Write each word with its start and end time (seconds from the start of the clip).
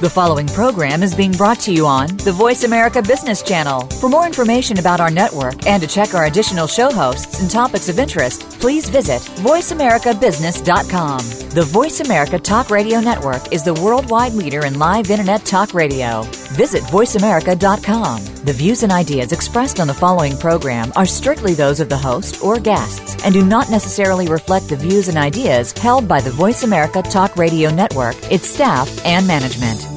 The 0.00 0.10
following 0.10 0.48
program 0.48 1.04
is 1.04 1.14
being 1.14 1.30
brought 1.30 1.60
to 1.60 1.72
you 1.72 1.86
on 1.86 2.08
the 2.18 2.32
Voice 2.32 2.64
America 2.64 3.00
Business 3.00 3.42
Channel. 3.42 3.82
For 4.00 4.08
more 4.08 4.26
information 4.26 4.78
about 4.80 5.00
our 5.00 5.10
network 5.10 5.66
and 5.68 5.80
to 5.82 5.88
check 5.88 6.14
our 6.14 6.26
additional 6.26 6.66
show 6.66 6.92
hosts 6.92 7.40
and 7.40 7.48
topics 7.48 7.88
of 7.88 8.00
interest, 8.00 8.53
please 8.64 8.88
visit 8.88 9.20
VoiceAmericaBusiness.com. 9.42 11.18
The 11.50 11.64
Voice 11.64 12.00
America 12.00 12.38
Talk 12.38 12.70
Radio 12.70 12.98
Network 12.98 13.52
is 13.52 13.62
the 13.62 13.74
worldwide 13.74 14.32
leader 14.32 14.64
in 14.64 14.78
live 14.78 15.10
Internet 15.10 15.44
talk 15.44 15.74
radio. 15.74 16.22
Visit 16.56 16.82
VoiceAmerica.com. 16.84 18.24
The 18.46 18.54
views 18.54 18.82
and 18.82 18.90
ideas 18.90 19.32
expressed 19.32 19.80
on 19.80 19.86
the 19.86 19.92
following 19.92 20.38
program 20.38 20.94
are 20.96 21.04
strictly 21.04 21.52
those 21.52 21.78
of 21.78 21.90
the 21.90 21.98
host 21.98 22.42
or 22.42 22.58
guests 22.58 23.22
and 23.22 23.34
do 23.34 23.44
not 23.44 23.70
necessarily 23.70 24.28
reflect 24.28 24.70
the 24.70 24.76
views 24.76 25.08
and 25.08 25.18
ideas 25.18 25.72
held 25.72 26.08
by 26.08 26.22
the 26.22 26.30
Voice 26.30 26.62
America 26.62 27.02
Talk 27.02 27.36
Radio 27.36 27.68
Network, 27.68 28.16
its 28.32 28.48
staff, 28.48 28.88
and 29.04 29.26
management. 29.26 29.93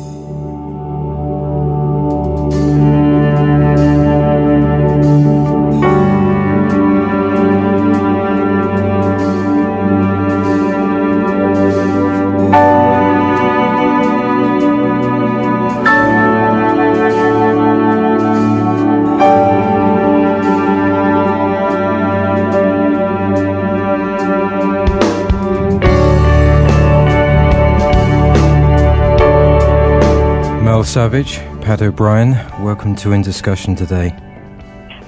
Savage, 30.88 31.40
Pat 31.62 31.82
O'Brien, 31.82 32.32
welcome 32.64 32.96
to 32.96 33.12
In 33.12 33.22
Discussion 33.22 33.76
today. 33.76 34.16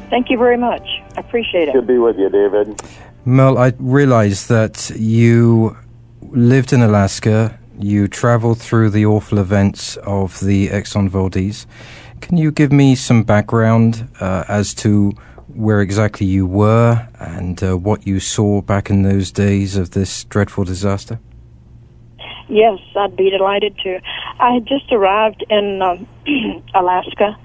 Thank 0.09 0.29
you 0.29 0.37
very 0.37 0.57
much. 0.57 0.85
I 1.15 1.21
appreciate 1.21 1.69
it. 1.69 1.73
Good 1.73 1.87
to 1.87 1.87
be 1.87 1.97
with 1.97 2.17
you, 2.19 2.29
David. 2.29 2.81
Mel, 3.23 3.57
I 3.57 3.71
realize 3.79 4.47
that 4.47 4.91
you 4.97 5.77
lived 6.21 6.73
in 6.73 6.81
Alaska, 6.81 7.57
you 7.79 8.09
traveled 8.09 8.59
through 8.59 8.89
the 8.89 9.05
awful 9.05 9.37
events 9.37 9.95
of 9.97 10.41
the 10.41 10.67
Exxon 10.67 11.07
Valdez. 11.07 11.65
Can 12.19 12.35
you 12.35 12.51
give 12.51 12.73
me 12.73 12.93
some 12.93 13.23
background 13.23 14.09
uh, 14.19 14.43
as 14.49 14.73
to 14.75 15.11
where 15.47 15.79
exactly 15.79 16.27
you 16.27 16.45
were 16.45 17.07
and 17.21 17.63
uh, 17.63 17.77
what 17.77 18.05
you 18.05 18.19
saw 18.19 18.61
back 18.61 18.89
in 18.89 19.03
those 19.03 19.31
days 19.31 19.77
of 19.77 19.91
this 19.91 20.25
dreadful 20.25 20.65
disaster? 20.65 21.19
Yes, 22.49 22.79
I'd 22.95 23.15
be 23.15 23.29
delighted 23.29 23.77
to. 23.83 24.01
I 24.39 24.53
had 24.55 24.65
just 24.65 24.91
arrived 24.91 25.45
in 25.51 25.81
um, 25.83 26.07
Alaska, 26.73 27.37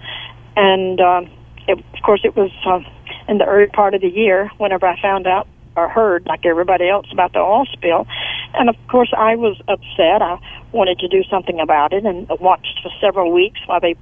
and 0.56 0.98
um, 0.98 1.30
it, 1.68 1.78
of 1.78 2.02
course, 2.02 2.22
it 2.24 2.34
was 2.34 2.50
um, 2.66 2.86
in 3.28 3.36
the 3.36 3.44
early 3.44 3.66
part 3.66 3.94
of 3.94 4.00
the 4.00 4.08
year 4.08 4.50
whenever 4.56 4.86
I 4.86 5.00
found 5.00 5.26
out 5.26 5.46
or 5.76 5.90
heard, 5.90 6.24
like 6.26 6.46
everybody 6.46 6.88
else, 6.88 7.06
about 7.12 7.32
the 7.34 7.40
oil 7.40 7.66
spill. 7.72 8.06
And 8.54 8.70
of 8.70 8.76
course, 8.88 9.12
I 9.16 9.34
was 9.36 9.60
upset. 9.68 10.22
I 10.22 10.38
wanted 10.72 10.98
to 11.00 11.08
do 11.08 11.22
something 11.24 11.60
about 11.60 11.92
it, 11.92 12.06
and 12.06 12.26
watched 12.40 12.80
for 12.82 12.90
several 12.98 13.30
weeks 13.30 13.60
while 13.66 13.80
they 13.80 13.96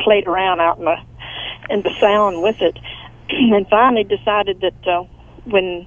played 0.00 0.26
around 0.26 0.60
out 0.60 0.78
in 0.78 0.84
the 0.86 0.96
in 1.68 1.82
the 1.82 1.94
sound 2.00 2.42
with 2.42 2.62
it, 2.62 2.78
and 3.28 3.68
finally 3.68 4.04
decided 4.04 4.62
that 4.62 4.86
uh, 4.86 5.02
when 5.44 5.86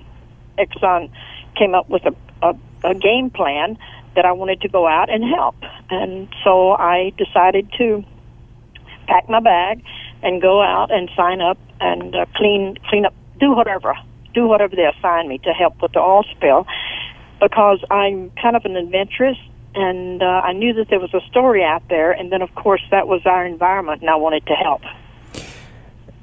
Exxon 0.59 1.09
came 1.57 1.73
up 1.73 1.89
with 1.89 2.03
a, 2.05 2.15
a, 2.43 2.55
a 2.83 2.93
game 2.93 3.31
plan 3.31 3.79
that 4.15 4.25
I 4.25 4.31
wanted 4.31 4.61
to 4.61 4.69
go 4.69 4.87
out 4.87 5.09
and 5.09 5.23
help. 5.23 5.55
And 5.89 6.27
so 6.43 6.71
I 6.71 7.13
decided 7.17 7.71
to 7.77 8.03
pack 9.07 9.29
my 9.29 9.39
bag 9.39 9.83
and 10.23 10.41
go 10.41 10.61
out 10.61 10.91
and 10.91 11.09
sign 11.15 11.41
up 11.41 11.57
and 11.79 12.15
uh, 12.15 12.25
clean 12.35 12.77
clean 12.87 13.05
up 13.05 13.13
do 13.39 13.51
whatever 13.51 13.95
do 14.33 14.47
whatever 14.47 14.75
they 14.75 14.85
assign 14.85 15.27
me 15.27 15.37
to 15.39 15.49
help 15.49 15.81
with 15.81 15.91
the 15.93 15.99
oil 15.99 16.23
spill 16.35 16.65
because 17.41 17.83
I'm 17.89 18.31
kind 18.41 18.55
of 18.55 18.63
an 18.65 18.75
adventurous 18.75 19.37
and 19.73 20.21
uh, 20.21 20.25
I 20.25 20.53
knew 20.53 20.73
that 20.73 20.89
there 20.89 20.99
was 20.99 21.13
a 21.13 21.21
story 21.29 21.63
out 21.63 21.83
there 21.89 22.11
and 22.11 22.31
then 22.31 22.41
of 22.41 22.53
course 22.55 22.81
that 22.91 23.07
was 23.07 23.21
our 23.25 23.45
environment 23.45 24.01
and 24.01 24.09
I 24.09 24.15
wanted 24.15 24.45
to 24.45 24.53
help. 24.53 24.83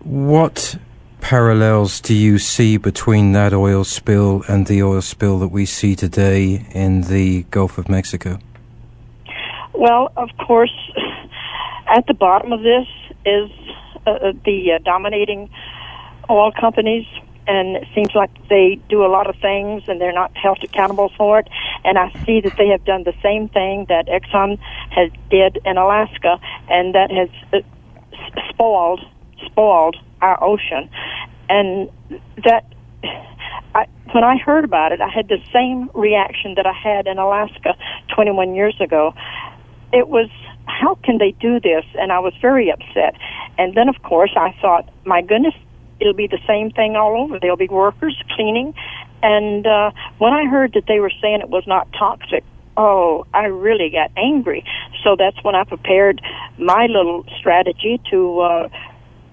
What 0.04 0.78
parallels 1.20 2.00
do 2.00 2.14
you 2.14 2.38
see 2.38 2.76
between 2.76 3.32
that 3.32 3.52
oil 3.52 3.84
spill 3.84 4.42
and 4.48 4.66
the 4.66 4.82
oil 4.82 5.02
spill 5.02 5.38
that 5.38 5.48
we 5.48 5.66
see 5.66 5.94
today 5.94 6.66
in 6.72 7.02
the 7.02 7.42
Gulf 7.50 7.78
of 7.78 7.88
Mexico? 7.88 8.38
Well, 9.74 10.12
of 10.16 10.30
course, 10.38 10.74
at 11.86 12.06
the 12.06 12.14
bottom 12.14 12.52
of 12.52 12.62
this 12.62 12.86
is 13.24 13.50
uh, 14.06 14.32
the 14.44 14.72
uh, 14.72 14.78
dominating 14.84 15.50
oil 16.30 16.52
companies, 16.52 17.06
and 17.46 17.76
it 17.76 17.88
seems 17.94 18.14
like 18.14 18.30
they 18.48 18.80
do 18.88 19.04
a 19.04 19.08
lot 19.08 19.28
of 19.28 19.36
things 19.36 19.84
and 19.88 20.00
they're 20.00 20.12
not 20.12 20.36
held 20.36 20.62
accountable 20.62 21.10
for 21.16 21.38
it. 21.38 21.48
And 21.84 21.98
I 21.98 22.10
see 22.26 22.40
that 22.40 22.56
they 22.56 22.68
have 22.68 22.84
done 22.84 23.04
the 23.04 23.14
same 23.22 23.48
thing 23.48 23.86
that 23.88 24.06
Exxon 24.06 24.58
has 24.90 25.10
did 25.30 25.58
in 25.64 25.78
Alaska, 25.78 26.40
and 26.68 26.94
that 26.94 27.10
has 27.10 27.28
uh, 27.52 27.58
spoiled 28.50 29.00
spoiled 29.46 29.96
our 30.20 30.42
ocean, 30.42 30.88
and 31.48 31.90
that. 32.44 32.64
I, 33.74 33.86
when 34.12 34.24
I 34.24 34.38
heard 34.38 34.64
about 34.64 34.92
it, 34.92 35.00
I 35.00 35.08
had 35.08 35.28
the 35.28 35.38
same 35.52 35.90
reaction 35.94 36.54
that 36.56 36.66
I 36.66 36.72
had 36.72 37.06
in 37.06 37.18
Alaska 37.18 37.76
21 38.14 38.54
years 38.54 38.74
ago. 38.80 39.14
It 39.92 40.08
was, 40.08 40.30
how 40.66 40.96
can 41.04 41.18
they 41.18 41.32
do 41.32 41.60
this? 41.60 41.84
And 41.94 42.10
I 42.10 42.18
was 42.18 42.32
very 42.40 42.72
upset. 42.72 43.14
And 43.58 43.74
then, 43.74 43.88
of 43.88 44.02
course, 44.02 44.32
I 44.36 44.56
thought, 44.60 44.88
my 45.04 45.20
goodness, 45.20 45.54
it'll 46.00 46.14
be 46.14 46.26
the 46.26 46.40
same 46.46 46.70
thing 46.70 46.96
all 46.96 47.20
over. 47.22 47.38
There'll 47.38 47.56
be 47.56 47.68
workers 47.68 48.16
cleaning. 48.30 48.74
And 49.22 49.66
uh, 49.66 49.90
when 50.18 50.32
I 50.32 50.44
heard 50.44 50.72
that 50.74 50.84
they 50.86 51.00
were 51.00 51.12
saying 51.20 51.40
it 51.40 51.48
was 51.48 51.66
not 51.66 51.88
toxic, 51.92 52.44
oh, 52.76 53.26
I 53.34 53.46
really 53.46 53.90
got 53.90 54.10
angry. 54.16 54.64
So 55.02 55.16
that's 55.18 55.42
when 55.42 55.54
I 55.54 55.64
prepared 55.64 56.22
my 56.58 56.86
little 56.86 57.24
strategy 57.38 58.00
to 58.10 58.40
uh, 58.40 58.68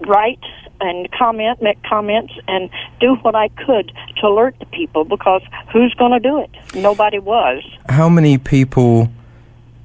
write 0.00 0.40
and 0.80 1.10
comment, 1.12 1.62
make 1.62 1.82
comments, 1.82 2.34
and 2.46 2.70
do 3.00 3.14
what 3.22 3.34
I 3.34 3.48
could 3.48 3.92
to 4.20 4.26
alert 4.26 4.56
the 4.58 4.66
people 4.66 5.04
because 5.04 5.42
who's 5.72 5.94
going 5.94 6.12
to 6.12 6.20
do 6.20 6.40
it? 6.40 6.50
Nobody 6.74 7.18
was. 7.18 7.62
How 7.88 8.08
many 8.08 8.38
people 8.38 9.08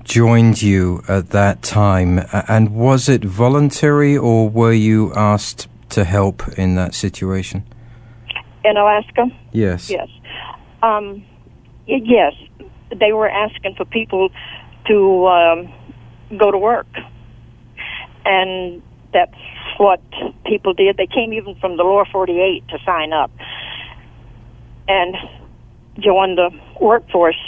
joined 0.03 0.61
you 0.61 1.03
at 1.07 1.29
that 1.29 1.61
time, 1.61 2.21
and 2.47 2.75
was 2.75 3.07
it 3.07 3.23
voluntary 3.23 4.17
or 4.17 4.49
were 4.49 4.73
you 4.73 5.13
asked 5.13 5.67
to 5.89 6.03
help 6.03 6.47
in 6.57 6.75
that 6.75 6.93
situation? 6.93 7.63
In 8.63 8.77
Alaska? 8.77 9.27
Yes. 9.51 9.89
Yes. 9.89 10.09
Um, 10.83 11.23
yes, 11.85 12.33
they 12.99 13.13
were 13.13 13.29
asking 13.29 13.75
for 13.75 13.85
people 13.85 14.29
to 14.87 15.27
um, 15.27 15.73
go 16.37 16.51
to 16.51 16.57
work, 16.57 16.87
and 18.25 18.81
that's 19.13 19.35
what 19.77 20.01
people 20.45 20.73
did. 20.73 20.97
They 20.97 21.07
came 21.07 21.33
even 21.33 21.55
from 21.55 21.77
the 21.77 21.83
lower 21.83 22.05
48 22.05 22.67
to 22.69 22.77
sign 22.85 23.13
up 23.13 23.31
and 24.87 25.15
join 25.99 26.35
the 26.35 26.49
workforce. 26.79 27.39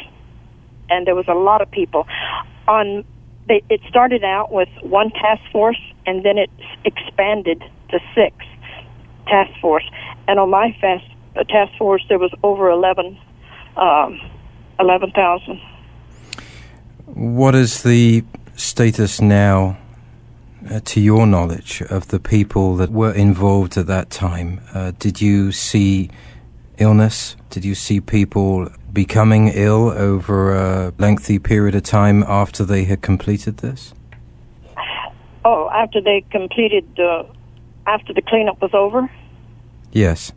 And 0.89 1.07
there 1.07 1.15
was 1.15 1.27
a 1.27 1.33
lot 1.33 1.61
of 1.61 1.71
people. 1.71 2.07
On 2.67 3.03
they, 3.47 3.61
it 3.69 3.81
started 3.89 4.23
out 4.23 4.51
with 4.51 4.69
one 4.81 5.09
task 5.11 5.41
force, 5.51 5.79
and 6.05 6.23
then 6.23 6.37
it 6.37 6.49
expanded 6.85 7.61
to 7.89 7.99
six 8.15 8.35
task 9.27 9.51
force. 9.59 9.83
And 10.27 10.39
on 10.39 10.49
my 10.49 10.75
fast, 10.79 11.05
uh, 11.35 11.43
task 11.43 11.73
force, 11.77 12.03
there 12.09 12.19
was 12.19 12.31
over 12.43 12.69
11, 12.69 13.17
um, 13.75 14.19
11,000. 14.79 15.59
What 17.05 17.55
is 17.55 17.83
the 17.83 18.23
status 18.55 19.21
now, 19.21 19.77
uh, 20.69 20.79
to 20.85 21.01
your 21.01 21.25
knowledge, 21.25 21.81
of 21.89 22.07
the 22.09 22.19
people 22.19 22.75
that 22.77 22.91
were 22.91 23.13
involved 23.13 23.77
at 23.77 23.87
that 23.87 24.09
time? 24.09 24.61
Uh, 24.73 24.91
did 24.99 25.21
you 25.21 25.51
see 25.51 26.09
illness? 26.77 27.35
Did 27.49 27.65
you 27.65 27.75
see 27.75 28.01
people 28.01 28.69
becoming 28.91 29.49
ill 29.49 29.89
over 29.89 30.55
a 30.55 30.93
lengthy 30.97 31.39
period 31.39 31.75
of 31.75 31.83
time 31.83 32.23
after 32.27 32.63
they 32.63 32.83
had 32.85 33.01
completed 33.01 33.57
this? 33.57 33.93
Oh, 35.45 35.69
after 35.73 36.01
they 36.01 36.23
completed, 36.31 36.87
uh, 36.99 37.23
after 37.85 38.13
the 38.13 38.21
cleanup 38.21 38.61
was 38.61 38.73
over? 38.73 39.09
Yes. 39.91 40.31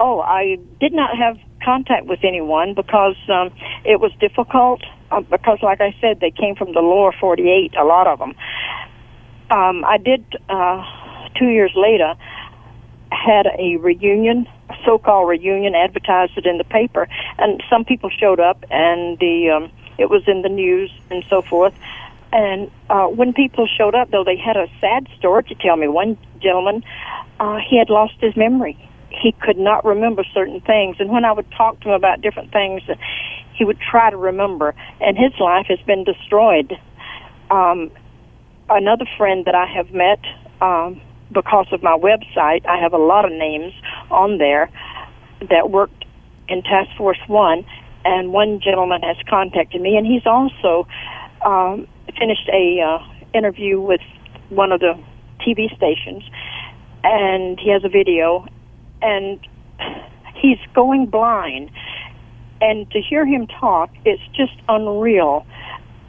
Oh, 0.00 0.20
I 0.20 0.58
did 0.80 0.92
not 0.92 1.16
have 1.16 1.38
contact 1.64 2.06
with 2.06 2.20
anyone 2.22 2.74
because 2.74 3.16
um, 3.28 3.50
it 3.84 4.00
was 4.00 4.12
difficult. 4.20 4.82
Uh, 5.10 5.20
because, 5.20 5.58
like 5.62 5.80
I 5.80 5.94
said, 6.00 6.18
they 6.20 6.32
came 6.32 6.56
from 6.56 6.72
the 6.72 6.80
lower 6.80 7.12
48, 7.12 7.74
a 7.78 7.84
lot 7.84 8.08
of 8.08 8.18
them. 8.18 8.34
Um, 9.50 9.84
I 9.84 9.98
did, 9.98 10.24
uh, 10.48 10.84
two 11.38 11.48
years 11.48 11.72
later, 11.76 12.14
had 13.12 13.46
a 13.46 13.76
reunion, 13.76 14.46
so-called 14.84 15.28
reunion, 15.28 15.74
advertised 15.74 16.36
it 16.36 16.46
in 16.46 16.58
the 16.58 16.64
paper, 16.64 17.08
and 17.38 17.62
some 17.70 17.84
people 17.84 18.10
showed 18.10 18.40
up, 18.40 18.64
and 18.70 19.18
the 19.18 19.50
um, 19.50 19.70
it 19.98 20.10
was 20.10 20.22
in 20.26 20.42
the 20.42 20.48
news 20.48 20.90
and 21.10 21.24
so 21.30 21.42
forth. 21.42 21.74
And 22.32 22.70
uh, 22.90 23.06
when 23.06 23.32
people 23.32 23.66
showed 23.66 23.94
up, 23.94 24.10
though, 24.10 24.24
they 24.24 24.36
had 24.36 24.56
a 24.56 24.66
sad 24.80 25.08
story 25.18 25.44
to 25.44 25.54
tell 25.54 25.76
me. 25.76 25.88
One 25.88 26.18
gentleman, 26.42 26.84
uh, 27.40 27.58
he 27.58 27.78
had 27.78 27.88
lost 27.88 28.14
his 28.20 28.36
memory. 28.36 28.76
He 29.10 29.32
could 29.32 29.56
not 29.56 29.84
remember 29.84 30.24
certain 30.34 30.60
things. 30.60 30.96
And 30.98 31.08
when 31.08 31.24
I 31.24 31.32
would 31.32 31.50
talk 31.52 31.80
to 31.80 31.88
him 31.88 31.94
about 31.94 32.20
different 32.20 32.52
things, 32.52 32.82
he 33.54 33.64
would 33.64 33.78
try 33.80 34.10
to 34.10 34.16
remember. 34.16 34.74
And 35.00 35.16
his 35.16 35.32
life 35.38 35.66
has 35.68 35.78
been 35.86 36.04
destroyed. 36.04 36.76
Um, 37.50 37.90
another 38.68 39.06
friend 39.16 39.44
that 39.44 39.54
I 39.54 39.66
have 39.66 39.92
met, 39.92 40.20
um, 40.60 41.00
because 41.32 41.66
of 41.72 41.82
my 41.82 41.96
website, 41.96 42.66
I 42.66 42.78
have 42.80 42.92
a 42.92 42.98
lot 42.98 43.24
of 43.24 43.32
names 43.32 43.72
on 44.10 44.38
there 44.38 44.70
that 45.50 45.70
worked 45.70 46.04
in 46.48 46.62
Task 46.62 46.90
Force 46.96 47.18
One, 47.26 47.64
and 48.04 48.32
one 48.32 48.60
gentleman 48.60 49.02
has 49.02 49.16
contacted 49.28 49.80
me, 49.80 49.96
and 49.96 50.06
he's 50.06 50.26
also 50.26 50.86
um, 51.44 51.86
finished 52.18 52.48
a 52.52 52.80
uh, 52.80 52.98
interview 53.34 53.80
with 53.80 54.00
one 54.48 54.72
of 54.72 54.80
the 54.80 54.94
TV 55.40 55.74
stations, 55.76 56.22
and 57.02 57.58
he 57.58 57.70
has 57.70 57.84
a 57.84 57.88
video, 57.88 58.46
and 59.02 59.40
he's 60.40 60.58
going 60.74 61.06
blind, 61.06 61.70
and 62.60 62.90
to 62.92 63.00
hear 63.00 63.26
him 63.26 63.46
talk, 63.46 63.90
it's 64.04 64.22
just 64.34 64.54
unreal. 64.68 65.44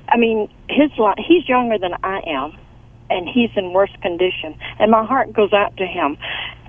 I 0.09 0.17
mean, 0.17 0.49
his 0.69 0.91
li- 0.97 1.13
he's 1.17 1.47
younger 1.47 1.77
than 1.77 1.93
I 2.03 2.21
am, 2.25 2.57
and 3.09 3.27
he's 3.27 3.49
in 3.55 3.73
worse 3.73 3.95
condition, 4.01 4.57
and 4.79 4.91
my 4.91 5.05
heart 5.05 5.33
goes 5.33 5.53
out 5.53 5.75
to 5.77 5.85
him, 5.85 6.17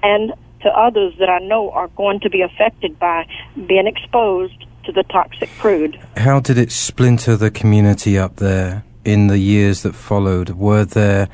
and 0.03 0.33
to 0.63 0.69
others 0.71 1.15
that 1.19 1.29
I 1.29 1.39
know 1.39 1.71
are 1.71 1.89
going 1.89 2.21
to 2.21 2.31
be 2.31 2.43
affected 2.43 2.99
by 2.99 3.27
being 3.67 3.87
exposed 3.87 4.67
to 4.85 4.93
the 4.93 5.05
toxic 5.05 5.51
crude. 5.59 6.01
How 6.17 6.41
did 6.41 6.59
it 6.59 6.73
splinter 6.73 7.37
the 7.37 7.51
community 7.51 8.19
up 8.19 8.37
there 8.37 8.85
in 9.05 9.29
the 9.29 9.39
years 9.39 9.83
that 9.83 9.95
followed? 9.95 10.51
Were 10.51 10.85
there 10.85 11.29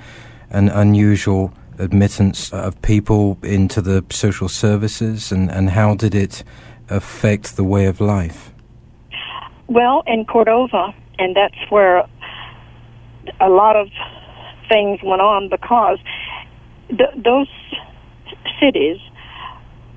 an 0.51 0.69
unusual 0.69 1.55
admittance 1.79 2.53
of 2.53 2.81
people 2.83 3.39
into 3.43 3.81
the 3.81 4.05
social 4.11 4.49
services, 4.49 5.33
and, 5.33 5.51
and 5.51 5.71
how 5.71 5.95
did 5.95 6.15
it 6.15 6.45
affect 6.89 7.57
the 7.57 7.65
way 7.65 7.87
of 7.87 8.01
life? 8.01 8.53
Well, 9.67 10.03
in 10.07 10.27
Cordova, 10.27 10.95
and 11.19 11.37
that's 11.37 11.71
where 11.71 12.05
a 13.41 13.49
lot 13.49 13.77
of 13.77 13.89
things 14.69 15.01
went 15.03 15.21
on 15.21 15.49
because 15.49 15.99
th- 16.89 17.15
those 17.17 17.49
cities 18.61 18.99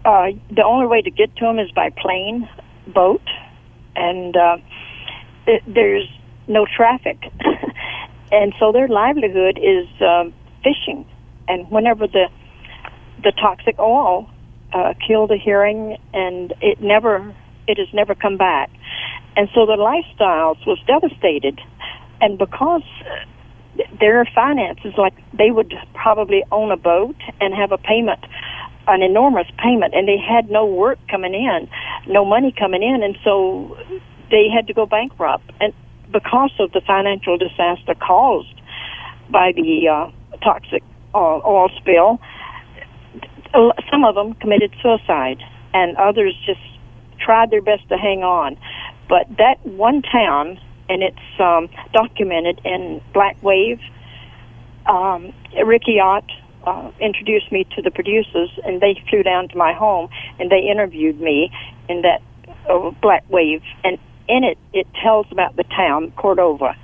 uh, 0.07 0.31
the 0.49 0.63
only 0.63 0.87
way 0.87 1.01
to 1.01 1.11
get 1.11 1.35
to 1.35 1.45
them 1.45 1.59
is 1.59 1.69
by 1.71 1.89
plane, 1.89 2.47
boat, 2.87 3.21
and 3.95 4.37
uh, 4.37 4.57
it, 5.45 5.61
there's 5.67 6.07
no 6.47 6.65
traffic. 6.65 7.21
and 8.31 8.53
so 8.57 8.71
their 8.71 8.87
livelihood 8.87 9.59
is 9.61 9.87
um, 10.01 10.33
fishing. 10.63 11.05
And 11.49 11.69
whenever 11.69 12.07
the 12.07 12.27
the 13.23 13.33
toxic 13.33 13.77
oil 13.79 14.29
uh, 14.73 14.93
killed 15.05 15.31
a 15.31 15.37
herring, 15.37 15.97
and 16.13 16.53
it 16.61 16.79
never 16.81 17.35
it 17.67 17.77
has 17.77 17.87
never 17.93 18.15
come 18.15 18.37
back. 18.37 18.69
And 19.37 19.47
so 19.53 19.65
their 19.65 19.77
lifestyles 19.77 20.65
was 20.65 20.79
devastated. 20.85 21.61
And 22.19 22.37
because 22.37 22.83
their 23.99 24.25
finances, 24.33 24.93
like 24.97 25.13
they 25.33 25.51
would 25.51 25.73
probably 25.93 26.43
own 26.51 26.71
a 26.71 26.77
boat 26.77 27.15
and 27.39 27.53
have 27.53 27.71
a 27.71 27.77
payment 27.77 28.25
an 28.87 29.01
enormous 29.01 29.47
payment, 29.57 29.93
and 29.93 30.07
they 30.07 30.17
had 30.17 30.49
no 30.49 30.65
work 30.65 30.97
coming 31.09 31.33
in, 31.33 31.69
no 32.07 32.23
money 32.23 32.53
coming 32.57 32.81
in, 32.81 33.03
and 33.03 33.17
so 33.23 33.77
they 34.31 34.47
had 34.49 34.67
to 34.67 34.73
go 34.73 34.85
bankrupt, 34.85 35.51
and 35.59 35.73
because 36.11 36.51
of 36.59 36.71
the 36.71 36.81
financial 36.81 37.37
disaster 37.37 37.93
caused 37.95 38.61
by 39.29 39.51
the 39.51 39.87
uh, 39.87 40.09
toxic 40.41 40.83
oil, 41.13 41.41
oil 41.45 41.69
spill, 41.77 42.19
some 43.91 44.05
of 44.05 44.15
them 44.15 44.33
committed 44.35 44.73
suicide, 44.81 45.43
and 45.73 45.97
others 45.97 46.33
just 46.45 46.61
tried 47.19 47.51
their 47.51 47.61
best 47.61 47.87
to 47.89 47.97
hang 47.97 48.23
on. 48.23 48.57
But 49.09 49.27
that 49.37 49.65
one 49.65 50.01
town, 50.01 50.59
and 50.89 51.03
it's 51.03 51.39
um, 51.39 51.69
documented 51.93 52.61
in 52.65 53.01
Black 53.13 53.41
Wave, 53.41 53.79
um, 54.85 55.33
Riki 55.65 55.99
Ott, 55.99 56.29
uh, 56.65 56.91
introduced 56.99 57.51
me 57.51 57.65
to 57.75 57.81
the 57.81 57.91
producers, 57.91 58.49
and 58.65 58.81
they 58.81 59.01
flew 59.09 59.23
down 59.23 59.47
to 59.49 59.57
my 59.57 59.73
home 59.73 60.09
and 60.39 60.51
they 60.51 60.69
interviewed 60.69 61.19
me 61.19 61.51
in 61.87 62.01
that 62.01 62.21
uh, 62.69 62.91
Black 63.01 63.23
Wave, 63.29 63.61
and 63.83 63.97
in 64.27 64.43
it 64.43 64.57
it 64.73 64.87
tells 65.01 65.25
about 65.31 65.55
the 65.55 65.63
town 65.63 66.11
Cordova 66.17 66.75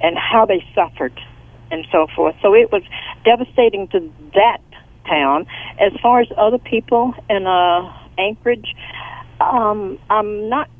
and 0.00 0.16
how 0.16 0.46
they 0.46 0.64
suffered 0.74 1.18
and 1.70 1.86
so 1.92 2.06
forth. 2.16 2.34
So 2.40 2.54
it 2.54 2.72
was 2.72 2.82
devastating 3.24 3.88
to 3.88 4.10
that 4.34 4.60
town. 5.06 5.46
As 5.78 5.92
far 6.00 6.20
as 6.20 6.28
other 6.36 6.58
people 6.58 7.14
in 7.28 7.46
uh, 7.46 7.92
Anchorage, 8.16 8.74
um, 9.40 9.98
I'm 10.08 10.48
not 10.48 10.70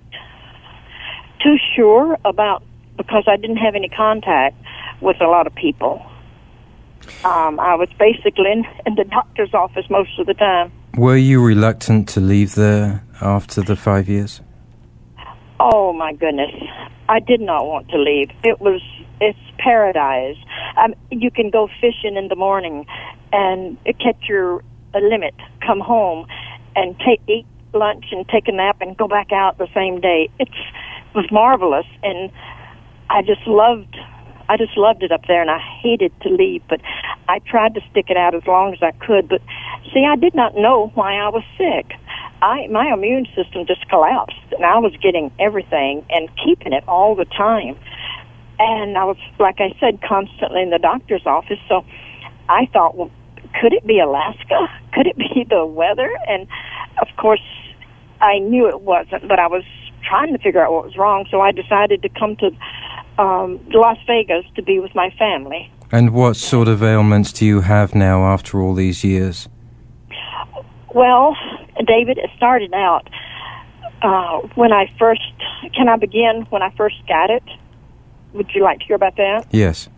too 1.43 1.57
sure 1.75 2.19
about 2.25 2.63
because 2.97 3.25
I 3.27 3.37
didn't 3.37 3.59
have 3.59 3.75
any 3.75 3.89
contact 3.89 4.57
with 5.01 5.21
a 5.21 5.27
lot 5.27 5.47
of 5.47 5.55
people. 5.55 6.05
Um, 7.25 7.59
I 7.61 7.75
was 7.75 7.89
basically 7.99 8.51
in, 8.51 8.65
in 8.87 8.97
the 8.97 9.05
doctor's 9.05 9.55
office 9.55 9.87
most 9.89 10.19
of 10.19 10.27
the 10.27 10.35
time. 10.35 10.73
Were 10.97 11.17
you 11.17 11.43
reluctant 11.43 12.09
to 12.11 12.21
leave 12.21 12.55
there 12.55 13.05
after 13.21 13.63
the 13.63 13.77
five 13.77 14.09
years? 14.09 14.41
Oh 15.61 15.93
my 15.93 16.13
goodness, 16.13 16.53
I 17.09 17.21
did 17.21 17.41
not 17.41 17.67
want 17.67 17.89
to 17.91 17.99
leave. 17.99 18.31
It 18.45 18.61
was 18.61 18.81
it's 19.21 19.39
paradise. 19.59 20.37
Um, 20.77 20.95
you 21.11 21.31
can 21.31 21.51
go 21.51 21.69
fishing 21.81 22.17
in 22.17 22.29
the 22.29 22.37
morning 22.37 22.87
and 23.33 23.79
catch 23.85 24.29
your 24.29 24.63
a 24.95 25.01
limit, 25.01 25.35
come 25.67 25.81
home, 25.81 26.27
and 26.77 26.99
take 27.01 27.21
eat 27.29 27.47
lunch 27.75 28.07
and 28.13 28.27
take 28.29 28.49
a 28.49 28.53
nap 28.53 28.79
and 28.81 28.97
go 28.97 29.09
back 29.09 29.33
out 29.33 29.59
the 29.59 29.69
same 29.75 30.01
day. 30.01 30.31
It's, 30.39 30.51
it 30.51 30.59
was 31.19 31.31
marvelous, 31.33 31.87
and 32.05 32.31
I 33.11 33.23
just 33.23 33.45
loved 33.47 33.97
I 34.49 34.57
just 34.57 34.79
loved 34.79 35.03
it 35.03 35.13
up 35.13 35.27
there 35.27 35.43
and 35.43 35.51
I 35.51 35.59
hated 35.83 36.11
to 36.23 36.31
leave, 36.31 36.63
but 36.71 36.81
I 37.29 37.41
tried 37.41 37.75
to 37.75 37.83
stick 37.91 38.07
it 38.09 38.17
out 38.17 38.35
as 38.35 38.47
long 38.47 38.73
as 38.73 38.79
I 38.81 38.93
could. 38.93 39.29
But 39.29 39.43
see, 39.93 40.07
I 40.07 40.17
did 40.17 40.35
not 40.35 40.55
know 40.55 40.91
why 40.95 41.17
I 41.17 41.29
was 41.29 41.43
sick. 41.59 41.99
I 42.41 42.67
my 42.69 42.93
immune 42.95 43.27
system 43.35 43.67
just 43.67 43.87
collapsed 43.89 44.53
and 44.53 44.65
I 44.65 44.79
was 44.79 44.95
getting 45.03 45.33
everything 45.39 46.07
and 46.09 46.31
keeping 46.43 46.73
it 46.73 46.85
all 46.87 47.17
the 47.17 47.27
time. 47.27 47.77
And 48.61 48.97
I 48.97 49.05
was 49.05 49.19
like 49.41 49.61
I 49.61 49.75
said 49.81 50.01
constantly 50.01 50.63
in 50.63 50.71
the 50.71 50.79
doctor's 50.79 51.27
office, 51.27 51.61
so 51.69 51.85
I 52.49 52.67
thought, 52.73 52.97
well, 52.97 53.11
could 53.61 53.73
it 53.73 53.87
be 53.87 53.99
Alaska? 53.99 54.69
Could 54.95 55.09
it 55.09 55.19
be 55.19 55.45
the 55.49 55.67
weather? 55.67 56.11
And 56.29 56.47
of 57.03 57.09
course, 57.17 57.43
I 58.21 58.39
knew 58.39 58.69
it 58.69 58.81
wasn't, 58.81 59.29
but 59.29 59.39
I 59.39 59.49
was 59.49 59.65
trying 60.09 60.33
to 60.33 60.39
figure 60.39 60.65
out 60.65 60.73
what 60.73 60.85
was 60.85 60.97
wrong, 60.97 61.27
so 61.31 61.41
I 61.41 61.53
decided 61.53 62.03
to 62.03 62.09
come 62.09 62.37
to 62.37 62.51
um, 63.23 63.61
Las 63.69 63.99
Vegas 64.07 64.45
to 64.57 64.63
be 64.63 64.79
with 64.79 64.95
my 64.95 65.11
family. 65.19 65.71
And 65.91 66.13
what 66.13 66.37
sort 66.37 66.69
of 66.69 66.83
ailments 66.83 67.33
do 67.33 67.47
you 67.47 67.61
have 67.63 67.95
now 67.95 68.25
after 68.25 68.61
all 68.61 68.75
these 68.75 69.05
years? 69.05 69.49
Well, 70.95 71.37
David, 71.87 72.19
it 72.19 72.31
started 72.37 72.73
out 72.75 73.09
uh, 74.03 74.41
when 74.55 74.73
I 74.73 74.91
first. 74.99 75.21
Can 75.75 75.89
I 75.89 75.97
begin 75.97 76.47
when 76.51 76.63
I 76.63 76.71
first 76.77 76.97
got 77.07 77.31
it? 77.31 77.43
Would 78.33 78.51
you 78.55 78.63
like 78.63 78.81
to 78.81 78.85
hear 78.85 78.97
about 78.97 79.17
that? 79.17 79.47
Yes. 79.51 79.89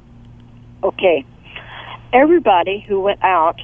Okay. 0.82 1.24
Everybody 2.12 2.84
who 2.86 3.00
went 3.00 3.22
out, 3.22 3.60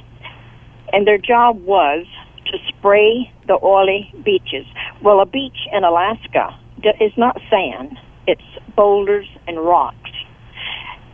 and 0.93 1.07
their 1.07 1.17
job 1.17 1.63
was 1.63 2.05
to 2.45 2.57
spray 2.69 3.31
the 3.47 3.59
oily 3.61 4.11
beaches. 4.23 4.65
Well, 5.03 5.19
a 5.21 5.25
beach 5.25 5.67
in 5.71 5.83
Alaska 5.83 6.57
is 6.99 7.11
not 7.17 7.39
sand 7.49 7.97
it's 8.27 8.43
boulders 8.75 9.25
and 9.47 9.57
rocks. 9.57 10.11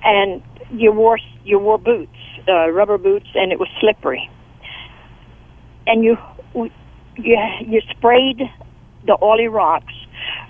And 0.04 0.42
you 0.72 0.92
wore 0.92 1.20
you 1.46 1.60
wore 1.60 1.78
boots, 1.78 2.18
uh, 2.48 2.70
rubber 2.72 2.98
boots, 2.98 3.28
and 3.36 3.52
it 3.52 3.60
was 3.60 3.70
slippery. 3.80 4.30
And 5.86 6.04
you 6.04 6.18
you 6.56 6.70
you 7.16 7.82
sprayed 7.92 8.42
the 9.06 9.18
oily 9.22 9.48
rocks 9.48 9.94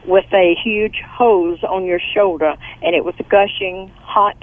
with 0.06 0.26
a 0.34 0.56
huge 0.64 1.02
hose 1.06 1.62
on 1.64 1.86
your 1.86 2.00
shoulder, 2.16 2.56
and 2.82 2.96
it 2.96 3.04
was 3.04 3.16
gushing 3.30 3.92
hot 4.02 4.38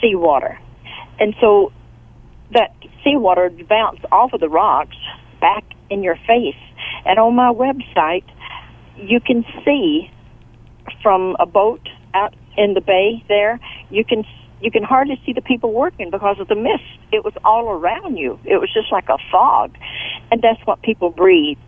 seawater. 0.00 0.58
And 1.20 1.34
so 1.40 1.72
that 2.52 2.74
seawater 3.04 3.50
bounced 3.68 4.04
off 4.10 4.32
of 4.32 4.40
the 4.40 4.48
rocks 4.48 4.96
back 5.40 5.64
in 5.90 6.02
your 6.02 6.16
face. 6.26 6.56
And 7.08 7.18
on 7.18 7.34
my 7.34 7.52
website, 7.52 8.24
you 8.96 9.18
can 9.18 9.44
see 9.64 10.10
from 11.02 11.36
a 11.40 11.46
boat 11.46 11.88
out 12.14 12.34
in 12.56 12.74
the 12.74 12.80
bay 12.80 13.24
there, 13.28 13.58
you 13.90 14.04
can 14.04 14.24
you 14.60 14.70
can 14.70 14.82
hardly 14.82 15.20
see 15.24 15.32
the 15.32 15.40
people 15.40 15.72
working 15.72 16.10
because 16.10 16.38
of 16.40 16.48
the 16.48 16.56
mist. 16.56 16.82
It 17.12 17.24
was 17.24 17.32
all 17.44 17.70
around 17.70 18.16
you. 18.16 18.38
It 18.44 18.58
was 18.58 18.68
just 18.74 18.90
like 18.90 19.08
a 19.08 19.16
fog, 19.30 19.76
and 20.30 20.42
that's 20.42 20.60
what 20.66 20.82
people 20.82 21.10
breathe. 21.10 21.58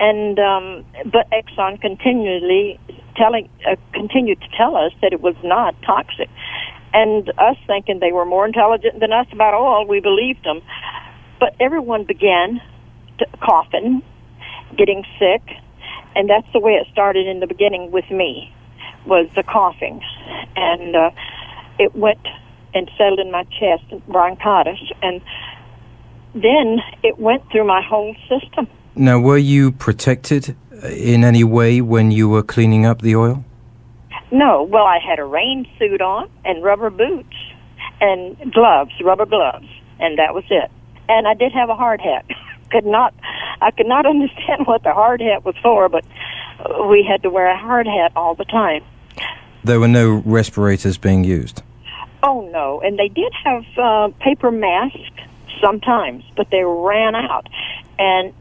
And 0.00 0.38
um, 0.38 0.84
but 1.04 1.30
Exxon 1.30 1.80
continually 1.80 2.78
telling 3.16 3.48
uh, 3.70 3.76
continued 3.92 4.40
to 4.40 4.48
tell 4.56 4.76
us 4.76 4.92
that 5.00 5.12
it 5.12 5.20
was 5.20 5.36
not 5.44 5.74
toxic, 5.82 6.28
And 6.92 7.28
us 7.38 7.56
thinking 7.66 8.00
they 8.00 8.12
were 8.12 8.24
more 8.26 8.46
intelligent 8.46 9.00
than 9.00 9.12
us 9.12 9.26
about 9.32 9.54
oil, 9.54 9.86
we 9.86 10.00
believed 10.00 10.44
them. 10.44 10.60
But 11.38 11.54
everyone 11.60 12.04
began 12.04 12.60
to, 13.18 13.26
coughing, 13.40 14.02
getting 14.76 15.04
sick, 15.18 15.42
and 16.14 16.28
that's 16.28 16.46
the 16.52 16.60
way 16.60 16.72
it 16.72 16.86
started 16.92 17.26
in 17.26 17.40
the 17.40 17.46
beginning 17.46 17.90
with 17.90 18.10
me, 18.10 18.52
was 19.06 19.28
the 19.34 19.42
coughing, 19.42 20.00
and 20.56 20.96
uh, 20.96 21.10
it 21.78 21.94
went 21.94 22.26
and 22.74 22.90
settled 22.96 23.18
in 23.18 23.30
my 23.30 23.44
chest, 23.44 23.84
bronchitis, 24.08 24.78
and 25.02 25.20
then 26.34 26.78
it 27.02 27.18
went 27.18 27.42
through 27.50 27.66
my 27.66 27.82
whole 27.82 28.14
system. 28.28 28.68
Now, 28.94 29.18
were 29.18 29.38
you 29.38 29.72
protected 29.72 30.56
in 30.84 31.24
any 31.24 31.44
way 31.44 31.80
when 31.80 32.10
you 32.10 32.28
were 32.28 32.42
cleaning 32.42 32.86
up 32.86 33.02
the 33.02 33.16
oil? 33.16 33.44
No. 34.30 34.62
Well, 34.62 34.84
I 34.84 34.98
had 34.98 35.18
a 35.18 35.24
rain 35.24 35.66
suit 35.78 36.00
on 36.00 36.30
and 36.44 36.62
rubber 36.62 36.90
boots 36.90 37.34
and 38.00 38.52
gloves, 38.52 38.92
rubber 39.02 39.26
gloves, 39.26 39.66
and 39.98 40.18
that 40.18 40.34
was 40.34 40.44
it. 40.50 40.70
And 41.08 41.26
I 41.26 41.34
did 41.34 41.52
have 41.52 41.68
a 41.68 41.74
hard 41.74 42.00
hat. 42.00 42.24
could 42.70 42.86
not, 42.86 43.14
I 43.60 43.70
could 43.70 43.86
not 43.86 44.06
understand 44.14 44.66
what 44.66 44.82
the 44.82 44.92
hard 44.92 45.20
hat 45.20 45.44
was 45.44 45.56
for, 45.62 45.88
but 45.88 46.04
we 46.88 47.04
had 47.08 47.22
to 47.22 47.30
wear 47.30 47.48
a 47.50 47.58
hard 47.58 47.86
hat 47.86 48.12
all 48.16 48.34
the 48.34 48.44
time. 48.44 48.82
There 49.62 49.80
were 49.80 49.88
no 49.88 50.22
respirators 50.24 50.96
being 50.96 51.24
used. 51.24 51.62
Oh 52.22 52.48
no, 52.52 52.80
and 52.82 52.98
they 52.98 53.08
did 53.08 53.32
have 53.44 53.64
uh, 53.78 54.08
paper 54.20 54.50
masks 54.50 54.98
sometimes, 55.60 56.24
but 56.36 56.48
they 56.50 56.62
ran 56.64 57.14
out, 57.14 57.46
and 57.98 58.34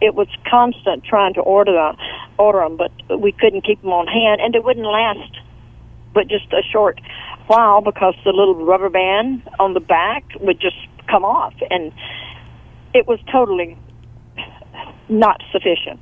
it 0.00 0.14
was 0.14 0.28
constant 0.48 1.04
trying 1.04 1.34
to 1.34 1.40
order 1.40 1.72
them, 1.72 1.96
order 2.38 2.60
them, 2.60 2.76
but 2.76 3.20
we 3.20 3.32
couldn't 3.32 3.62
keep 3.62 3.80
them 3.82 3.90
on 3.90 4.06
hand, 4.06 4.40
and 4.40 4.54
they 4.54 4.58
wouldn't 4.58 4.86
last, 4.86 5.38
but 6.14 6.28
just 6.28 6.52
a 6.52 6.62
short 6.70 7.00
while 7.46 7.80
because 7.80 8.14
the 8.24 8.32
little 8.32 8.54
rubber 8.64 8.88
band 8.88 9.42
on 9.58 9.74
the 9.74 9.80
back 9.80 10.24
would 10.40 10.60
just 10.60 10.76
come 11.08 11.24
off, 11.24 11.54
and 11.70 11.92
it 12.94 13.06
was 13.06 13.18
totally 13.30 13.76
not 15.08 15.42
sufficient. 15.50 16.00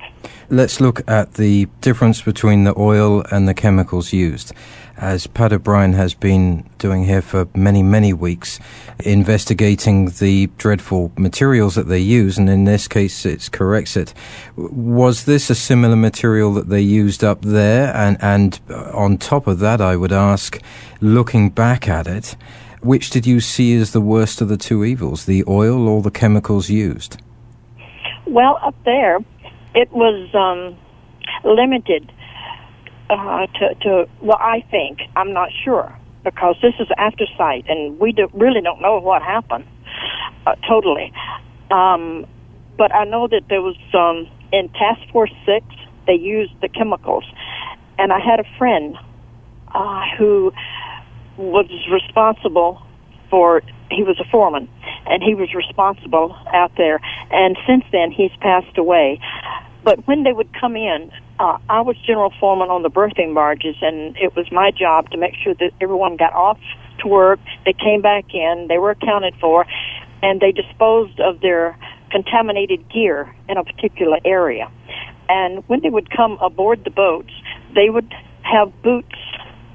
Let's 0.49 0.79
look 0.79 1.01
at 1.07 1.33
the 1.35 1.67
difference 1.81 2.21
between 2.21 2.63
the 2.63 2.77
oil 2.77 3.23
and 3.31 3.47
the 3.47 3.53
chemicals 3.53 4.13
used. 4.13 4.53
As 4.97 5.27
Pat 5.27 5.53
O'Brien 5.53 5.93
has 5.93 6.13
been 6.13 6.69
doing 6.77 7.05
here 7.05 7.21
for 7.21 7.47
many, 7.55 7.81
many 7.81 8.13
weeks, 8.13 8.59
investigating 8.99 10.09
the 10.09 10.47
dreadful 10.57 11.11
materials 11.17 11.75
that 11.75 11.87
they 11.87 11.99
use, 11.99 12.37
and 12.37 12.49
in 12.49 12.65
this 12.65 12.87
case 12.87 13.25
it's 13.25 13.47
Corexit. 13.47 14.13
Was 14.57 15.25
this 15.25 15.49
a 15.49 15.55
similar 15.55 15.95
material 15.95 16.53
that 16.55 16.69
they 16.69 16.81
used 16.81 17.23
up 17.23 17.41
there? 17.41 17.95
And, 17.95 18.17
and 18.21 18.59
on 18.69 19.17
top 19.17 19.47
of 19.47 19.59
that, 19.59 19.79
I 19.79 19.95
would 19.95 20.11
ask, 20.11 20.59
looking 20.99 21.49
back 21.49 21.87
at 21.87 22.05
it, 22.05 22.35
which 22.81 23.09
did 23.09 23.25
you 23.25 23.39
see 23.39 23.75
as 23.75 23.91
the 23.91 24.01
worst 24.01 24.41
of 24.41 24.47
the 24.47 24.57
two 24.57 24.83
evils, 24.83 25.25
the 25.25 25.43
oil 25.47 25.87
or 25.87 26.01
the 26.01 26.11
chemicals 26.11 26.69
used? 26.69 27.21
Well, 28.25 28.59
up 28.61 28.75
there, 28.85 29.17
it 29.75 29.91
was 29.91 30.33
um, 30.33 30.77
limited 31.43 32.11
uh, 33.09 33.47
to, 33.47 33.75
to, 33.81 34.09
well, 34.21 34.37
I 34.39 34.63
think, 34.69 34.99
I'm 35.15 35.33
not 35.33 35.49
sure, 35.63 35.97
because 36.23 36.55
this 36.61 36.73
is 36.79 36.87
after 36.97 37.25
sight, 37.37 37.65
and 37.67 37.99
we 37.99 38.11
do, 38.11 38.29
really 38.33 38.61
don't 38.61 38.81
know 38.81 38.99
what 38.99 39.21
happened 39.21 39.65
uh, 40.45 40.55
totally. 40.67 41.11
Um, 41.71 42.25
but 42.77 42.93
I 42.93 43.03
know 43.05 43.27
that 43.27 43.43
there 43.49 43.61
was, 43.61 43.75
um, 43.93 44.27
in 44.51 44.69
Task 44.69 45.01
Force 45.11 45.33
6, 45.45 45.65
they 46.07 46.13
used 46.13 46.53
the 46.61 46.69
chemicals. 46.69 47.25
And 47.97 48.13
I 48.13 48.19
had 48.19 48.39
a 48.39 48.57
friend 48.57 48.95
uh, 49.73 50.03
who 50.17 50.51
was 51.39 51.69
responsible 51.89 52.81
for 53.29 53.61
he 53.89 54.03
was 54.03 54.19
a 54.19 54.29
foreman 54.29 54.67
and 55.05 55.23
he 55.23 55.33
was 55.33 55.53
responsible 55.55 56.35
out 56.53 56.71
there. 56.77 56.99
And 57.31 57.57
since 57.65 57.85
then 57.91 58.11
he's 58.11 58.31
passed 58.41 58.77
away. 58.77 59.21
But 59.83 60.05
when 60.05 60.23
they 60.23 60.33
would 60.33 60.49
come 60.59 60.75
in 60.75 61.11
uh, 61.39 61.57
i 61.69 61.79
was 61.79 61.95
general 62.05 62.33
foreman 62.37 62.69
on 62.69 62.83
the 62.83 62.89
berthing 62.89 63.33
barges 63.33 63.77
and 63.81 64.17
it 64.17 64.35
was 64.35 64.51
my 64.51 64.71
job 64.71 65.09
to 65.11 65.17
make 65.17 65.33
sure 65.41 65.53
that 65.53 65.71
everyone 65.79 66.17
got 66.17 66.33
off 66.33 66.59
to 66.99 67.07
work. 67.07 67.39
They 67.65 67.73
came 67.73 68.01
back 68.01 68.25
in 68.33 68.67
they 68.67 68.77
were 68.77 68.91
accounted 68.91 69.35
for 69.39 69.65
and 70.21 70.41
they 70.41 70.51
disposed 70.51 71.21
of 71.21 71.39
their 71.39 71.77
contaminated 72.11 72.91
gear 72.91 73.33
in 73.47 73.57
a 73.57 73.63
particular 73.63 74.17
area. 74.25 74.69
And 75.29 75.63
when 75.69 75.79
they 75.81 75.89
would 75.89 76.09
come 76.09 76.37
aboard 76.41 76.83
the 76.83 76.91
boats 76.91 77.31
they 77.73 77.89
would 77.89 78.13
have 78.43 78.73
boots 78.81 79.15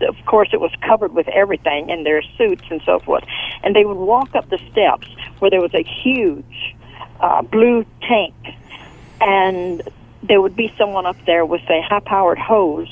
of 0.05 0.17
course, 0.27 0.49
it 0.53 0.61
was 0.61 0.71
covered 0.87 1.13
with 1.15 1.29
everything 1.29 1.91
in 1.91 2.05
their 2.05 2.23
suits 2.37 2.65
and 2.71 2.81
so 2.85 2.99
forth. 3.01 3.25
And 3.63 3.75
they 3.75 3.85
would 3.85 3.97
walk 3.97 4.35
up 4.35 4.49
the 4.51 4.61
steps 4.71 5.09
where 5.39 5.51
there 5.51 5.61
was 5.61 5.75
a 5.75 5.83
huge 5.83 6.75
uh, 7.21 7.43
blue 7.43 7.85
tank, 8.03 8.35
and 9.21 9.83
there 10.23 10.41
would 10.41 10.57
be 10.57 10.73
someone 10.79 11.07
up 11.07 11.17
there 11.27 11.45
with 11.45 11.63
a 11.69 11.81
high-powered 11.83 12.39
hose, 12.39 12.89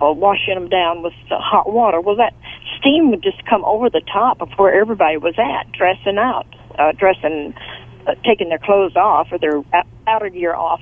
uh, 0.00 0.12
washing 0.12 0.54
them 0.54 0.68
down 0.68 1.02
with 1.02 1.14
uh, 1.30 1.38
hot 1.38 1.70
water. 1.70 2.00
Well, 2.00 2.16
that 2.16 2.34
steam 2.78 3.10
would 3.10 3.22
just 3.22 3.44
come 3.46 3.64
over 3.64 3.90
the 3.90 4.00
top 4.12 4.40
of 4.40 4.50
where 4.52 4.72
everybody 4.80 5.18
was 5.18 5.34
at, 5.38 5.70
dressing 5.72 6.18
out, 6.18 6.46
uh, 6.78 6.92
dressing, 6.92 7.54
uh, 8.06 8.14
taking 8.24 8.48
their 8.48 8.58
clothes 8.58 8.96
off 8.96 9.28
or 9.30 9.38
their 9.38 9.62
outer 10.06 10.30
gear 10.30 10.54
off 10.54 10.80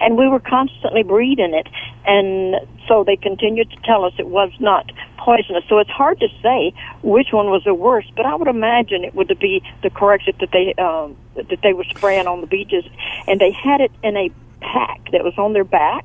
and 0.00 0.16
we 0.16 0.28
were 0.28 0.40
constantly 0.40 1.02
breathing 1.02 1.54
it. 1.54 1.68
And 2.06 2.56
so 2.88 3.04
they 3.04 3.16
continued 3.16 3.70
to 3.70 3.76
tell 3.84 4.04
us 4.04 4.12
it 4.18 4.28
was 4.28 4.52
not 4.60 4.90
poisonous. 5.18 5.64
So 5.68 5.78
it's 5.78 5.90
hard 5.90 6.20
to 6.20 6.28
say 6.42 6.72
which 7.02 7.28
one 7.32 7.50
was 7.50 7.62
the 7.64 7.74
worst, 7.74 8.12
but 8.16 8.26
I 8.26 8.34
would 8.34 8.48
imagine 8.48 9.04
it 9.04 9.14
would 9.14 9.36
be 9.38 9.62
the 9.82 9.90
Corexit 9.90 10.38
that 10.40 10.50
they 10.52 10.74
um, 10.82 11.16
that 11.34 11.60
they 11.62 11.72
were 11.72 11.84
spraying 11.84 12.26
on 12.26 12.40
the 12.40 12.46
beaches, 12.46 12.84
and 13.26 13.40
they 13.40 13.50
had 13.50 13.80
it 13.80 13.92
in 14.02 14.16
a 14.16 14.30
pack 14.60 15.10
that 15.12 15.24
was 15.24 15.34
on 15.36 15.52
their 15.52 15.64
back 15.64 16.04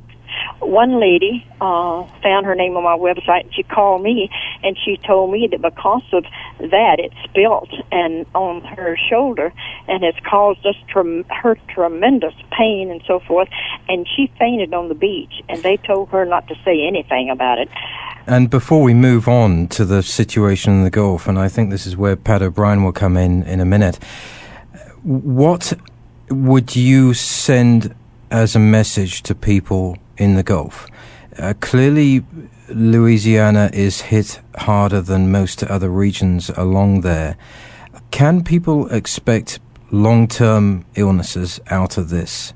one 0.59 0.99
lady 0.99 1.45
uh, 1.59 2.03
found 2.21 2.45
her 2.45 2.55
name 2.55 2.75
on 2.77 2.83
my 2.83 2.97
website. 2.97 3.45
And 3.45 3.53
she 3.53 3.63
called 3.63 4.01
me 4.03 4.29
and 4.63 4.77
she 4.83 4.97
told 4.97 5.31
me 5.31 5.47
that 5.51 5.61
because 5.61 6.03
of 6.13 6.23
that, 6.59 6.99
it 6.99 7.11
spilt 7.23 7.69
and 7.91 8.25
on 8.33 8.61
her 8.61 8.97
shoulder 9.09 9.51
and 9.87 10.03
has 10.03 10.15
caused 10.29 10.65
us 10.65 10.75
her 10.93 11.57
tremendous 11.69 12.33
pain 12.51 12.91
and 12.91 13.01
so 13.07 13.19
forth. 13.19 13.49
And 13.87 14.07
she 14.15 14.31
fainted 14.39 14.73
on 14.73 14.89
the 14.89 14.95
beach, 14.95 15.33
and 15.49 15.61
they 15.63 15.77
told 15.77 16.09
her 16.09 16.25
not 16.25 16.47
to 16.47 16.55
say 16.63 16.85
anything 16.85 17.29
about 17.29 17.57
it. 17.57 17.69
And 18.27 18.49
before 18.49 18.83
we 18.83 18.93
move 18.93 19.27
on 19.27 19.67
to 19.69 19.85
the 19.85 20.03
situation 20.03 20.73
in 20.73 20.83
the 20.83 20.89
Gulf, 20.89 21.27
and 21.27 21.39
I 21.39 21.49
think 21.49 21.69
this 21.69 21.87
is 21.87 21.97
where 21.97 22.15
Pat 22.15 22.41
O'Brien 22.41 22.83
will 22.83 22.91
come 22.91 23.17
in 23.17 23.43
in 23.43 23.59
a 23.59 23.65
minute, 23.65 23.97
what 25.03 25.73
would 26.29 26.75
you 26.75 27.13
send 27.13 27.95
as 28.29 28.55
a 28.55 28.59
message 28.59 29.23
to 29.23 29.35
people 29.35 29.97
in 30.21 30.35
the 30.35 30.43
Gulf. 30.43 30.87
Uh, 31.39 31.53
clearly, 31.59 32.23
Louisiana 32.69 33.71
is 33.73 34.01
hit 34.01 34.39
harder 34.55 35.01
than 35.01 35.31
most 35.31 35.63
other 35.63 35.89
regions 35.89 36.51
along 36.55 37.01
there. 37.01 37.35
Can 38.11 38.43
people 38.43 38.87
expect 38.93 39.59
long 39.89 40.27
term 40.27 40.85
illnesses 40.95 41.59
out 41.71 41.97
of 41.97 42.09
this? 42.09 42.53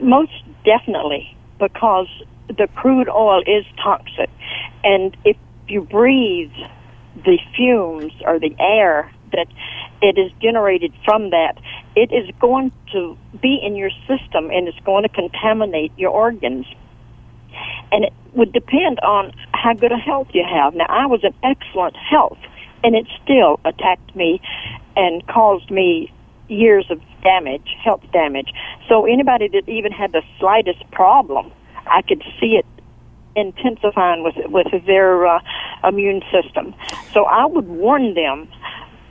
Most 0.00 0.32
definitely, 0.64 1.36
because 1.58 2.08
the 2.46 2.68
crude 2.76 3.08
oil 3.08 3.42
is 3.46 3.64
toxic. 3.82 4.30
And 4.84 5.16
if 5.24 5.36
you 5.66 5.80
breathe 5.80 6.52
the 7.24 7.38
fumes 7.56 8.12
or 8.24 8.38
the 8.38 8.54
air 8.60 9.10
that 9.32 9.48
it 10.02 10.18
is 10.18 10.30
generated 10.40 10.92
from 11.04 11.30
that, 11.30 11.58
it 11.94 12.12
is 12.12 12.30
going 12.40 12.72
to 12.92 13.16
be 13.40 13.60
in 13.62 13.76
your 13.76 13.90
system 14.06 14.50
and 14.50 14.68
it's 14.68 14.78
going 14.80 15.02
to 15.02 15.08
contaminate 15.08 15.92
your 15.96 16.10
organs. 16.10 16.66
And 17.92 18.04
it 18.04 18.12
would 18.32 18.52
depend 18.52 19.00
on 19.00 19.32
how 19.52 19.74
good 19.74 19.92
a 19.92 19.96
health 19.96 20.28
you 20.32 20.44
have. 20.48 20.74
Now, 20.74 20.86
I 20.88 21.06
was 21.06 21.20
in 21.24 21.34
excellent 21.42 21.96
health, 21.96 22.38
and 22.84 22.94
it 22.94 23.06
still 23.22 23.58
attacked 23.64 24.14
me 24.14 24.40
and 24.96 25.26
caused 25.26 25.70
me 25.70 26.12
years 26.48 26.86
of 26.90 27.00
damage, 27.22 27.76
health 27.82 28.02
damage. 28.12 28.52
So 28.88 29.06
anybody 29.06 29.48
that 29.48 29.68
even 29.68 29.92
had 29.92 30.12
the 30.12 30.22
slightest 30.38 30.88
problem, 30.90 31.52
I 31.86 32.02
could 32.02 32.22
see 32.40 32.58
it 32.58 32.66
intensifying 33.36 34.24
with 34.24 34.34
with 34.46 34.66
their 34.86 35.26
uh, 35.26 35.40
immune 35.84 36.22
system. 36.32 36.74
So 37.12 37.24
I 37.24 37.46
would 37.46 37.68
warn 37.68 38.14
them 38.14 38.48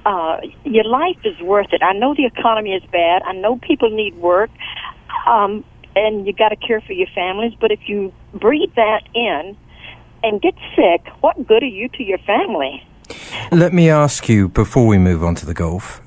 uh, 0.06 0.40
your 0.64 0.86
life 0.86 1.18
is 1.24 1.40
worth 1.42 1.72
it. 1.72 1.82
I 1.84 1.94
know 1.94 2.14
the 2.16 2.26
economy 2.26 2.74
is 2.74 2.84
bad. 2.92 3.22
I 3.24 3.34
know 3.34 3.58
people 3.58 3.90
need 3.90 4.16
work, 4.16 4.50
um, 5.28 5.64
and 5.96 6.26
you 6.26 6.34
got 6.34 6.50
to 6.50 6.56
care 6.56 6.82
for 6.82 6.94
your 6.94 7.08
families. 7.14 7.54
But 7.60 7.72
if 7.72 7.88
you 7.88 8.14
breathe 8.34 8.74
that 8.76 9.02
in 9.14 9.58
and 10.24 10.42
get 10.42 10.56
sick, 10.76 11.08
what 11.22 11.48
good 11.48 11.64
are 11.64 11.68
you 11.68 11.90
to 11.90 12.04
your 12.04 12.20
family? 12.20 12.86
Let 13.52 13.74
me 13.74 13.90
ask 13.90 14.30
you 14.30 14.50
before 14.50 14.86
we 14.86 14.98
move 14.98 15.24
on 15.24 15.36
to 15.36 15.46
the 15.46 15.54
Gulf. 15.54 16.02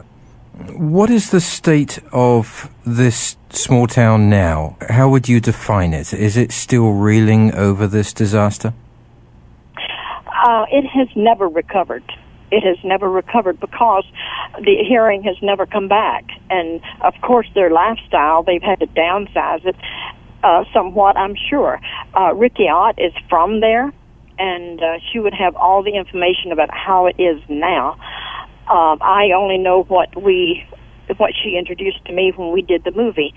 What 0.75 1.11
is 1.11 1.31
the 1.31 1.41
state 1.41 1.99
of 2.13 2.71
this 2.85 3.37
small 3.51 3.87
town 3.87 4.29
now? 4.29 4.77
How 4.89 5.09
would 5.09 5.29
you 5.29 5.41
define 5.41 5.93
it? 5.93 6.13
Is 6.13 6.37
it 6.37 6.53
still 6.53 6.93
reeling 6.93 7.55
over 7.55 7.87
this 7.87 8.13
disaster? 8.13 8.73
Uh, 10.45 10.67
it 10.71 10.87
has 10.87 11.09
never 11.17 11.49
recovered. 11.49 12.05
It 12.53 12.63
has 12.63 12.77
never 12.85 13.11
recovered 13.11 13.59
because 13.59 14.05
the 14.59 14.85
hearing 14.87 15.23
has 15.23 15.37
never 15.41 15.65
come 15.65 15.89
back. 15.89 16.25
And 16.51 16.83
of 17.01 17.15
course, 17.23 17.49
their 17.55 17.71
lifestyle, 17.71 18.43
they've 18.43 18.63
had 18.63 18.81
to 18.81 18.87
downsize 18.89 19.65
it 19.65 19.75
uh, 20.45 20.65
somewhat, 20.75 21.17
I'm 21.17 21.35
sure. 21.49 21.81
Uh, 22.15 22.35
Riki 22.35 22.69
Ott 22.69 22.99
is 22.99 23.13
from 23.31 23.61
there, 23.61 23.91
and 24.39 24.83
uh, 24.83 24.99
she 25.11 25.19
would 25.19 25.33
have 25.33 25.57
all 25.57 25.83
the 25.83 25.97
information 25.97 26.53
about 26.53 26.69
how 26.71 27.07
it 27.07 27.17
is 27.19 27.41
now. 27.49 27.93
Um, 28.69 28.99
I 29.01 29.31
only 29.35 29.57
know 29.57 29.85
what 29.85 30.21
we, 30.21 30.67
what 31.17 31.33
she 31.43 31.57
introduced 31.57 32.05
to 32.05 32.13
me 32.13 32.33
when 32.37 32.53
we 32.53 32.61
did 32.61 32.85
the 32.85 32.93
movie, 32.93 33.35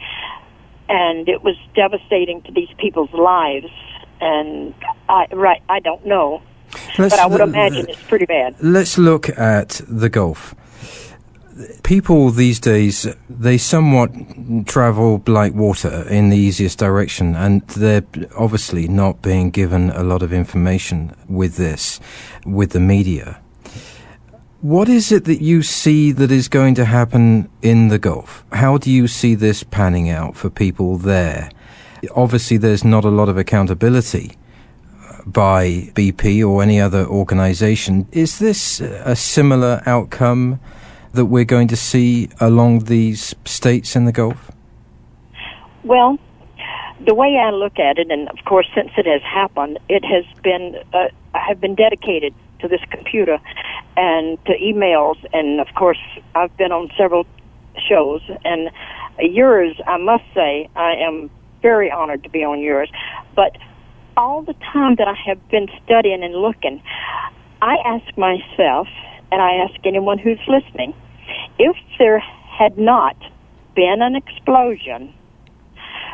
and 0.90 1.30
it 1.30 1.42
was 1.42 1.56
devastating 1.74 2.42
to 2.44 2.52
these 2.52 2.70
people's 2.78 3.14
lives. 3.14 3.72
And 4.20 4.74
I, 5.08 5.28
right, 5.32 5.62
I 5.70 5.80
don't 5.80 6.06
know, 6.06 6.42
Let's, 6.98 7.16
but 7.16 7.20
I 7.20 7.26
would 7.28 7.42
imagine 7.42 7.88
it's 7.90 8.02
pretty 8.04 8.26
bad. 8.26 8.56
Let's 8.62 8.98
look 8.98 9.30
at 9.30 9.82
the 9.88 10.10
Gulf. 10.10 10.56
People 11.84 12.32
these 12.32 12.60
days, 12.60 13.08
they 13.30 13.58
somewhat 13.58 14.12
travel 14.66 15.24
like 15.26 15.54
water 15.54 16.06
in 16.10 16.30
the 16.30 16.38
easiest 16.38 16.78
direction, 16.80 17.36
and 17.36 17.66
they're 17.70 18.04
obviously 18.38 18.88
not 18.88 19.22
being 19.22 19.52
given 19.52 19.90
a 19.92 20.04
lot 20.04 20.22
of 20.22 20.34
information 20.34 21.16
with 21.30 21.56
this, 21.56 22.02
with 22.46 22.72
the 22.72 22.82
media. 22.82 23.40
What 24.62 24.90
is 24.90 25.12
it 25.12 25.26
that 25.26 25.42
you 25.42 25.62
see 25.62 26.12
that 26.12 26.32
is 26.32 26.48
going 26.48 26.76
to 26.76 26.86
happen 26.86 27.50
in 27.62 27.90
the 27.90 28.00
Gulf? 28.00 28.44
How 28.52 28.78
do 28.78 28.92
you 28.92 29.08
see 29.08 29.36
this 29.36 29.64
panning 29.64 30.10
out 30.10 30.36
for 30.36 30.50
people 30.50 30.98
there? 30.98 31.52
Obviously, 32.16 32.58
there's 32.58 32.84
not 32.84 33.06
a 33.06 33.10
lot 33.10 33.30
of 33.30 33.38
accountability 33.38 34.36
by 35.26 35.90
BP 35.96 36.48
or 36.48 36.62
any 36.62 36.80
other 36.80 37.06
organization. 37.06 38.08
Is 38.12 38.40
this 38.40 38.80
a 38.80 39.16
similar 39.16 39.82
outcome 39.86 40.60
that 41.14 41.26
we're 41.26 41.46
going 41.46 41.68
to 41.70 41.76
see 41.76 42.30
along 42.40 42.86
these 42.86 43.34
states 43.46 43.96
in 43.96 44.06
the 44.06 44.12
Gulf? 44.12 44.52
Well, 45.84 46.20
the 47.06 47.14
way 47.14 47.38
I 47.38 47.52
look 47.52 47.80
at 47.80 47.98
it, 47.98 48.12
and 48.12 48.30
of 48.30 48.44
course, 48.46 48.68
since 48.76 48.92
it 48.98 49.06
has 49.06 49.22
happened, 49.22 49.80
it 49.90 50.04
has 50.06 50.26
been 50.42 50.76
uh, 50.94 51.08
I 51.34 51.40
have 51.48 51.60
been 51.60 51.76
dedicated 51.76 52.34
to 52.60 52.68
this 52.68 52.82
computer 52.90 53.40
and 53.98 54.44
to 54.46 54.54
emails, 54.54 55.18
and 55.34 55.60
of 55.60 55.68
course, 55.76 56.00
I've 56.34 56.56
been 56.58 56.72
on 56.72 56.90
several 56.98 57.26
shows, 57.88 58.22
and 58.44 58.70
yours, 59.20 59.80
I 59.86 59.98
must 59.98 60.24
say, 60.34 60.70
I 60.76 60.94
am 60.94 61.30
very 61.62 61.92
honored 61.92 62.24
to 62.24 62.30
be 62.30 62.44
on 62.44 62.60
yours, 62.60 62.90
but 63.36 63.58
all 64.18 64.44
the 64.44 64.56
time 64.74 64.96
that 64.96 65.08
I 65.08 65.16
have 65.28 65.40
been 65.50 65.68
studying 65.84 66.24
and 66.24 66.36
looking, 66.36 66.82
I 67.62 67.76
ask 67.86 68.18
myself, 68.18 68.88
and 69.32 69.42
I 69.42 69.66
ask 69.66 69.74
anyone 69.86 70.18
who's 70.18 70.40
listening, 70.48 70.94
if 71.60 71.76
there 72.00 72.20
had 72.20 72.78
not 72.78 73.18
been 73.76 73.98
an 74.02 74.16
explosion, 74.16 75.14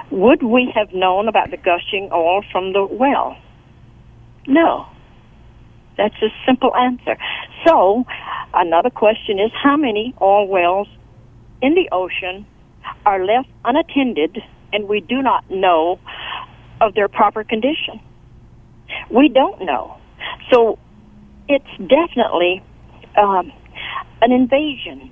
would 0.10 0.44
we 0.44 0.72
have 0.76 0.94
known 0.94 1.28
about 1.28 1.52
the 1.52 1.58
gushing 1.58 2.10
oil 2.12 2.44
from 2.52 2.74
the 2.74 2.86
well? 2.86 3.38
No. 4.48 4.88
That's 5.98 6.16
a 6.22 6.30
simple 6.46 6.76
answer. 6.76 7.18
So, 7.66 8.06
another 8.54 8.90
question 8.90 9.40
is 9.40 9.52
how 9.62 9.78
many 9.78 10.14
oil 10.22 10.48
wells 10.48 10.88
in 11.62 11.76
the 11.76 11.88
ocean 11.92 12.46
are 13.06 13.24
left 13.24 13.50
unattended 13.64 14.40
and 14.74 14.88
we 14.88 15.02
do 15.02 15.22
not 15.22 15.50
know 15.50 16.00
of 16.82 16.94
their 16.96 17.08
proper 17.08 17.44
condition? 17.44 18.02
We 19.10 19.30
don't 19.30 19.62
know. 19.62 19.98
So, 20.52 20.78
it's 21.48 21.70
definitely 21.78 22.62
um, 23.18 23.52
an 24.22 24.32
invasion 24.32 25.12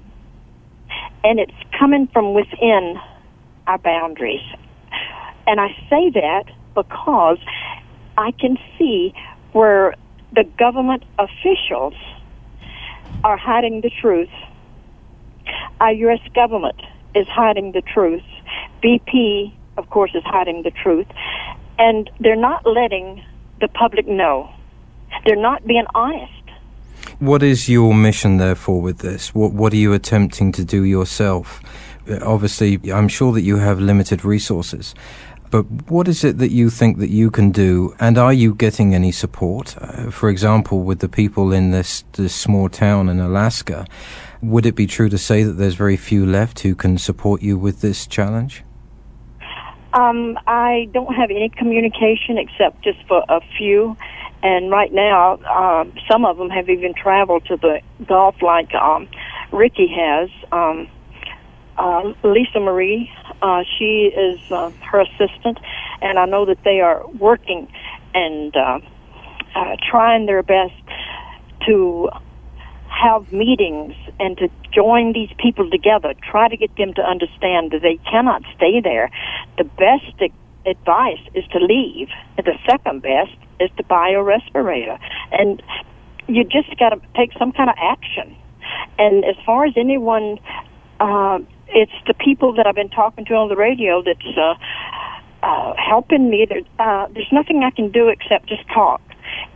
and 1.23 1.39
it's 1.39 1.53
coming 1.77 2.07
from 2.13 2.33
within 2.33 2.95
our 3.67 3.77
boundaries. 3.77 4.43
And 5.47 5.59
I 5.59 5.69
say 5.89 6.11
that 6.11 6.45
because 6.75 7.39
I 8.17 8.31
can 8.39 8.57
see 8.77 9.13
where 9.51 9.95
the 10.33 10.43
government 10.57 11.03
officials 11.17 11.93
are 13.23 13.37
hiding 13.37 13.81
the 13.81 13.91
truth. 14.01 14.29
Our 15.79 15.91
U.S. 15.91 16.19
government 16.33 16.79
is 17.15 17.27
hiding 17.27 17.71
the 17.71 17.81
truth. 17.81 18.23
BP, 18.83 19.53
of 19.79 19.89
course, 19.89 20.11
is 20.13 20.23
hiding 20.25 20.63
the 20.63 20.71
truth. 20.83 21.07
And 21.79 22.09
they're 22.19 22.35
not 22.49 22.65
letting 22.65 23.23
the 23.61 23.69
public 23.69 24.07
know. 24.07 24.53
They're 25.25 25.35
not 25.49 25.65
being 25.65 25.87
honest. 25.95 26.33
What 27.19 27.41
is 27.41 27.67
your 27.67 27.93
mission, 27.93 28.37
therefore, 28.37 28.81
with 28.81 28.99
this? 28.99 29.33
What 29.33 29.53
What 29.53 29.73
are 29.73 29.81
you 29.85 29.93
attempting 29.93 30.51
to 30.53 30.63
do 30.63 30.83
yourself? 30.83 31.61
Uh, 32.09 32.19
obviously, 32.21 32.79
I'm 32.91 33.07
sure 33.07 33.31
that 33.33 33.41
you 33.41 33.57
have 33.57 33.79
limited 33.79 34.23
resources, 34.23 34.95
but 35.51 35.63
what 35.89 36.07
is 36.07 36.23
it 36.23 36.37
that 36.37 36.51
you 36.51 36.69
think 36.69 36.99
that 36.99 37.09
you 37.09 37.31
can 37.31 37.51
do? 37.51 37.95
And 37.99 38.17
are 38.17 38.33
you 38.33 38.53
getting 38.53 38.93
any 38.93 39.11
support? 39.11 39.75
Uh, 39.77 40.11
for 40.11 40.29
example, 40.29 40.83
with 40.83 40.99
the 40.99 41.09
people 41.09 41.51
in 41.51 41.71
this 41.71 42.03
this 42.13 42.35
small 42.35 42.69
town 42.69 43.09
in 43.09 43.19
Alaska, 43.19 43.85
would 44.41 44.65
it 44.65 44.75
be 44.75 44.87
true 44.87 45.09
to 45.09 45.17
say 45.17 45.43
that 45.43 45.53
there's 45.53 45.75
very 45.75 45.97
few 45.97 46.25
left 46.25 46.59
who 46.59 46.75
can 46.75 46.97
support 46.97 47.41
you 47.41 47.57
with 47.57 47.81
this 47.81 48.07
challenge? 48.07 48.63
Um, 49.93 50.37
I 50.45 50.87
don't 50.93 51.13
have 51.13 51.31
any 51.31 51.49
communication 51.49 52.37
except 52.37 52.83
just 52.83 52.99
for 53.07 53.23
a 53.27 53.41
few 53.57 53.97
and 54.41 54.71
right 54.71 54.91
now, 54.93 55.37
uh, 55.49 55.83
some 56.09 56.23
of 56.25 56.37
them 56.37 56.49
have 56.49 56.69
even 56.69 56.93
traveled 56.93 57.45
to 57.47 57.57
the 57.57 57.81
Gulf, 58.07 58.35
like 58.41 58.73
um, 58.73 59.09
Riki 59.51 59.87
has. 59.87 60.29
Um, 60.51 60.87
uh, 61.77 62.13
Lisa 62.23 62.59
Marie, 62.59 63.09
uh, 63.41 63.63
she 63.77 64.11
is 64.15 64.39
uh, 64.51 64.71
her 64.91 65.01
assistant, 65.01 65.57
and 66.01 66.19
I 66.19 66.25
know 66.25 66.45
that 66.45 66.59
they 66.63 66.81
are 66.81 67.01
working 67.19 67.67
and 68.13 68.53
uh, 68.55 68.79
uh, 69.55 69.75
trying 69.89 70.25
their 70.25 70.43
best 70.43 70.73
to 71.67 72.09
have 73.01 73.31
meetings 73.31 73.95
and 74.19 74.37
to 74.37 74.49
join 74.71 75.13
these 75.13 75.29
people 75.37 75.69
together. 75.69 76.13
Try 76.29 76.49
to 76.49 76.57
get 76.57 76.75
them 76.77 76.93
to 76.95 77.01
understand 77.01 77.71
that 77.71 77.81
they 77.81 77.97
cannot 78.09 78.43
stay 78.55 78.81
there. 78.81 79.09
The 79.57 79.63
best 79.63 80.31
advice 80.65 81.21
is 81.33 81.45
to 81.51 81.59
leave. 81.59 82.09
The 82.37 82.57
second 82.67 83.01
best 83.01 83.35
is 83.59 83.69
to 83.77 83.83
buy 83.83 84.09
a 84.09 84.21
respirator. 84.21 84.97
And 85.31 85.61
you 86.27 86.43
just 86.43 86.77
got 86.77 86.89
to 86.89 87.01
take 87.15 87.31
some 87.37 87.51
kind 87.51 87.69
of 87.69 87.75
action. 87.79 88.35
And 88.97 89.25
as 89.25 89.35
far 89.45 89.65
as 89.65 89.73
anyone, 89.77 90.39
uh, 90.99 91.39
it's 91.69 91.91
the 92.07 92.13
people 92.13 92.53
that 92.53 92.67
I've 92.67 92.75
been 92.75 92.89
talking 92.89 93.25
to 93.25 93.33
on 93.35 93.49
the 93.49 93.55
radio 93.55 94.03
that's 94.03 94.37
uh, 94.37 94.55
uh, 95.41 95.73
helping 95.77 96.29
me. 96.29 96.45
There, 96.47 96.61
uh, 96.79 97.07
there's 97.13 97.31
nothing 97.31 97.63
I 97.63 97.71
can 97.71 97.91
do 97.91 98.09
except 98.09 98.47
just 98.47 98.67
talk. 98.67 99.01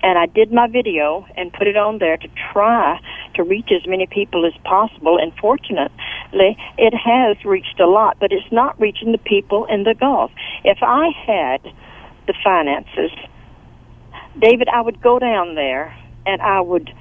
And 0.02 0.18
I 0.18 0.26
did 0.26 0.52
my 0.52 0.68
video 0.68 1.26
and 1.38 1.52
put 1.54 1.68
it 1.68 1.78
on 1.78 2.00
there 2.00 2.18
to 2.18 2.28
try 2.52 3.00
to 3.36 3.44
reach 3.44 3.70
as 3.72 3.88
many 3.88 4.06
people 4.06 4.46
as 4.46 4.54
possible. 4.64 5.18
And 5.18 5.34
fortunately, 5.36 6.58
it 6.78 6.94
has 6.94 7.44
reached 7.46 7.80
a 7.80 7.88
lot, 7.88 8.18
but 8.20 8.32
it's 8.32 8.52
not 8.52 8.80
reaching 8.80 9.12
the 9.12 9.18
people 9.18 9.66
in 9.66 9.84
the 9.84 9.94
Gulf. 9.94 10.32
If 10.64 10.80
I 10.82 11.10
had 11.26 11.62
the 12.28 12.34
finances 12.44 13.12
David, 14.40 14.68
I 14.70 14.82
would 14.82 15.02
go 15.02 15.20
down 15.20 15.56
there 15.56 15.96
and 16.26 16.42
I 16.42 16.62
would 16.62 16.92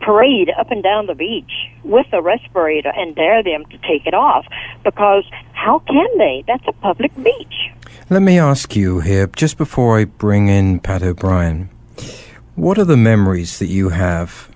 parade 0.00 0.50
up 0.58 0.70
and 0.70 0.82
down 0.82 1.06
the 1.06 1.14
beach 1.14 1.50
with 1.84 2.06
a 2.12 2.20
respirator 2.20 2.92
and 2.94 3.14
dare 3.14 3.42
them 3.42 3.64
to 3.66 3.78
take 3.78 4.06
it 4.06 4.14
off 4.14 4.46
because 4.84 5.24
how 5.52 5.78
can 5.80 6.06
they? 6.18 6.44
That's 6.46 6.64
a 6.66 6.72
public 6.72 7.14
beach. 7.22 7.70
Let 8.10 8.22
me 8.22 8.38
ask 8.38 8.76
you 8.76 9.00
here, 9.00 9.26
just 9.28 9.56
before 9.56 9.98
I 9.98 10.04
bring 10.04 10.48
in 10.48 10.80
Pat 10.80 11.02
O'Brien, 11.02 11.70
what 12.56 12.78
are 12.78 12.84
the 12.84 12.96
memories 12.96 13.58
that 13.58 13.66
you 13.66 13.90
have 13.90 14.50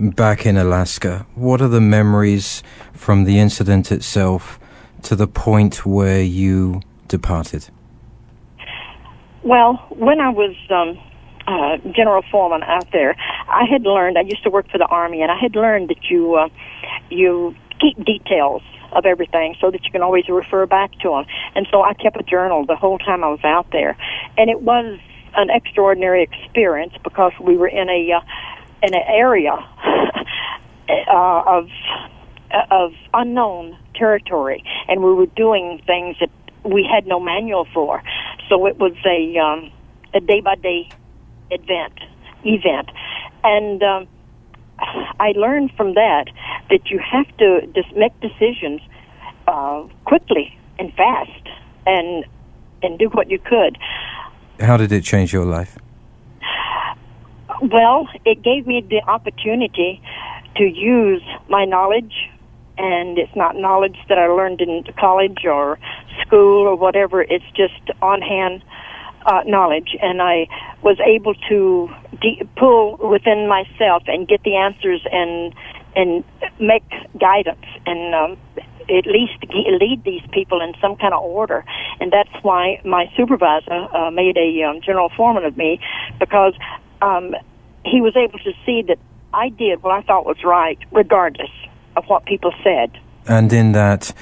back 0.00 0.44
in 0.44 0.56
Alaska? 0.56 1.26
What 1.36 1.62
are 1.62 1.68
the 1.68 1.80
memories 1.80 2.62
from 2.92 3.24
the 3.24 3.38
incident 3.38 3.92
itself 3.92 4.58
to 5.02 5.14
the 5.14 5.28
point 5.28 5.86
where 5.86 6.22
you 6.22 6.82
departed? 7.06 7.70
Well, 9.44 9.76
when 9.90 10.20
I 10.20 10.28
was 10.30 10.56
um, 10.70 10.98
uh, 11.46 11.76
general 11.94 12.22
foreman 12.30 12.64
out 12.64 12.90
there, 12.92 13.14
I 13.48 13.64
had 13.70 13.82
learned. 13.82 14.18
I 14.18 14.22
used 14.22 14.42
to 14.42 14.50
work 14.50 14.68
for 14.68 14.78
the 14.78 14.86
army, 14.86 15.22
and 15.22 15.30
I 15.30 15.38
had 15.40 15.54
learned 15.54 15.88
that 15.90 16.10
you 16.10 16.34
uh, 16.34 16.48
you 17.10 17.54
keep 17.80 18.04
details 18.04 18.62
of 18.92 19.06
everything 19.06 19.54
so 19.60 19.70
that 19.70 19.84
you 19.84 19.92
can 19.92 20.02
always 20.02 20.28
refer 20.28 20.66
back 20.66 20.90
to 21.00 21.10
them. 21.10 21.24
And 21.54 21.66
so 21.70 21.82
I 21.82 21.94
kept 21.94 22.20
a 22.20 22.24
journal 22.24 22.66
the 22.66 22.76
whole 22.76 22.98
time 22.98 23.22
I 23.22 23.28
was 23.28 23.44
out 23.44 23.68
there, 23.70 23.96
and 24.36 24.50
it 24.50 24.60
was 24.60 24.98
an 25.36 25.50
extraordinary 25.50 26.22
experience 26.22 26.94
because 27.02 27.32
we 27.40 27.56
were 27.56 27.68
in 27.68 27.88
a 27.88 28.12
uh, 28.12 28.20
in 28.82 28.94
an 28.94 29.02
area 29.08 29.52
uh, 30.88 31.42
of 31.46 31.68
of 32.70 32.92
unknown 33.14 33.76
territory, 33.94 34.64
and 34.88 35.02
we 35.02 35.12
were 35.12 35.26
doing 35.26 35.80
things 35.86 36.16
that 36.20 36.30
we 36.64 36.88
had 36.90 37.06
no 37.06 37.20
manual 37.20 37.66
for. 37.72 38.02
So 38.48 38.66
it 38.66 38.78
was 38.78 38.92
a 39.06 39.38
um, 39.38 39.70
a 40.14 40.20
day 40.20 40.40
by 40.40 40.56
day 40.56 40.88
event 41.50 41.98
event 42.44 42.90
And 43.44 43.82
um, 43.82 44.08
I 44.78 45.32
learned 45.36 45.72
from 45.76 45.94
that 45.94 46.26
that 46.70 46.90
you 46.90 46.98
have 46.98 47.26
to 47.38 47.66
just 47.74 47.94
make 47.96 48.18
decisions 48.20 48.80
uh, 49.46 49.84
quickly 50.04 50.56
and 50.78 50.92
fast, 50.94 51.48
and 51.86 52.24
and 52.82 52.98
do 52.98 53.06
what 53.08 53.30
you 53.30 53.38
could. 53.38 53.76
How 54.60 54.76
did 54.76 54.92
it 54.92 55.04
change 55.04 55.32
your 55.32 55.46
life? 55.46 55.78
Well, 57.62 58.08
it 58.24 58.42
gave 58.42 58.66
me 58.66 58.86
the 58.88 59.02
opportunity 59.08 60.02
to 60.56 60.64
use 60.64 61.22
my 61.48 61.64
knowledge, 61.64 62.12
and 62.76 63.18
it's 63.18 63.34
not 63.34 63.56
knowledge 63.56 63.96
that 64.08 64.18
I 64.18 64.26
learned 64.26 64.60
in 64.60 64.84
college 64.98 65.44
or 65.44 65.78
school 66.22 66.66
or 66.66 66.76
whatever. 66.76 67.22
It's 67.22 67.44
just 67.56 67.90
on 68.02 68.20
hand 68.20 68.62
uh, 69.26 69.42
knowledge, 69.46 69.96
and 70.00 70.20
I 70.22 70.46
was 70.82 70.98
able 71.00 71.34
to 71.48 71.90
de- 72.20 72.42
pull 72.56 72.96
within 72.96 73.48
myself 73.48 74.02
and 74.06 74.28
get 74.28 74.42
the 74.42 74.56
answers 74.56 75.00
and 75.10 75.54
and 75.96 76.22
make 76.60 76.84
guidance 77.18 77.66
and 77.84 78.14
um, 78.14 78.36
at 78.90 79.06
least 79.06 79.38
lead 79.80 80.02
these 80.04 80.22
people 80.32 80.60
in 80.60 80.74
some 80.80 80.96
kind 80.96 81.14
of 81.14 81.22
order. 81.22 81.64
And 82.00 82.12
that's 82.12 82.32
why 82.42 82.80
my 82.84 83.06
supervisor 83.16 83.86
uh, 83.94 84.10
made 84.10 84.36
a 84.36 84.62
um, 84.64 84.80
general 84.80 85.10
foreman 85.16 85.44
of 85.44 85.56
me 85.56 85.80
because 86.18 86.54
um, 87.00 87.34
he 87.84 88.00
was 88.00 88.16
able 88.16 88.38
to 88.40 88.52
see 88.66 88.82
that 88.88 88.98
I 89.32 89.48
did 89.48 89.82
what 89.82 89.92
I 89.92 90.02
thought 90.02 90.26
was 90.26 90.42
right, 90.44 90.78
regardless 90.90 91.50
of 91.96 92.04
what 92.06 92.26
people 92.26 92.52
said. 92.64 92.98
And 93.26 93.52
in 93.52 93.72
that 93.72 94.12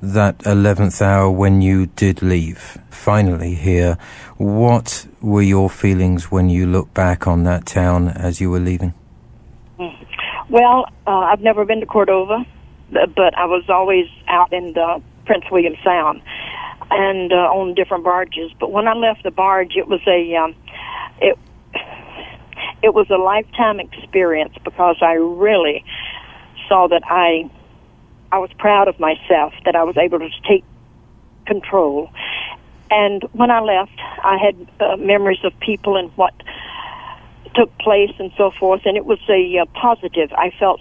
that 0.00 0.46
eleventh 0.46 1.02
hour 1.02 1.28
when 1.28 1.60
you 1.60 1.86
did 1.86 2.22
leave, 2.22 2.78
finally 2.90 3.54
here, 3.54 3.98
what 4.36 5.06
were 5.20 5.42
your 5.42 5.68
feelings 5.68 6.30
when 6.30 6.48
you 6.48 6.66
look 6.66 6.92
back 6.94 7.26
on 7.26 7.44
that 7.44 7.66
town 7.66 8.08
as 8.08 8.40
you 8.40 8.50
were 8.50 8.60
leaving? 8.60 8.94
Well, 10.50 10.86
uh, 11.06 11.10
I've 11.10 11.40
never 11.40 11.64
been 11.64 11.80
to 11.80 11.86
Cordova, 11.86 12.46
but 12.90 13.36
I 13.36 13.46
was 13.46 13.64
always 13.68 14.06
out 14.28 14.52
in 14.52 14.72
the 14.72 15.02
Prince 15.26 15.44
William 15.50 15.74
Sound 15.84 16.22
and 16.90 17.32
uh, 17.32 17.36
on 17.36 17.74
different 17.74 18.04
barges. 18.04 18.50
But 18.58 18.72
when 18.72 18.88
I 18.88 18.94
left 18.94 19.22
the 19.22 19.30
barge, 19.30 19.76
it 19.76 19.88
was 19.88 20.00
a 20.06 20.36
um, 20.36 20.54
it 21.20 21.38
it 22.82 22.94
was 22.94 23.08
a 23.10 23.16
lifetime 23.16 23.80
experience 23.80 24.54
because 24.64 24.96
I 25.02 25.14
really 25.14 25.84
saw 26.68 26.88
that 26.88 27.02
I 27.06 27.50
I 28.32 28.38
was 28.38 28.50
proud 28.58 28.88
of 28.88 28.98
myself 29.00 29.52
that 29.64 29.74
I 29.74 29.84
was 29.84 29.96
able 29.96 30.18
to 30.18 30.30
take 30.46 30.64
control. 31.46 32.10
And 32.90 33.22
when 33.32 33.50
I 33.50 33.60
left, 33.60 33.98
I 34.22 34.38
had 34.38 34.68
uh, 34.80 34.96
memories 34.96 35.40
of 35.44 35.52
people 35.60 35.96
and 35.96 36.10
what 36.16 36.32
took 37.54 37.76
place 37.78 38.12
and 38.18 38.32
so 38.36 38.50
forth, 38.58 38.82
and 38.84 38.96
it 38.96 39.04
was 39.04 39.18
a 39.28 39.58
uh, 39.58 39.66
positive. 39.74 40.32
I 40.32 40.52
felt 40.58 40.80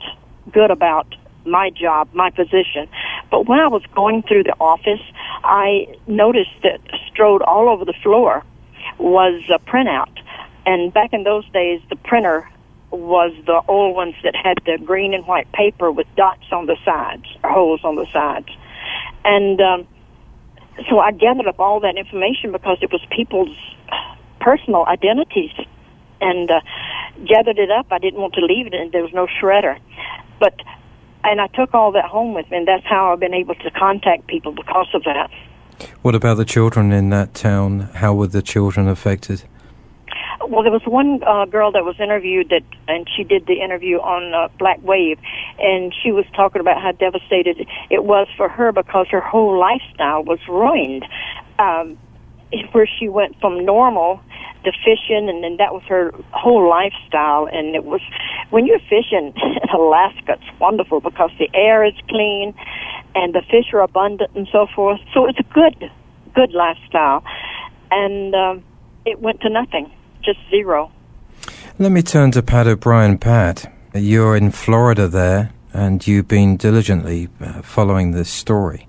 good 0.51 0.71
about 0.71 1.07
my 1.47 1.69
job, 1.69 2.09
my 2.13 2.29
position. 2.29 2.87
But 3.31 3.47
when 3.47 3.59
I 3.59 3.67
was 3.67 3.83
going 3.95 4.23
through 4.23 4.43
the 4.43 4.55
office, 4.59 5.01
I 5.43 5.87
noticed 6.07 6.51
that 6.63 6.79
strode 7.07 7.41
all 7.41 7.69
over 7.69 7.85
the 7.85 7.95
floor 8.03 8.43
was 8.97 9.43
a 9.49 9.59
printout. 9.59 10.11
And 10.65 10.93
back 10.93 11.13
in 11.13 11.23
those 11.23 11.47
days, 11.51 11.81
the 11.89 11.95
printer 11.95 12.49
was 12.91 13.33
the 13.45 13.61
old 13.67 13.95
ones 13.95 14.15
that 14.23 14.35
had 14.35 14.57
the 14.65 14.77
green 14.83 15.13
and 15.13 15.25
white 15.25 15.51
paper 15.51 15.91
with 15.91 16.07
dots 16.15 16.45
on 16.51 16.67
the 16.67 16.77
sides, 16.85 17.25
or 17.43 17.51
holes 17.51 17.81
on 17.83 17.95
the 17.95 18.05
sides. 18.11 18.47
And 19.25 19.59
um, 19.59 19.87
so 20.89 20.99
I 20.99 21.11
gathered 21.11 21.47
up 21.47 21.59
all 21.59 21.79
that 21.81 21.97
information 21.97 22.51
because 22.51 22.77
it 22.81 22.91
was 22.91 23.01
people's 23.11 23.55
personal 24.39 24.85
identities 24.85 25.51
and 26.21 26.49
uh, 26.49 26.61
gathered 27.25 27.59
it 27.59 27.71
up. 27.71 27.87
I 27.91 27.99
didn't 27.99 28.19
want 28.19 28.33
to 28.35 28.45
leave 28.45 28.67
it, 28.67 28.73
and 28.73 28.91
there 28.91 29.03
was 29.03 29.13
no 29.13 29.27
shredder. 29.27 29.79
But 30.39 30.55
and 31.27 31.41
I 31.41 31.47
took 31.47 31.73
all 31.73 31.91
that 31.91 32.05
home 32.05 32.33
with 32.33 32.49
me, 32.49 32.57
and 32.57 32.67
that's 32.67 32.85
how 32.85 33.11
I've 33.11 33.19
been 33.19 33.33
able 33.33 33.55
to 33.55 33.71
contact 33.71 34.27
people 34.27 34.53
because 34.53 34.87
of 34.93 35.03
that. 35.03 35.29
What 36.01 36.15
about 36.15 36.35
the 36.35 36.45
children 36.45 36.91
in 36.91 37.09
that 37.09 37.33
town? 37.33 37.89
How 37.95 38.13
were 38.13 38.27
the 38.27 38.41
children 38.41 38.87
affected? 38.87 39.43
Well, 40.47 40.63
there 40.63 40.71
was 40.71 40.85
one 40.85 41.21
uh, 41.23 41.45
girl 41.45 41.71
that 41.73 41.83
was 41.83 41.99
interviewed 41.99 42.49
that, 42.49 42.63
and 42.87 43.07
she 43.15 43.23
did 43.23 43.47
the 43.47 43.61
interview 43.61 43.97
on 43.97 44.33
uh, 44.33 44.47
Black 44.57 44.81
Wave, 44.81 45.19
and 45.59 45.93
she 46.01 46.11
was 46.11 46.25
talking 46.35 46.61
about 46.61 46.81
how 46.81 46.93
devastated 46.93 47.67
it 47.89 48.05
was 48.05 48.27
for 48.37 48.47
her 48.47 48.71
because 48.71 49.07
her 49.09 49.19
whole 49.19 49.59
lifestyle 49.59 50.23
was 50.23 50.39
ruined. 50.47 51.05
Um, 51.59 51.97
where 52.71 52.87
she 52.99 53.09
went 53.09 53.39
from 53.39 53.65
normal 53.65 54.21
to 54.63 54.71
fishing, 54.83 55.29
and 55.29 55.43
then 55.43 55.57
that 55.57 55.73
was 55.73 55.83
her 55.87 56.11
whole 56.31 56.69
lifestyle. 56.69 57.47
And 57.51 57.75
it 57.75 57.83
was 57.83 58.01
when 58.49 58.65
you're 58.65 58.79
fishing 58.79 59.33
in 59.35 59.69
Alaska, 59.73 60.33
it's 60.33 60.59
wonderful 60.59 60.99
because 60.99 61.31
the 61.39 61.49
air 61.53 61.85
is 61.85 61.93
clean, 62.09 62.53
and 63.15 63.33
the 63.33 63.41
fish 63.41 63.73
are 63.73 63.81
abundant, 63.81 64.31
and 64.35 64.47
so 64.51 64.67
forth. 64.75 64.99
So 65.13 65.27
it's 65.27 65.39
a 65.39 65.53
good, 65.53 65.91
good 66.35 66.51
lifestyle, 66.53 67.23
and 67.91 68.33
um, 68.35 68.63
it 69.05 69.19
went 69.19 69.41
to 69.41 69.49
nothing 69.49 69.91
just 70.23 70.39
zero. 70.49 70.91
Let 71.79 71.91
me 71.91 72.01
turn 72.01 72.31
to 72.31 72.41
Pat 72.41 72.67
O'Brien. 72.67 73.17
Pat, 73.17 73.71
you're 73.93 74.35
in 74.35 74.51
Florida 74.51 75.07
there, 75.07 75.51
and 75.73 76.05
you've 76.05 76.27
been 76.27 76.57
diligently 76.57 77.29
uh, 77.39 77.61
following 77.61 78.11
this 78.11 78.29
story. 78.29 78.87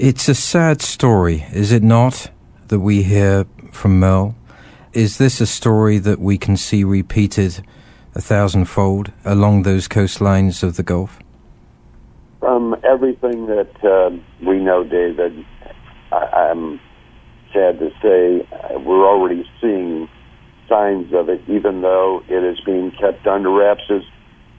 It's 0.00 0.28
a 0.28 0.34
sad 0.36 0.80
story, 0.80 1.44
is 1.52 1.72
it 1.72 1.82
not, 1.82 2.30
that 2.68 2.78
we 2.78 3.02
hear 3.02 3.46
from 3.72 3.98
Merle? 3.98 4.36
Is 4.92 5.18
this 5.18 5.40
a 5.40 5.46
story 5.46 5.98
that 5.98 6.20
we 6.20 6.38
can 6.38 6.56
see 6.56 6.84
repeated 6.84 7.66
a 8.14 8.20
thousandfold 8.20 9.10
along 9.24 9.64
those 9.64 9.88
coastlines 9.88 10.62
of 10.62 10.76
the 10.76 10.84
Gulf? 10.84 11.18
From 12.38 12.76
everything 12.84 13.46
that 13.46 13.74
uh, 13.84 14.16
we 14.46 14.60
know, 14.60 14.84
David, 14.84 15.44
I, 16.12 16.16
I'm 16.16 16.78
sad 17.52 17.80
to 17.80 17.90
say, 18.00 18.46
uh, 18.52 18.78
we're 18.78 19.04
already 19.04 19.44
seeing 19.60 20.08
signs 20.68 21.12
of 21.12 21.28
it, 21.28 21.42
even 21.48 21.82
though 21.82 22.22
it 22.28 22.44
is 22.44 22.60
being 22.64 22.92
kept 22.92 23.26
under 23.26 23.50
wraps, 23.50 23.82
as, 23.90 24.02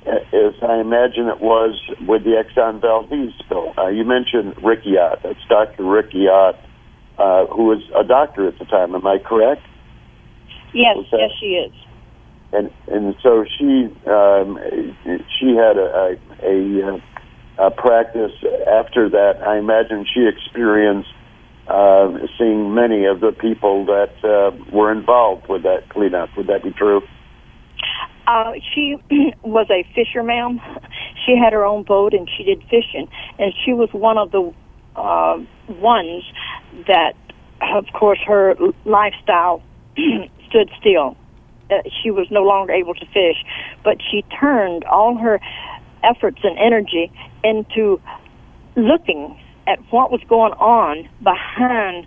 as 0.10 0.54
I 0.62 0.80
imagine 0.80 1.28
it 1.28 1.42
was 1.42 1.80
with 2.08 2.24
the 2.24 2.42
Exxon 2.42 2.82
Valdez 2.82 3.34
spill. 3.40 3.74
Uh, 3.78 3.88
you 3.88 4.04
mentioned 4.04 4.56
Ott. 4.64 5.24
That's 5.24 5.40
Dr. 5.48 5.84
Ott, 5.84 6.56
uh, 7.18 7.46
who 7.48 7.66
was 7.66 7.84
a 7.96 8.04
doctor 8.04 8.48
at 8.48 8.58
the 8.60 8.66
time. 8.66 8.96
Am 8.96 9.06
I 9.06 9.18
correct? 9.20 9.62
Yes, 10.74 10.98
yes, 11.12 11.32
she 11.40 11.48
is. 11.48 11.74
And 12.52 12.72
and 12.88 13.16
so 13.22 13.46
she 13.58 13.86
um, 14.08 14.60
she 15.40 15.56
had 15.56 15.78
a 15.78 16.18
a, 16.44 17.00
a, 17.60 17.68
a 17.68 17.72
practice 17.72 18.34
after 18.68 19.10
that. 19.10 19.42
I 19.46 19.58
imagine 19.58 20.06
she 20.12 20.28
experienced 20.28 21.10
uh, 21.68 22.10
seeing 22.38 22.74
many 22.74 23.06
of 23.06 23.20
the 23.20 23.32
people 23.32 23.86
that 23.86 24.14
uh, 24.24 24.52
were 24.74 24.92
involved 24.92 25.48
with 25.48 25.64
that 25.64 25.90
cleanup. 25.90 26.30
Would 26.38 26.48
that 26.48 26.64
be 26.64 26.72
true? 26.72 27.02
Uh, 28.30 28.54
she 28.76 28.96
was 29.42 29.66
a 29.72 29.84
fisherman. 29.96 30.62
She 31.26 31.36
had 31.36 31.52
her 31.52 31.66
own 31.66 31.84
boat 31.84 32.14
and 32.14 32.30
she 32.38 32.44
did 32.44 32.62
fishing, 32.70 33.08
and 33.40 33.52
she 33.66 33.74
was 33.74 33.90
one 33.92 34.20
of 34.20 34.32
the 34.32 34.54
uh, 34.96 35.40
ones 35.68 36.24
that, 36.86 37.14
of 37.60 37.86
course, 37.92 38.20
her 38.28 38.56
lifestyle 38.86 39.64
stood 40.48 40.70
still. 40.80 41.18
Uh, 41.72 41.78
she 42.04 42.12
was 42.12 42.28
no 42.30 42.44
longer 42.44 42.72
able 42.72 42.94
to 42.94 43.06
fish, 43.08 43.44
but 43.84 43.98
she 44.12 44.24
turned 44.40 44.84
all 44.84 45.18
her 45.18 45.40
efforts 46.04 46.38
and 46.44 46.56
energy 46.60 47.12
into 47.44 48.00
looking 48.76 49.40
at 49.66 49.80
what 49.90 50.12
was 50.12 50.22
going 50.30 50.54
on 50.54 51.10
behind 51.24 52.06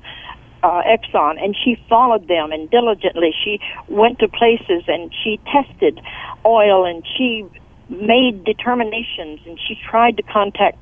uh, 0.62 0.83
Exxon, 0.87 1.42
and 1.42 1.57
she 1.57 1.77
followed 1.88 2.29
them 2.29 2.53
and 2.53 2.70
diligently. 2.70 3.35
She 3.44 3.61
went 3.88 4.18
to 4.20 4.29
places 4.29 4.85
and 4.87 5.12
she 5.22 5.40
tested 5.53 6.01
oil 6.46 6.85
and 6.85 7.05
she 7.16 7.46
made 7.88 8.44
determinations 8.44 9.40
and 9.46 9.59
she 9.66 9.77
tried 9.88 10.16
to 10.16 10.22
contact 10.22 10.79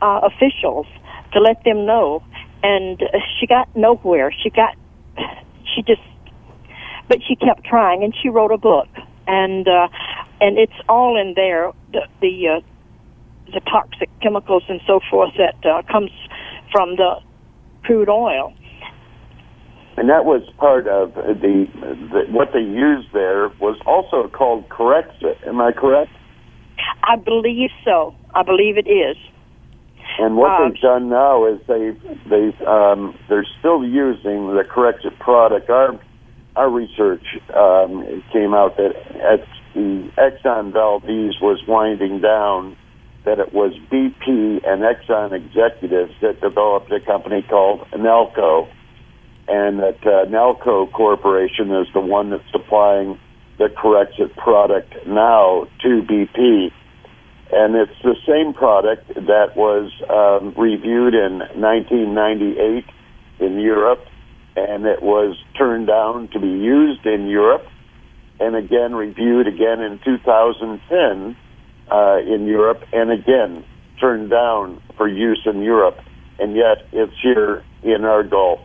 uh, 0.00 0.20
officials 0.22 0.86
to 1.32 1.40
let 1.40 1.62
them 1.64 1.84
know, 1.86 2.22
and 2.62 3.02
she 3.38 3.46
got 3.46 3.68
nowhere. 3.76 4.32
She 4.42 4.50
got, 4.50 4.76
she 5.74 5.82
just, 5.82 6.00
but 7.08 7.18
she 7.26 7.36
kept 7.36 7.64
trying, 7.64 8.02
and 8.02 8.14
she 8.22 8.28
wrote 8.28 8.52
a 8.52 8.58
book, 8.58 8.88
and 9.26 9.66
uh, 9.68 9.88
and 10.40 10.58
it's 10.58 10.72
all 10.88 11.20
in 11.20 11.34
there. 11.34 11.72
The 11.92 12.06
the 12.20 12.48
uh, 12.48 12.60
the 13.52 13.60
toxic 13.60 14.08
chemicals 14.20 14.62
and 14.68 14.80
so 14.86 15.00
forth 15.10 15.32
that 15.38 15.56
uh, 15.66 15.82
comes 15.90 16.10
from 16.70 16.96
the 16.96 17.20
crude 17.82 18.08
oil. 18.08 18.52
And 19.98 20.08
that 20.10 20.24
was 20.24 20.42
part 20.58 20.86
of 20.86 21.14
the, 21.14 21.66
the 21.74 22.30
what 22.30 22.52
they 22.52 22.60
used 22.60 23.08
there 23.12 23.48
was 23.58 23.76
also 23.84 24.28
called 24.28 24.68
Corexit. 24.68 25.44
Am 25.44 25.60
I 25.60 25.72
correct? 25.72 26.12
I 27.02 27.16
believe 27.16 27.70
so. 27.84 28.14
I 28.32 28.44
believe 28.44 28.78
it 28.78 28.88
is. 28.88 29.16
And 30.20 30.36
what 30.36 30.50
um, 30.50 30.70
they've 30.70 30.80
done 30.80 31.08
now 31.08 31.46
is 31.46 31.58
they 31.66 31.96
they 32.30 32.54
um, 32.64 33.18
they're 33.28 33.46
still 33.58 33.84
using 33.84 34.46
the 34.54 34.62
Corexit 34.62 35.18
product. 35.18 35.68
Our 35.68 35.98
our 36.54 36.70
research 36.70 37.24
um, 37.56 38.22
came 38.32 38.54
out 38.54 38.76
that 38.76 38.94
at 39.18 39.44
the 39.74 40.10
Exxon 40.16 40.72
Valdez 40.72 41.40
was 41.42 41.60
winding 41.66 42.20
down, 42.20 42.76
that 43.24 43.40
it 43.40 43.52
was 43.52 43.72
BP 43.90 44.62
and 44.64 44.82
Exxon 44.82 45.32
executives 45.32 46.12
that 46.22 46.40
developed 46.40 46.92
a 46.92 47.00
company 47.00 47.42
called 47.42 47.80
Nalco, 47.92 48.68
and 49.48 49.78
that 49.78 49.98
uh, 50.04 50.26
Nalco 50.28 50.92
Corporation 50.92 51.72
is 51.72 51.86
the 51.94 52.00
one 52.00 52.30
that's 52.30 52.44
supplying 52.52 53.18
the 53.56 53.68
Corexit 53.68 54.36
product 54.36 54.94
now 55.06 55.66
to 55.80 56.02
BP. 56.02 56.70
And 57.50 57.74
it's 57.74 57.98
the 58.02 58.14
same 58.26 58.52
product 58.52 59.08
that 59.14 59.56
was 59.56 59.90
um, 60.10 60.54
reviewed 60.60 61.14
in 61.14 61.38
1998 61.58 62.84
in 63.40 63.58
Europe, 63.58 64.04
and 64.54 64.84
it 64.84 65.02
was 65.02 65.36
turned 65.56 65.86
down 65.86 66.28
to 66.28 66.40
be 66.40 66.46
used 66.46 67.06
in 67.06 67.26
Europe, 67.26 67.66
and 68.38 68.54
again 68.54 68.94
reviewed 68.94 69.46
again 69.46 69.80
in 69.80 69.98
2010 70.04 71.36
uh, 71.90 72.18
in 72.18 72.46
Europe, 72.46 72.82
and 72.92 73.10
again 73.10 73.64
turned 73.98 74.28
down 74.28 74.82
for 74.98 75.08
use 75.08 75.40
in 75.46 75.62
Europe. 75.62 75.96
And 76.38 76.54
yet 76.54 76.86
it's 76.92 77.14
here 77.22 77.64
in 77.82 78.04
our 78.04 78.22
Gulf 78.22 78.60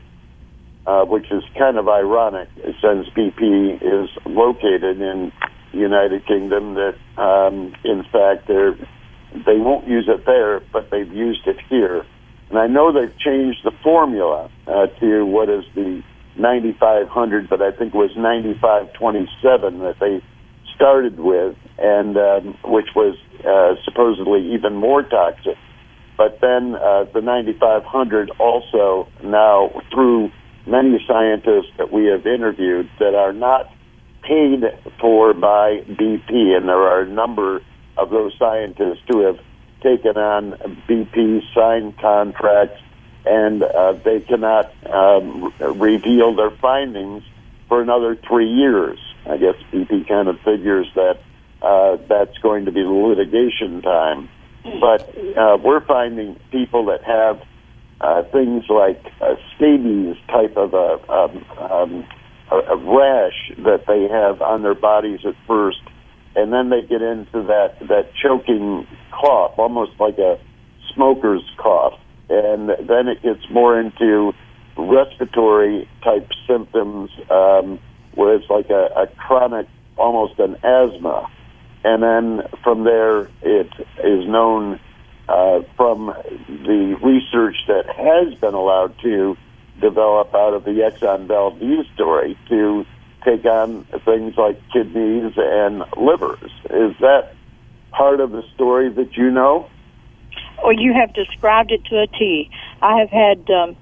uh, 0.86 1.06
which 1.06 1.32
is 1.32 1.43
kind 1.58 1.78
of 1.78 1.88
ironic 1.88 2.50
since 2.82 3.08
BP 3.15 3.82
is 3.82 4.10
located 4.26 5.00
in 5.00 5.32
the 5.72 5.78
United 5.80 6.26
Kingdom. 6.26 6.76
That 6.76 6.96
um, 7.17 7.74
in 7.84 8.04
fact 8.12 8.48
they're 8.48 8.76
they 9.34 9.58
won't 9.58 9.88
use 9.88 10.08
it 10.08 10.26
there, 10.26 10.60
but 10.72 10.91
they've 10.91 11.12
used 11.12 11.48
it 11.48 11.58
here. 11.69 12.06
And 12.50 12.60
I 12.60 12.67
know 12.67 12.91
they've 12.91 13.17
changed 13.17 13.60
the 13.63 13.72
formula 13.82 14.50
uh, 14.67 14.88
to 15.00 15.26
what 15.26 15.50
is 15.50 15.63
the 15.74 16.04
9500, 16.38 17.50
but 17.50 17.62
I 17.62 17.72
think 17.72 17.93
it 17.93 17.98
was 17.98 18.12
9527 18.15 19.80
that 19.80 19.96
they 20.00 20.22
started 20.76 21.19
with, 21.19 21.56
and 21.78 22.17
um, 22.17 22.58
which 22.63 22.89
was 22.96 23.17
uh, 23.46 23.82
supposedly 23.86 24.54
even 24.54 24.76
more 24.76 25.04
toxic. 25.04 25.58
But 26.17 26.39
then 26.41 26.76
uh, 26.76 27.06
the 27.13 27.22
9500 27.22 28.32
also 28.39 29.08
now 29.24 29.82
through 29.91 30.32
many 30.65 31.04
scientists 31.08 31.71
that 31.78 31.91
we 31.91 32.06
have 32.06 32.26
interviewed 32.26 32.89
that 32.99 33.15
are 33.15 33.34
not 33.34 33.69
paid 34.23 34.63
for 34.99 35.34
by 35.34 35.82
BP, 35.82 36.56
and 36.56 36.67
there 36.67 36.82
are 36.82 37.02
a 37.02 37.08
number 37.08 37.62
of 37.97 38.10
those 38.10 38.34
scientists 38.39 39.02
who 39.08 39.26
have 39.26 39.39
taken 39.82 40.17
on 40.17 40.52
BP 40.88 41.41
signed 41.54 41.97
contracts, 41.99 42.82
and 43.26 43.62
uh, 43.63 43.93
they 43.93 44.21
cannot 44.21 44.73
um, 44.88 45.54
reveal 45.60 46.36
their 46.36 46.52
findings 46.52 47.23
for 47.67 47.82
another 47.82 48.15
three 48.15 48.49
years. 48.49 48.99
I 49.26 49.38
guess 49.38 49.56
BP 49.71 50.08
kind 50.08 50.28
of 50.28 50.39
figures 50.41 50.88
that 50.95 51.19
uh, 51.62 51.97
that's 52.08 52.38
going 52.39 52.65
to 52.65 52.71
be 52.71 52.82
litigation 52.84 53.82
time. 53.82 54.30
But 54.63 55.13
uh, 55.38 55.58
we're 55.62 55.82
finding 55.86 56.39
people 56.52 56.86
that 56.86 57.04
have 57.04 57.41
uh, 58.04 58.22
things 58.34 58.66
like 58.68 59.02
a 59.22 59.36
scabies 59.56 60.18
type 60.28 60.58
of 60.58 60.74
a, 60.74 61.00
um, 61.10 61.46
um, 61.72 62.08
a, 62.52 62.76
rash 62.76 63.50
that 63.60 63.86
they 63.88 64.08
have 64.12 64.42
on 64.42 64.62
their 64.62 64.76
bodies 64.76 65.22
at 65.26 65.36
first, 65.48 65.80
and 66.36 66.52
then 66.52 66.70
they 66.70 66.82
get 66.82 67.02
into 67.02 67.44
that 67.48 67.76
that 67.88 68.12
choking 68.22 68.86
cough, 69.12 69.54
almost 69.58 69.92
like 70.00 70.18
a 70.18 70.38
smoker's 70.94 71.50
cough, 71.58 71.98
and 72.30 72.70
then 72.70 73.08
it 73.08 73.24
gets 73.24 73.50
more 73.50 73.80
into 73.80 74.34
respiratory 74.78 75.88
type 76.04 76.28
symptoms, 76.46 77.10
um, 77.32 77.80
where 78.16 78.36
it's 78.36 78.50
like 78.50 78.70
a, 78.70 78.89
a 78.98 79.08
chronic, 79.16 79.68
almost 79.98 80.38
an 80.39 80.56
asthma, 80.56 81.32
and 81.86 82.04
then 82.04 82.42
from 82.63 82.84
there 82.84 83.30
it 83.42 83.72
is 84.04 84.28
known 84.28 84.78
uh, 85.34 85.63
from 85.76 86.13
the 86.48 86.96
research 87.02 87.56
that 87.67 87.88
has 87.89 88.36
been 88.39 88.54
allowed 88.54 88.93
to 89.00 89.36
develop 89.82 90.34
out 90.36 90.54
of 90.54 90.63
the 90.63 90.88
Exxon 90.88 91.26
Valdez 91.26 91.88
story 91.96 92.38
to 92.50 92.86
take 93.26 93.43
on 93.46 93.84
things 94.06 94.38
like 94.38 94.62
kidneys 94.72 95.34
and 95.36 95.84
livers. 95.98 96.52
Is 96.69 96.96
that 97.00 97.34
part 97.91 98.19
of 98.19 98.32
the 98.32 98.43
story 98.54 98.89
that 98.89 99.17
you 99.17 99.32
know? 99.32 99.67
Well, 100.63 100.80
you 100.80 100.93
have 100.93 101.13
described 101.15 101.72
it 101.72 101.84
to 101.86 102.02
a 102.02 102.08
T. 102.08 102.52
I 102.84 103.00
have 103.00 103.10
had, 103.10 103.50
um, 103.50 103.76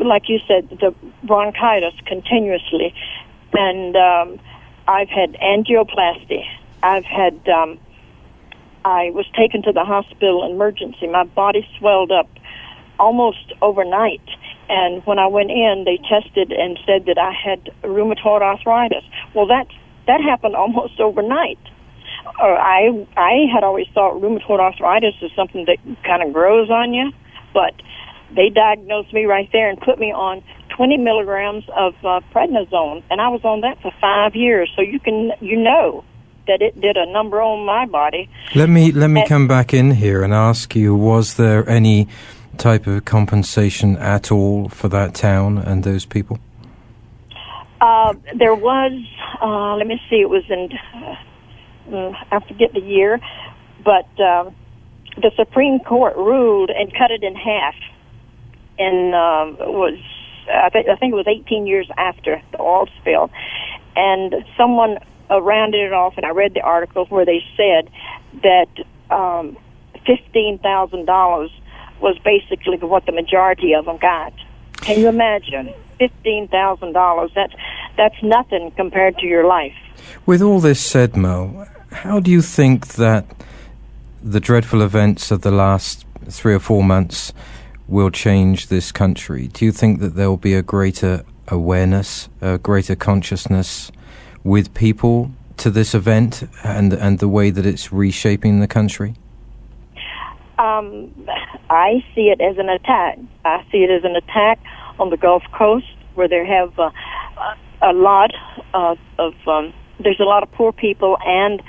like 0.00 0.28
you 0.28 0.40
said, 0.48 0.68
the 0.68 0.92
bronchitis 1.22 1.94
continuously, 2.06 2.92
and 3.52 3.94
um, 3.94 4.40
I've 4.88 5.10
had 5.10 5.34
angioplasty. 5.34 6.42
I've 6.82 7.04
had 7.04 7.48
um, 7.48 7.78
I 8.84 9.10
was 9.10 9.26
taken 9.36 9.62
to 9.62 9.72
the 9.72 9.84
hospital 9.84 10.48
emergency. 10.50 11.06
My 11.06 11.24
body 11.24 11.66
swelled 11.78 12.10
up 12.10 12.28
almost 12.98 13.52
overnight. 13.62 14.22
And 14.68 15.04
when 15.04 15.18
I 15.18 15.26
went 15.26 15.50
in, 15.50 15.84
they 15.84 15.98
tested 16.08 16.52
and 16.52 16.78
said 16.86 17.06
that 17.06 17.18
I 17.18 17.32
had 17.32 17.70
rheumatoid 17.82 18.42
arthritis. 18.42 19.02
Well, 19.34 19.46
that 19.46 19.66
that 20.06 20.20
happened 20.20 20.54
almost 20.54 21.00
overnight. 21.00 21.58
I 22.38 23.06
I 23.16 23.46
had 23.52 23.64
always 23.64 23.86
thought 23.94 24.20
rheumatoid 24.20 24.60
arthritis 24.60 25.14
is 25.22 25.30
something 25.34 25.66
that 25.66 25.78
kind 26.04 26.22
of 26.22 26.32
grows 26.32 26.70
on 26.70 26.94
you, 26.94 27.10
but 27.52 27.74
they 28.36 28.48
diagnosed 28.48 29.12
me 29.12 29.24
right 29.24 29.48
there 29.52 29.68
and 29.68 29.80
put 29.80 29.98
me 29.98 30.12
on 30.12 30.42
20 30.76 30.98
milligrams 30.98 31.64
of 31.76 31.94
uh, 32.04 32.20
prednisone, 32.32 33.02
and 33.10 33.20
I 33.20 33.28
was 33.28 33.40
on 33.44 33.62
that 33.62 33.82
for 33.82 33.92
five 34.00 34.36
years. 34.36 34.70
So 34.76 34.82
you 34.82 35.00
can 35.00 35.32
you 35.40 35.56
know 35.56 36.04
that 36.50 36.60
it 36.60 36.80
did 36.80 36.96
a 36.96 37.06
number 37.06 37.40
on 37.40 37.64
my 37.64 37.86
body. 37.86 38.28
Let 38.54 38.68
me 38.68 38.90
let 38.90 39.08
me 39.08 39.20
and, 39.20 39.28
come 39.28 39.46
back 39.46 39.72
in 39.72 39.92
here 39.92 40.22
and 40.22 40.34
ask 40.34 40.74
you: 40.74 40.94
Was 40.94 41.34
there 41.34 41.68
any 41.68 42.08
type 42.58 42.86
of 42.86 43.04
compensation 43.04 43.96
at 43.96 44.32
all 44.32 44.68
for 44.68 44.88
that 44.88 45.14
town 45.14 45.58
and 45.58 45.84
those 45.84 46.04
people? 46.04 46.38
Uh, 47.80 48.14
there 48.36 48.54
was. 48.54 48.92
Uh, 49.40 49.76
let 49.76 49.86
me 49.86 50.00
see. 50.10 50.20
It 50.20 50.28
was 50.28 50.44
in. 50.50 50.70
Uh, 51.92 52.12
I 52.30 52.40
forget 52.46 52.72
the 52.72 52.80
year, 52.80 53.20
but 53.84 54.08
um, 54.20 54.54
the 55.16 55.30
Supreme 55.36 55.78
Court 55.80 56.16
ruled 56.16 56.70
and 56.70 56.92
cut 56.92 57.10
it 57.10 57.22
in 57.22 57.34
half, 57.34 57.74
and 58.78 59.14
um, 59.14 59.56
was 59.58 59.98
I 60.52 60.68
think 60.70 60.88
I 60.88 60.96
think 60.96 61.12
it 61.12 61.16
was 61.16 61.28
18 61.28 61.66
years 61.66 61.88
after 61.96 62.42
the 62.52 62.60
oil 62.60 62.88
spill, 63.00 63.30
and 63.96 64.34
someone 64.56 64.98
uh, 65.30 65.40
rounded 65.40 65.80
it 65.80 65.92
off, 65.92 66.14
and 66.16 66.26
I 66.26 66.30
read 66.30 66.54
the 66.54 66.62
article 66.62 67.06
where 67.06 67.24
they 67.24 67.42
said 67.56 67.90
that 68.42 69.14
um, 69.14 69.56
fifteen 70.06 70.58
thousand 70.58 71.06
dollars 71.06 71.50
was 72.00 72.18
basically 72.24 72.76
what 72.78 73.06
the 73.06 73.12
majority 73.12 73.74
of 73.74 73.84
them 73.84 73.98
got. 73.98 74.32
Can 74.78 74.98
you 74.98 75.08
imagine 75.08 75.72
fifteen 75.98 76.48
thousand 76.48 76.92
dollars? 76.92 77.30
That's 77.34 77.54
that's 77.96 78.22
nothing 78.22 78.72
compared 78.72 79.18
to 79.18 79.26
your 79.26 79.46
life. 79.46 79.74
With 80.26 80.42
all 80.42 80.60
this 80.60 80.80
said, 80.80 81.16
Mo, 81.16 81.66
how 81.92 82.20
do 82.20 82.30
you 82.30 82.42
think 82.42 82.88
that 82.94 83.26
the 84.22 84.40
dreadful 84.40 84.82
events 84.82 85.30
of 85.30 85.42
the 85.42 85.50
last 85.50 86.06
three 86.28 86.54
or 86.54 86.58
four 86.58 86.82
months 86.82 87.32
will 87.88 88.10
change 88.10 88.68
this 88.68 88.92
country? 88.92 89.48
Do 89.48 89.64
you 89.64 89.72
think 89.72 90.00
that 90.00 90.14
there 90.14 90.28
will 90.28 90.36
be 90.36 90.54
a 90.54 90.62
greater 90.62 91.24
awareness, 91.48 92.28
a 92.40 92.58
greater 92.58 92.94
consciousness 92.96 93.90
with 94.44 94.72
people 94.74 95.30
to 95.58 95.70
this 95.70 95.94
event 95.94 96.48
and 96.64 96.92
and 96.92 97.18
the 97.18 97.28
way 97.28 97.50
that 97.50 97.66
it's 97.66 97.92
reshaping 97.92 98.60
the 98.60 98.66
country? 98.66 99.14
Um, 100.58 101.10
I 101.70 102.04
see 102.14 102.28
it 102.28 102.40
as 102.40 102.58
an 102.58 102.68
attack. 102.68 103.18
I 103.44 103.64
see 103.70 103.78
it 103.78 103.90
as 103.90 104.04
an 104.04 104.16
attack 104.16 104.58
on 104.98 105.08
the 105.08 105.16
Gulf 105.16 105.42
Coast, 105.52 105.86
where 106.14 106.28
there 106.28 106.44
have 106.44 106.78
uh, 106.78 106.90
a 107.80 107.92
lot 107.92 108.30
of, 108.74 108.98
of 109.18 109.32
um, 109.46 109.72
there's 109.98 110.20
a 110.20 110.24
lot 110.24 110.42
of 110.42 110.52
poor 110.52 110.72
people 110.72 111.16
and 111.24 111.62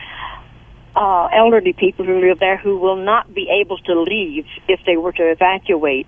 uh, 0.96 1.28
elderly 1.28 1.72
people 1.74 2.06
who 2.06 2.20
live 2.20 2.40
there 2.40 2.58
who 2.58 2.78
will 2.78 2.98
not 2.98 3.34
be 3.34 3.50
able 3.50 3.78
to 3.78 4.02
leave 4.02 4.46
if 4.68 4.80
they 4.86 4.98
were 4.98 5.14
to 5.14 5.24
evacuate. 5.24 6.08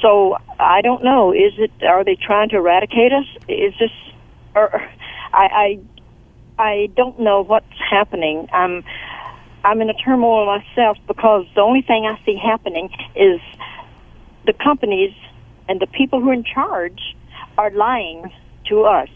So 0.00 0.38
I 0.58 0.80
don't 0.80 1.04
know. 1.04 1.32
Is 1.32 1.52
it? 1.58 1.70
Are 1.82 2.04
they 2.04 2.16
trying 2.16 2.48
to 2.50 2.56
eradicate 2.56 3.12
us? 3.12 3.26
Is 3.48 3.74
this? 3.78 3.90
Or 4.54 4.80
I, 5.32 5.44
I 5.64 5.78
I 6.58 6.90
don't 6.96 7.18
know 7.18 7.42
what's 7.42 7.66
happening. 7.90 8.48
I'm 8.52 8.84
I'm 9.64 9.80
in 9.80 9.88
a 9.88 9.94
turmoil 9.94 10.46
myself 10.46 10.98
because 11.06 11.46
the 11.54 11.60
only 11.60 11.82
thing 11.82 12.04
I 12.04 12.20
see 12.24 12.36
happening 12.36 12.90
is 13.14 13.40
the 14.44 14.52
companies 14.52 15.14
and 15.68 15.80
the 15.80 15.86
people 15.86 16.20
who 16.20 16.30
are 16.30 16.34
in 16.34 16.44
charge 16.44 17.16
are 17.56 17.70
lying 17.70 18.32
to 18.68 18.82
us. 18.82 19.08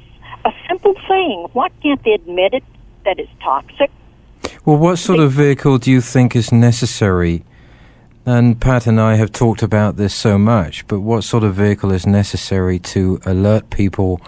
A 0.44 0.52
simple 0.68 0.94
thing. 1.08 1.48
Why 1.52 1.68
can't 1.82 2.02
they 2.04 2.12
admit 2.12 2.54
it 2.54 2.62
that 3.04 3.18
it's 3.18 3.30
toxic? 3.42 3.90
Well, 4.64 4.76
what 4.76 4.96
sort 4.96 5.18
of 5.18 5.32
vehicle 5.32 5.78
do 5.78 5.90
you 5.90 6.00
think 6.00 6.36
is 6.36 6.52
necessary? 6.52 7.44
And 8.24 8.60
Pat 8.60 8.86
and 8.86 9.00
I 9.00 9.16
have 9.16 9.32
talked 9.32 9.62
about 9.62 9.96
this 9.96 10.14
so 10.14 10.38
much, 10.38 10.86
but 10.86 11.00
what 11.00 11.22
sort 11.22 11.42
of 11.42 11.54
vehicle 11.54 11.92
is 11.92 12.06
necessary 12.06 12.78
to 12.80 13.20
alert 13.24 13.70
people 13.70 14.20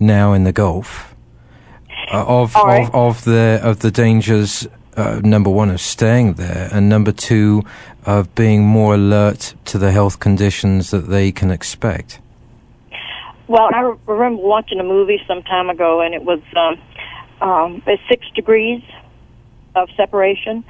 now 0.00 0.32
in 0.32 0.44
the 0.44 0.52
Gulf 0.52 1.07
of, 2.12 2.54
right. 2.54 2.86
of 2.88 2.94
of 2.94 3.24
the 3.24 3.60
of 3.62 3.80
the 3.80 3.90
dangers. 3.90 4.66
Uh, 4.96 5.20
number 5.22 5.48
one 5.48 5.70
of 5.70 5.80
staying 5.80 6.34
there, 6.34 6.68
and 6.72 6.88
number 6.88 7.12
two 7.12 7.62
of 8.04 8.34
being 8.34 8.64
more 8.64 8.94
alert 8.94 9.54
to 9.64 9.78
the 9.78 9.92
health 9.92 10.18
conditions 10.18 10.90
that 10.90 11.08
they 11.08 11.30
can 11.30 11.52
expect. 11.52 12.18
Well, 13.46 13.70
I 13.72 13.94
remember 14.06 14.42
watching 14.42 14.80
a 14.80 14.82
movie 14.82 15.20
some 15.28 15.44
time 15.44 15.70
ago, 15.70 16.00
and 16.00 16.14
it 16.14 16.24
was 16.24 16.40
um, 16.56 16.80
um, 17.48 17.82
six 18.08 18.26
degrees 18.34 18.82
of 19.76 19.88
separation, 19.96 20.64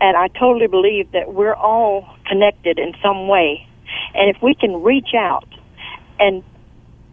and 0.00 0.16
I 0.16 0.28
totally 0.28 0.66
believe 0.66 1.10
that 1.12 1.32
we're 1.32 1.54
all 1.54 2.06
connected 2.26 2.78
in 2.78 2.94
some 3.02 3.28
way, 3.28 3.66
and 4.14 4.28
if 4.28 4.42
we 4.42 4.54
can 4.54 4.82
reach 4.82 5.14
out 5.16 5.48
and 6.18 6.44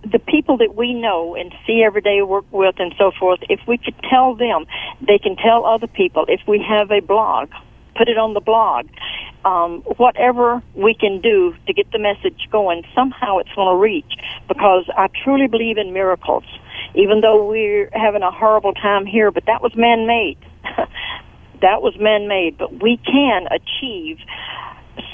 the 0.04 0.20
people 0.20 0.58
that 0.58 0.76
we 0.76 0.94
know 0.94 1.36
and 1.36 1.54
see 1.66 1.84
every 1.84 2.02
day, 2.02 2.22
work 2.22 2.46
with, 2.52 2.76
and 2.80 2.94
so 2.98 3.12
forth, 3.20 3.40
if 3.50 3.60
we 3.68 3.78
could 3.78 3.96
tell 4.10 4.36
them, 4.36 4.66
they 5.06 5.18
can 5.18 5.36
tell 5.36 5.66
other 5.66 5.88
people. 5.88 6.26
If 6.28 6.42
we 6.48 6.64
have 6.68 6.92
a 6.92 7.02
blog, 7.02 7.50
put 7.96 8.08
it 8.08 8.18
on 8.18 8.34
the 8.34 8.40
blog. 8.40 8.88
Um, 9.46 9.82
whatever 9.98 10.62
we 10.76 10.94
can 10.94 11.22
do 11.22 11.56
to 11.68 11.74
get 11.74 11.92
the 11.92 12.00
message 12.00 12.48
going, 12.52 12.84
somehow 12.94 13.38
it's 13.38 13.54
going 13.56 13.74
to 13.74 13.82
reach 13.82 14.14
because 14.48 14.86
I 14.96 15.08
truly 15.24 15.48
believe 15.48 15.78
in 15.78 15.94
miracles. 15.94 16.44
Even 16.96 17.22
though 17.22 17.48
we're 17.48 17.90
having 17.94 18.24
a 18.24 18.32
horrible 18.32 18.74
time 18.74 19.06
here, 19.06 19.32
but 19.32 19.46
that 19.46 19.62
was 19.62 19.76
man 19.76 20.08
made. 20.08 20.38
that 21.62 21.82
was 21.82 21.96
man 22.00 22.28
made, 22.28 22.58
but 22.58 22.82
we 22.82 22.98
can 22.98 23.48
achieve 23.52 24.18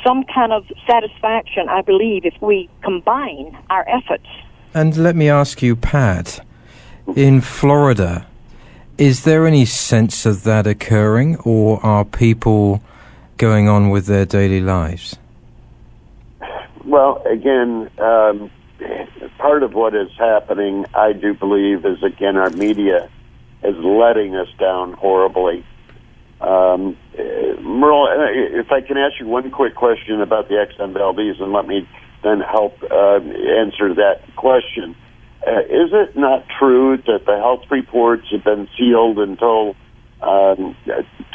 some 0.05 0.23
kind 0.33 0.51
of 0.51 0.65
satisfaction, 0.89 1.69
I 1.69 1.81
believe, 1.81 2.25
if 2.25 2.35
we 2.41 2.69
combine 2.83 3.57
our 3.69 3.87
efforts. 3.87 4.27
And 4.73 4.97
let 4.97 5.15
me 5.15 5.29
ask 5.29 5.61
you, 5.61 5.75
Pat, 5.75 6.43
in 7.15 7.41
Florida, 7.41 8.25
is 8.97 9.23
there 9.23 9.45
any 9.45 9.65
sense 9.65 10.25
of 10.25 10.43
that 10.43 10.65
occurring, 10.65 11.37
or 11.37 11.83
are 11.85 12.03
people 12.03 12.81
going 13.37 13.67
on 13.67 13.91
with 13.91 14.07
their 14.07 14.25
daily 14.25 14.61
lives? 14.61 15.17
Well, 16.85 17.21
again, 17.25 17.89
um, 17.99 18.51
part 19.37 19.63
of 19.63 19.73
what 19.73 19.95
is 19.95 20.09
happening, 20.17 20.85
I 20.95 21.13
do 21.13 21.33
believe, 21.33 21.85
is 21.85 22.01
again 22.01 22.35
our 22.37 22.49
media 22.49 23.09
is 23.63 23.75
letting 23.77 24.35
us 24.35 24.49
down 24.59 24.93
horribly. 24.93 25.65
Um, 26.41 26.97
Merle, 27.61 28.07
uh, 28.07 28.59
if 28.59 28.71
I 28.71 28.81
can 28.81 28.97
ask 28.97 29.19
you 29.19 29.27
one 29.27 29.49
quick 29.51 29.75
question 29.75 30.19
about 30.21 30.49
the 30.49 30.65
Valdez, 30.79 31.39
and 31.39 31.53
let 31.53 31.67
me 31.67 31.87
then 32.23 32.39
help 32.39 32.81
uh, 32.83 33.19
answer 33.19 33.93
that 33.95 34.21
question. 34.35 34.95
Uh, 35.45 35.59
is 35.61 35.91
it 35.91 36.15
not 36.15 36.45
true 36.57 36.97
that 36.97 37.25
the 37.25 37.37
health 37.37 37.63
reports 37.69 38.23
have 38.31 38.43
been 38.43 38.67
sealed 38.77 39.19
until 39.19 39.75
um, 40.21 40.75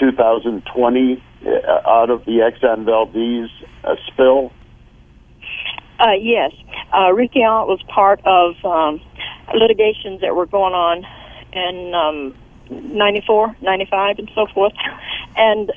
2020 0.00 1.22
uh, 1.44 1.88
out 1.88 2.10
of 2.10 2.24
the 2.24 2.40
Exxon 2.40 2.84
Valdez 2.84 3.50
uh, 3.84 3.96
spill? 4.06 4.50
Uh, 6.00 6.12
yes. 6.18 6.52
Uh, 6.94 7.12
Riki 7.12 7.40
was 7.40 7.82
part 7.88 8.20
of 8.24 8.54
um, 8.64 9.00
litigations 9.54 10.22
that 10.22 10.34
were 10.34 10.46
going 10.46 10.72
on 10.72 11.04
in 11.52 11.94
um, 11.94 12.34
94, 12.70 13.56
95, 13.60 14.18
and 14.18 14.30
so 14.34 14.46
forth. 14.54 14.72
And 15.36 15.70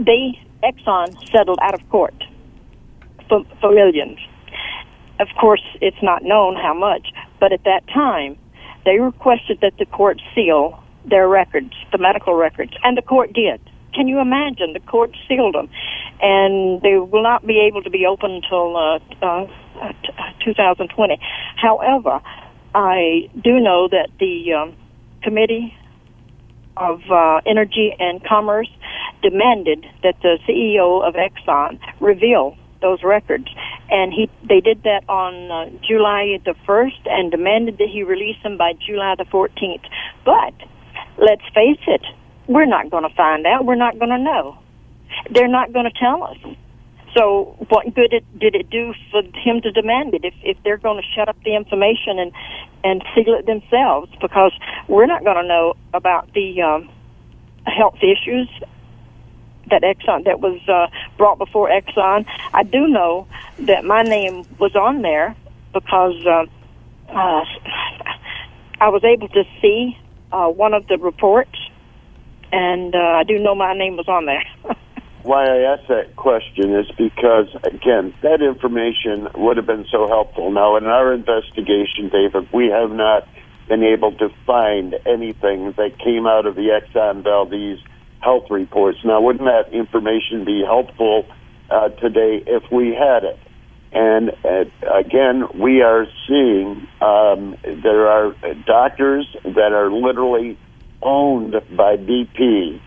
they, 0.00 0.40
Exxon, 0.62 1.14
settled 1.30 1.58
out 1.60 1.74
of 1.74 1.86
court 1.90 2.14
for, 3.60 3.72
millions. 3.72 4.18
Of 5.20 5.28
course, 5.40 5.62
it's 5.80 6.02
not 6.02 6.22
known 6.22 6.56
how 6.56 6.74
much, 6.74 7.08
but 7.40 7.52
at 7.52 7.64
that 7.64 7.86
time, 7.88 8.36
they 8.84 8.98
requested 8.98 9.60
that 9.60 9.74
the 9.78 9.86
court 9.86 10.20
seal 10.34 10.82
their 11.04 11.28
records, 11.28 11.72
the 11.92 11.98
medical 11.98 12.34
records, 12.34 12.72
and 12.82 12.96
the 12.96 13.02
court 13.02 13.32
did. 13.32 13.60
Can 13.94 14.08
you 14.08 14.18
imagine? 14.18 14.72
The 14.72 14.80
court 14.80 15.16
sealed 15.28 15.54
them, 15.54 15.68
and 16.20 16.82
they 16.82 16.96
will 16.96 17.22
not 17.22 17.46
be 17.46 17.60
able 17.60 17.82
to 17.82 17.90
be 17.90 18.06
open 18.06 18.42
until 18.42 18.76
uh, 18.76 18.98
uh, 19.22 19.46
2020. 20.44 21.18
However, 21.56 22.20
I 22.74 23.30
do 23.42 23.60
know 23.60 23.88
that 23.88 24.08
the 24.18 24.52
um, 24.52 24.76
committee 25.22 25.74
of 26.76 27.00
uh, 27.10 27.40
Energy 27.46 27.94
and 27.98 28.24
Commerce 28.24 28.68
demanded 29.22 29.86
that 30.02 30.16
the 30.22 30.38
CEO 30.46 31.06
of 31.06 31.14
Exxon 31.14 31.78
reveal 32.00 32.56
those 32.84 33.02
records, 33.02 33.48
and 33.90 34.12
he 34.12 34.28
they 34.46 34.60
did 34.60 34.84
that 34.84 35.02
on 35.08 35.32
uh, 35.50 35.70
July 35.88 36.38
the 36.44 36.54
first 36.68 37.00
and 37.06 37.30
demanded 37.30 37.78
that 37.78 37.88
he 37.88 38.02
release 38.02 38.40
them 38.42 38.56
by 38.56 38.74
July 38.86 39.14
the 39.16 39.24
fourteenth. 39.24 39.84
But 40.24 40.54
let's 41.18 41.46
face 41.54 41.82
it, 41.88 42.04
we're 42.46 42.70
not 42.76 42.90
going 42.90 43.06
to 43.08 43.14
find 43.16 43.46
out. 43.46 43.64
We're 43.64 43.82
not 43.86 43.98
going 43.98 44.10
to 44.10 44.22
know. 44.30 44.58
They're 45.32 45.48
not 45.48 45.72
going 45.72 45.88
to 45.90 45.96
tell 45.98 46.22
us. 46.24 46.38
So 47.16 47.56
what 47.68 47.84
good 47.94 48.12
it, 48.12 48.24
did 48.38 48.54
it 48.54 48.68
do 48.70 48.92
for 49.10 49.22
him 49.22 49.62
to 49.62 49.70
demand 49.70 50.14
it 50.14 50.24
if, 50.24 50.34
if 50.42 50.56
they're 50.64 50.82
going 50.86 51.00
to 51.00 51.08
shut 51.14 51.28
up 51.28 51.36
the 51.44 51.54
information 51.54 52.18
and, 52.18 52.32
and 52.82 53.04
seal 53.14 53.34
it 53.38 53.46
themselves? 53.46 54.10
Because 54.20 54.52
we're 54.88 55.06
not 55.06 55.22
going 55.22 55.36
to 55.36 55.46
know 55.46 55.74
about 55.94 56.32
the 56.34 56.60
um, 56.60 56.90
health 57.66 57.98
issues 58.02 58.48
that 59.70 59.82
Exxon 59.82 60.24
that 60.24 60.40
was 60.40 60.60
uh, 60.68 60.86
brought 61.16 61.38
before 61.38 61.68
Exxon. 61.68 62.26
I 62.52 62.62
do 62.62 62.88
know 62.88 63.26
that 63.60 63.84
my 63.84 64.02
name 64.02 64.44
was 64.58 64.74
on 64.74 65.02
there 65.02 65.34
because 65.72 66.14
uh, 66.26 66.46
uh, 67.08 67.44
I 68.80 68.88
was 68.88 69.04
able 69.04 69.28
to 69.28 69.44
see 69.60 69.96
uh, 70.32 70.48
one 70.48 70.74
of 70.74 70.86
the 70.88 70.98
reports, 70.98 71.58
and 72.52 72.94
uh, 72.94 72.98
I 72.98 73.24
do 73.24 73.38
know 73.38 73.54
my 73.54 73.74
name 73.74 73.96
was 73.96 74.08
on 74.08 74.26
there. 74.26 74.44
Why 75.22 75.46
I 75.46 75.72
ask 75.72 75.88
that 75.88 76.16
question 76.16 76.76
is 76.76 76.86
because, 76.98 77.48
again, 77.64 78.12
that 78.22 78.42
information 78.42 79.26
would 79.34 79.56
have 79.56 79.64
been 79.64 79.86
so 79.90 80.06
helpful. 80.06 80.50
Now, 80.50 80.76
in 80.76 80.84
our 80.84 81.14
investigation, 81.14 82.10
David, 82.12 82.46
we 82.52 82.66
have 82.66 82.90
not 82.90 83.26
been 83.66 83.82
able 83.82 84.12
to 84.18 84.28
find 84.44 84.94
anything 85.06 85.72
that 85.78 85.98
came 85.98 86.26
out 86.26 86.44
of 86.44 86.56
the 86.56 86.68
Exxon 86.68 87.22
Valdez 87.22 87.78
health 88.24 88.50
reports. 88.50 88.98
Now, 89.04 89.20
wouldn't 89.20 89.44
that 89.44 89.72
information 89.72 90.44
be 90.44 90.62
helpful 90.64 91.26
uh, 91.70 91.90
today 91.90 92.42
if 92.46 92.62
we 92.72 92.94
had 92.94 93.24
it? 93.24 93.38
And 93.92 94.30
uh, 94.44 94.64
again, 94.92 95.44
we 95.60 95.82
are 95.82 96.06
seeing 96.26 96.88
um, 97.00 97.56
there 97.62 98.08
are 98.08 98.34
doctors 98.66 99.26
that 99.44 99.72
are 99.72 99.90
literally 99.92 100.58
owned 101.00 101.52
by 101.76 101.96
BP 101.96 102.80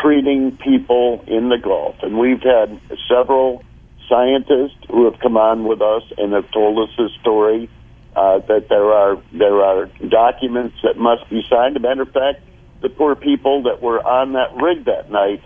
treating 0.00 0.56
people 0.58 1.24
in 1.26 1.48
the 1.48 1.58
Gulf. 1.58 1.96
And 2.02 2.18
we've 2.18 2.42
had 2.42 2.80
several 3.08 3.64
scientists 4.08 4.78
who 4.88 5.10
have 5.10 5.18
come 5.20 5.36
on 5.36 5.64
with 5.64 5.82
us 5.82 6.02
and 6.16 6.32
have 6.32 6.50
told 6.52 6.78
us 6.88 6.94
this 6.96 7.10
story. 7.20 7.68
Uh, 8.14 8.40
that 8.40 8.68
there 8.68 8.92
are 8.92 9.16
there 9.32 9.62
are 9.62 9.86
documents 10.06 10.76
that 10.82 10.98
must 10.98 11.26
be 11.30 11.42
signed. 11.48 11.76
As 11.76 11.80
a 11.80 11.82
matter 11.82 12.02
of 12.02 12.12
fact, 12.12 12.42
the 12.82 12.88
poor 12.88 13.14
people 13.14 13.62
that 13.62 13.80
were 13.80 14.04
on 14.04 14.32
that 14.32 14.54
rig 14.54 14.84
that 14.84 15.10
night 15.10 15.42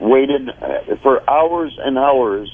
waited 0.00 0.48
uh, 0.48 0.96
for 1.02 1.28
hours 1.30 1.78
and 1.78 1.98
hours 1.98 2.50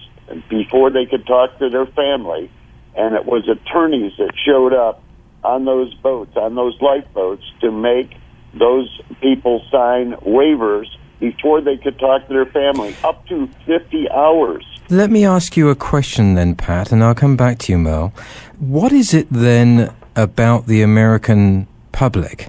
before 0.51 0.91
they 0.91 1.07
could 1.07 1.27
talk 1.27 1.59
to 1.59 1.71
their 1.71 1.87
family, 1.87 2.51
and 2.97 3.15
it 3.15 3.25
was 3.25 3.49
attorneys 3.49 4.13
that 4.19 4.33
showed 4.45 4.73
up 4.73 5.03
on 5.45 5.65
those 5.65 5.95
boats, 5.95 6.37
on 6.37 6.55
those 6.55 6.77
lifeboats, 6.81 7.45
to 7.61 7.71
make 7.71 8.17
those 8.59 9.01
people 9.21 9.63
sign 9.71 10.13
waivers 10.23 10.87
before 11.21 11.61
they 11.61 11.77
could 11.77 11.99
talk 11.99 12.27
to 12.27 12.33
their 12.33 12.47
family, 12.47 12.95
up 13.05 13.27
to 13.27 13.49
50 13.65 14.11
hours. 14.11 14.65
Let 14.91 15.11
me 15.11 15.25
ask 15.25 15.57
you 15.57 15.69
a 15.71 15.75
question 15.75 16.35
then, 16.35 16.55
Pat, 16.55 16.93
and 16.93 17.03
I'll 17.03 17.15
come 17.15 17.37
back 17.37 17.59
to 17.61 17.73
you, 17.73 17.79
Merle. 17.79 18.13
What 18.59 18.93
is 18.93 19.15
it 19.15 19.29
then 19.31 19.95
about 20.15 20.67
the 20.67 20.83
American 20.83 21.67
public 21.93 22.49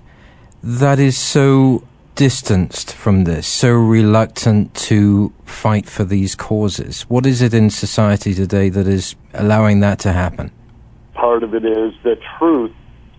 that 0.63 0.99
is 0.99 1.17
so 1.17 1.83
distanced 2.15 2.93
from 2.93 3.25
this, 3.25 3.45
so 3.45 3.71
reluctant 3.71 4.73
to 4.73 5.31
fight 5.45 5.87
for 5.87 6.03
these 6.03 6.35
causes? 6.35 7.03
What 7.03 7.25
is 7.25 7.41
it 7.41 7.53
in 7.53 7.69
society 7.69 8.33
today 8.33 8.69
that 8.69 8.87
is 8.87 9.15
allowing 9.33 9.81
that 9.81 9.99
to 9.99 10.11
happen? 10.11 10.51
Part 11.13 11.43
of 11.43 11.53
it 11.53 11.63
is 11.63 11.93
the 12.03 12.15
truth 12.37 12.71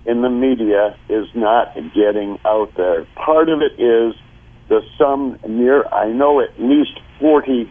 in 0.05 0.22
the 0.22 0.30
media 0.30 0.99
is 1.09 1.26
not 1.34 1.74
getting 1.95 2.39
out 2.45 2.72
there. 2.76 3.07
Part 3.14 3.49
of 3.49 3.61
it 3.61 3.80
is 3.80 4.14
the 4.68 4.80
sum 4.99 5.39
near, 5.47 5.86
I 5.86 6.09
know 6.09 6.41
at 6.41 6.59
least 6.59 6.99
40, 7.20 7.70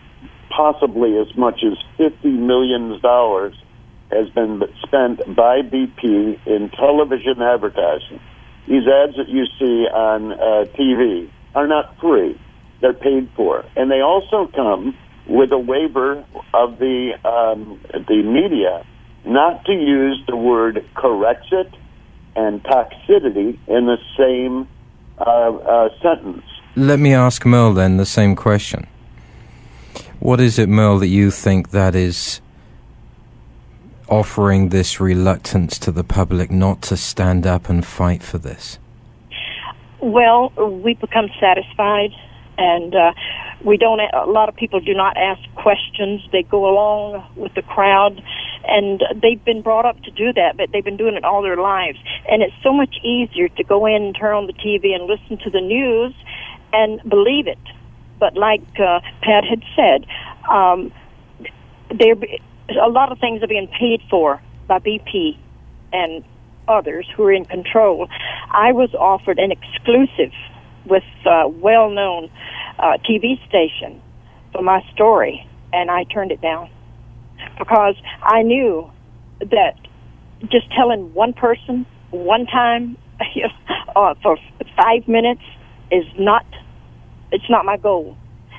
possibly 0.49 1.17
as 1.17 1.27
much 1.35 1.61
as 1.63 1.77
$50 1.99 2.23
million 2.23 2.99
has 4.11 4.29
been 4.29 4.63
spent 4.83 5.19
by 5.35 5.61
BP 5.61 6.47
in 6.47 6.69
television 6.69 7.41
advertising. 7.41 8.21
These 8.67 8.83
ads 8.87 9.15
that 9.15 9.29
you 9.29 9.45
see 9.57 9.87
on 9.87 10.33
uh, 10.33 10.65
TV 10.77 11.29
are 11.55 11.67
not 11.67 11.97
free. 11.99 12.39
They're 12.81 12.93
paid 12.93 13.29
for. 13.35 13.65
And 13.75 13.89
they 13.89 14.01
also 14.01 14.47
come 14.53 14.95
with 15.27 15.51
a 15.51 15.57
waiver 15.57 16.23
of 16.53 16.77
the, 16.79 17.13
um, 17.25 17.79
the 18.07 18.23
media 18.23 18.85
not 19.25 19.65
to 19.65 19.73
use 19.73 20.21
the 20.27 20.35
word 20.35 20.85
Corexit 20.95 21.73
and 22.35 22.63
toxicity 22.63 23.57
in 23.67 23.85
the 23.85 23.97
same 24.17 24.67
uh, 25.17 25.23
uh, 25.23 25.89
sentence. 26.01 26.43
Let 26.75 26.99
me 26.99 27.13
ask 27.13 27.45
Merle 27.45 27.73
then 27.73 27.97
the 27.97 28.05
same 28.05 28.35
question. 28.35 28.87
What 30.19 30.39
is 30.39 30.59
it, 30.59 30.69
Merle, 30.69 30.99
that 30.99 31.07
you 31.07 31.31
think 31.31 31.71
that 31.71 31.95
is 31.95 32.41
offering 34.09 34.69
this 34.69 34.99
reluctance 34.99 35.77
to 35.79 35.91
the 35.91 36.03
public 36.03 36.51
not 36.51 36.81
to 36.83 36.97
stand 36.97 37.45
up 37.45 37.69
and 37.69 37.85
fight 37.85 38.23
for 38.23 38.37
this? 38.37 38.79
Well, 39.99 40.49
we 40.83 40.93
become 40.93 41.29
satisfied, 41.39 42.11
and 42.57 42.93
uh, 42.95 43.13
we 43.63 43.77
don't. 43.77 43.99
A 43.99 44.25
lot 44.29 44.47
of 44.47 44.55
people 44.55 44.79
do 44.79 44.93
not 44.93 45.17
ask 45.17 45.41
questions; 45.55 46.21
they 46.31 46.43
go 46.43 46.69
along 46.69 47.25
with 47.35 47.53
the 47.55 47.63
crowd, 47.63 48.21
and 48.65 49.03
they've 49.15 49.43
been 49.43 49.61
brought 49.61 49.85
up 49.85 50.01
to 50.03 50.11
do 50.11 50.33
that, 50.33 50.57
but 50.57 50.71
they've 50.71 50.83
been 50.83 50.97
doing 50.97 51.15
it 51.15 51.23
all 51.23 51.41
their 51.41 51.57
lives. 51.57 51.97
And 52.29 52.43
it's 52.43 52.55
so 52.61 52.71
much 52.71 52.95
easier 53.03 53.49
to 53.49 53.63
go 53.63 53.85
in 53.85 54.03
and 54.03 54.15
turn 54.15 54.35
on 54.35 54.47
the 54.47 54.53
TV 54.53 54.93
and 54.93 55.07
listen 55.07 55.37
to 55.43 55.49
the 55.49 55.61
news 55.61 56.13
and 56.73 57.01
believe 57.09 57.47
it. 57.47 57.59
But 58.19 58.35
like 58.35 58.61
uh, 58.79 58.99
Pat 59.21 59.43
had 59.45 59.63
said, 59.75 60.05
um, 60.49 60.91
there 61.97 62.15
a 62.69 62.89
lot 62.89 63.11
of 63.11 63.19
things 63.19 63.41
are 63.43 63.47
being 63.47 63.67
paid 63.67 64.01
for 64.09 64.41
by 64.67 64.79
BP 64.79 65.37
and 65.93 66.23
others 66.67 67.07
who 67.15 67.23
are 67.23 67.31
in 67.31 67.45
control. 67.45 68.07
I 68.51 68.71
was 68.73 68.93
offered 68.93 69.39
an 69.39 69.51
exclusive 69.51 70.33
with 70.85 71.03
a 71.25 71.47
well-known 71.47 72.29
uh, 72.79 72.97
TV 73.09 73.37
station 73.47 74.01
for 74.51 74.61
my 74.61 74.81
story, 74.93 75.47
and 75.73 75.89
I 75.89 76.03
turned 76.05 76.31
it 76.31 76.41
down 76.41 76.69
because 77.57 77.95
I 78.21 78.43
knew 78.43 78.89
that 79.39 79.75
just 80.51 80.71
telling 80.71 81.13
one 81.13 81.33
person 81.33 81.85
one 82.11 82.45
time 82.45 82.97
uh, 83.95 84.15
for 84.21 84.37
five 84.75 85.07
minutes 85.07 85.41
is 85.91 86.05
not 86.17 86.45
it's 87.31 87.49
not 87.49 87.65
my 87.65 87.77
goal. 87.77 88.17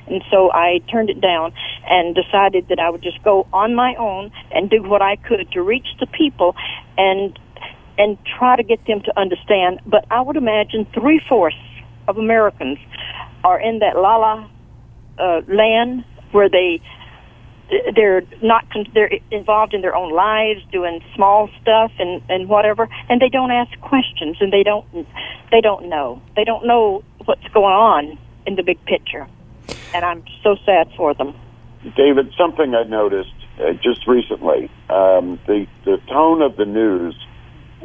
And 0.09 0.23
so 0.31 0.51
I 0.51 0.79
turned 0.91 1.09
it 1.09 1.21
down 1.21 1.53
and 1.87 2.15
decided 2.15 2.67
that 2.69 2.79
I 2.79 2.89
would 2.89 3.01
just 3.01 3.23
go 3.23 3.47
on 3.53 3.75
my 3.75 3.95
own 3.95 4.31
and 4.51 4.69
do 4.69 4.81
what 4.81 5.01
I 5.01 5.15
could 5.15 5.51
to 5.51 5.61
reach 5.61 5.87
the 5.99 6.07
people 6.07 6.55
and 6.97 7.37
and 7.97 8.17
try 8.25 8.55
to 8.55 8.63
get 8.63 8.85
them 8.87 9.01
to 9.01 9.19
understand. 9.19 9.81
But 9.85 10.05
I 10.09 10.21
would 10.21 10.37
imagine 10.37 10.87
three 10.93 11.19
fourths 11.27 11.57
of 12.07 12.17
Americans 12.17 12.79
are 13.43 13.59
in 13.59 13.79
that 13.79 13.95
la 13.95 14.15
la 14.17 14.49
uh, 15.19 15.41
land 15.47 16.05
where 16.31 16.49
they 16.49 16.81
they're 17.95 18.23
not 18.41 18.65
they're 18.93 19.11
involved 19.31 19.73
in 19.73 19.81
their 19.81 19.95
own 19.95 20.11
lives 20.11 20.61
doing 20.71 21.01
small 21.15 21.49
stuff 21.61 21.91
and 21.99 22.21
and 22.29 22.49
whatever 22.49 22.89
and 23.09 23.21
they 23.21 23.29
don't 23.29 23.51
ask 23.51 23.79
questions 23.81 24.37
and 24.39 24.51
they 24.51 24.63
don't 24.63 24.85
they 25.51 25.61
don't 25.61 25.87
know 25.87 26.21
they 26.35 26.43
don't 26.43 26.65
know 26.65 27.03
what's 27.25 27.47
going 27.53 27.65
on 27.65 28.17
in 28.47 28.55
the 28.55 28.63
big 28.63 28.83
picture 28.85 29.27
and 29.93 30.05
i'm 30.05 30.23
so 30.43 30.55
sad 30.65 30.87
for 30.95 31.13
them 31.13 31.33
david 31.95 32.31
something 32.37 32.73
i 32.75 32.83
noticed 32.83 33.33
uh, 33.59 33.73
just 33.73 34.07
recently 34.07 34.69
um 34.89 35.39
the 35.47 35.65
the 35.85 35.97
tone 36.07 36.41
of 36.41 36.55
the 36.57 36.65
news 36.65 37.15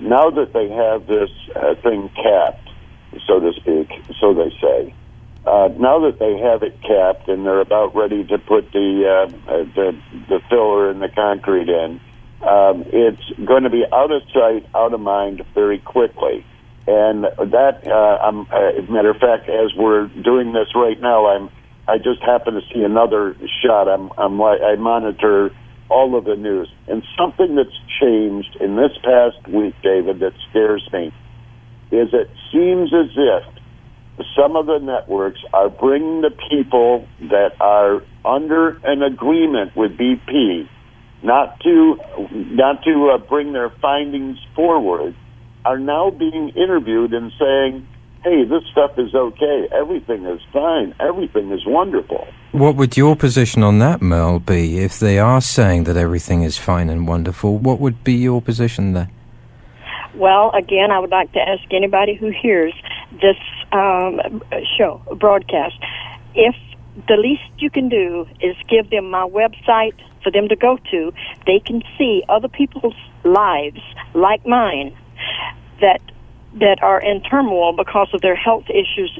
now 0.00 0.30
that 0.30 0.52
they 0.52 0.68
have 0.68 1.06
this 1.06 1.30
uh, 1.56 1.74
thing 1.82 2.10
capped 2.14 2.68
so 3.26 3.40
to 3.40 3.52
speak 3.52 3.90
so 4.20 4.34
they 4.34 4.50
say 4.60 4.94
uh, 5.46 5.68
now 5.78 6.00
that 6.00 6.18
they 6.18 6.38
have 6.38 6.62
it 6.62 6.80
capped 6.80 7.28
and 7.28 7.44
they're 7.44 7.60
about 7.60 7.94
ready 7.94 8.24
to 8.24 8.38
put 8.38 8.72
the 8.72 9.04
uh, 9.04 9.52
uh, 9.52 9.64
the, 9.74 9.92
the 10.28 10.40
filler 10.48 10.88
and 10.90 11.02
the 11.02 11.08
concrete 11.10 11.68
in, 11.68 12.00
um, 12.40 12.84
it's 12.86 13.22
going 13.44 13.62
to 13.64 13.70
be 13.70 13.84
out 13.92 14.10
of 14.10 14.22
sight, 14.32 14.66
out 14.74 14.94
of 14.94 15.00
mind 15.00 15.44
very 15.54 15.78
quickly. 15.78 16.44
And 16.86 17.24
that, 17.24 17.80
uh, 17.86 18.24
I'm, 18.24 18.40
uh, 18.52 18.92
matter 18.92 19.10
of 19.10 19.16
fact, 19.16 19.48
as 19.48 19.74
we're 19.74 20.06
doing 20.08 20.52
this 20.52 20.68
right 20.74 21.00
now, 21.00 21.26
I'm 21.26 21.50
I 21.86 21.98
just 21.98 22.22
happen 22.22 22.54
to 22.54 22.60
see 22.72 22.82
another 22.82 23.36
shot. 23.62 23.88
I'm 23.88 24.10
I'm 24.18 24.40
I 24.40 24.76
monitor 24.76 25.50
all 25.90 26.16
of 26.16 26.24
the 26.24 26.36
news, 26.36 26.68
and 26.88 27.02
something 27.16 27.56
that's 27.56 27.76
changed 28.00 28.56
in 28.60 28.76
this 28.76 28.92
past 29.04 29.46
week, 29.48 29.74
David, 29.82 30.20
that 30.20 30.32
scares 30.50 30.88
me, 30.92 31.12
is 31.92 32.08
it 32.12 32.30
seems 32.50 32.92
as 32.94 33.10
if 33.14 34.24
some 34.36 34.56
of 34.56 34.66
the 34.66 34.78
networks 34.78 35.40
are 35.52 35.68
bringing 35.68 36.22
the 36.22 36.30
people 36.50 37.06
that 37.20 37.52
are 37.60 38.02
under 38.24 38.78
an 38.84 39.02
agreement 39.02 39.76
with 39.76 39.92
BP 39.98 40.68
not 41.22 41.58
to 41.60 41.96
not 42.32 42.82
to 42.84 43.10
uh, 43.14 43.18
bring 43.18 43.52
their 43.52 43.70
findings 43.80 44.38
forward 44.54 45.16
are 45.64 45.78
now 45.78 46.10
being 46.10 46.50
interviewed 46.50 47.12
and 47.14 47.32
saying 47.38 47.88
hey 48.24 48.44
this 48.44 48.64
stuff 48.72 48.98
is 48.98 49.14
okay. 49.14 49.68
Everything 49.72 50.24
is 50.24 50.40
fine. 50.52 50.94
Everything 50.98 51.52
is 51.52 51.64
wonderful. 51.66 52.26
What 52.52 52.76
would 52.76 52.96
your 52.96 53.16
position 53.16 53.62
on 53.62 53.78
that 53.78 54.00
Merle 54.00 54.40
be? 54.40 54.78
If 54.78 54.98
they 54.98 55.18
are 55.18 55.40
saying 55.40 55.84
that 55.84 55.96
everything 55.96 56.42
is 56.42 56.56
fine 56.56 56.88
and 56.90 57.06
wonderful 57.06 57.58
what 57.58 57.78
would 57.80 58.02
be 58.02 58.14
your 58.14 58.40
position 58.40 58.94
there? 58.94 59.10
Well, 60.14 60.50
again, 60.52 60.90
I 60.90 60.98
would 61.00 61.10
like 61.10 61.32
to 61.32 61.40
ask 61.40 61.62
anybody 61.72 62.14
who 62.14 62.30
hears 62.30 62.72
this 63.20 63.36
um, 63.72 64.42
show, 64.76 65.02
broadcast, 65.18 65.74
if 66.34 66.54
the 67.08 67.16
least 67.16 67.42
you 67.58 67.70
can 67.70 67.88
do 67.88 68.26
is 68.40 68.56
give 68.68 68.90
them 68.90 69.10
my 69.10 69.28
website 69.28 69.98
for 70.22 70.30
them 70.30 70.48
to 70.48 70.56
go 70.56 70.78
to, 70.90 71.12
they 71.46 71.58
can 71.58 71.82
see 71.98 72.22
other 72.28 72.48
people's 72.48 72.94
lives 73.24 73.80
like 74.14 74.46
mine 74.46 74.96
that 75.80 76.00
that 76.54 76.82
are 76.82 77.00
in 77.00 77.22
turmoil 77.22 77.72
because 77.72 78.08
of 78.12 78.20
their 78.20 78.36
health 78.36 78.64
issues 78.70 79.18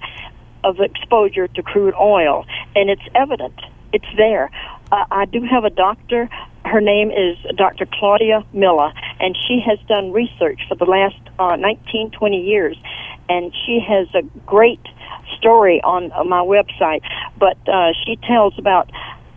of 0.62 0.80
exposure 0.80 1.48
to 1.48 1.62
crude 1.62 1.94
oil, 1.94 2.46
and 2.74 2.88
it's 2.88 3.02
evident. 3.14 3.54
It's 3.92 4.06
there. 4.16 4.50
Uh, 4.90 5.04
I 5.10 5.24
do 5.26 5.42
have 5.42 5.64
a 5.64 5.70
doctor. 5.70 6.28
Her 6.64 6.80
name 6.80 7.10
is 7.10 7.36
Dr. 7.56 7.86
Claudia 7.86 8.44
Miller, 8.52 8.92
and 9.20 9.36
she 9.46 9.60
has 9.66 9.78
done 9.86 10.12
research 10.12 10.60
for 10.68 10.74
the 10.74 10.86
last 10.86 11.16
uh, 11.38 11.56
19, 11.56 12.10
20 12.10 12.40
years, 12.40 12.76
and 13.28 13.52
she 13.66 13.80
has 13.86 14.08
a 14.14 14.22
great 14.46 14.80
story 15.36 15.80
on 15.82 16.10
uh, 16.12 16.24
my 16.24 16.40
website. 16.40 17.02
But 17.38 17.58
uh, 17.68 17.92
she 18.04 18.16
tells 18.16 18.58
about 18.58 18.90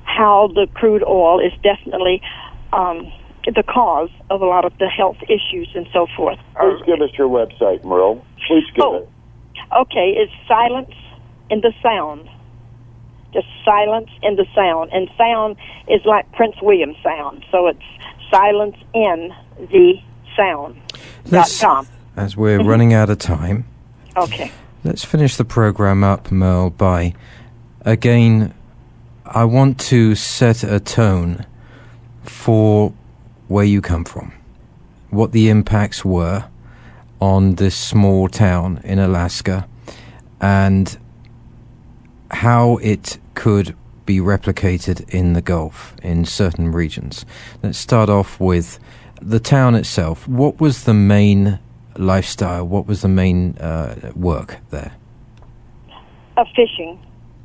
how 0.03 0.47
the 0.47 0.67
crude 0.73 1.03
oil 1.03 1.39
is 1.39 1.53
definitely 1.61 2.21
um, 2.71 3.11
the 3.55 3.63
cause 3.63 4.09
of 4.29 4.41
a 4.41 4.45
lot 4.45 4.65
of 4.65 4.77
the 4.77 4.87
health 4.87 5.17
issues 5.23 5.69
and 5.75 5.87
so 5.93 6.07
forth. 6.15 6.39
Please 6.59 6.81
give 6.85 7.01
us 7.01 7.09
your 7.17 7.29
website, 7.29 7.83
Merle. 7.83 8.23
Please 8.47 8.65
give 8.75 8.85
oh, 8.85 8.95
it. 8.95 9.09
Okay, 9.75 10.15
it's 10.17 10.33
Silence 10.47 10.93
in 11.49 11.61
the 11.61 11.73
Sound. 11.81 12.29
Just 13.33 13.47
silence 13.65 14.09
in 14.23 14.35
the 14.37 14.45
sound. 14.55 14.89
And 14.93 15.09
sound 15.17 15.57
is 15.87 16.01
like 16.05 16.31
Prince 16.31 16.55
William 16.61 16.95
sound. 17.03 17.45
So 17.51 17.67
it's 17.67 17.83
silence 18.31 18.77
in 18.93 19.33
the 19.59 19.95
sound. 20.35 20.81
Let's, 21.25 21.63
as 22.15 22.37
we're 22.37 22.59
mm-hmm. 22.59 22.67
running 22.67 22.93
out 22.93 23.09
of 23.09 23.19
time, 23.19 23.65
okay. 24.15 24.51
Let's 24.83 25.03
finish 25.03 25.35
the 25.35 25.43
program 25.43 26.03
up, 26.03 26.31
Merle, 26.31 26.69
by 26.69 27.13
again, 27.81 28.53
I 29.25 29.43
want 29.43 29.79
to 29.81 30.15
set 30.15 30.63
a 30.63 30.79
tone 30.79 31.45
for 32.23 32.93
where 33.47 33.65
you 33.65 33.81
come 33.81 34.03
from, 34.03 34.33
what 35.09 35.31
the 35.31 35.49
impacts 35.49 36.03
were 36.03 36.45
on 37.19 37.55
this 37.55 37.75
small 37.75 38.27
town 38.27 38.79
in 38.83 38.99
Alaska, 38.99 39.67
and 40.39 40.97
how 42.31 42.77
it 42.77 43.17
could 43.33 43.75
be 44.05 44.19
replicated 44.19 45.07
in 45.09 45.33
the 45.33 45.41
Gulf 45.41 45.95
in 46.01 46.25
certain 46.25 46.71
regions. 46.71 47.25
Let's 47.63 47.77
start 47.77 48.09
off 48.09 48.39
with 48.39 48.79
the 49.21 49.39
town 49.39 49.75
itself. 49.75 50.27
What 50.27 50.59
was 50.59 50.83
the 50.83 50.93
main 50.93 51.59
lifestyle? 51.97 52.65
What 52.65 52.87
was 52.87 53.01
the 53.01 53.07
main 53.07 53.57
uh, 53.57 54.11
work 54.15 54.57
there? 54.69 54.93
Uh, 56.35 56.45
fishing. 56.55 56.99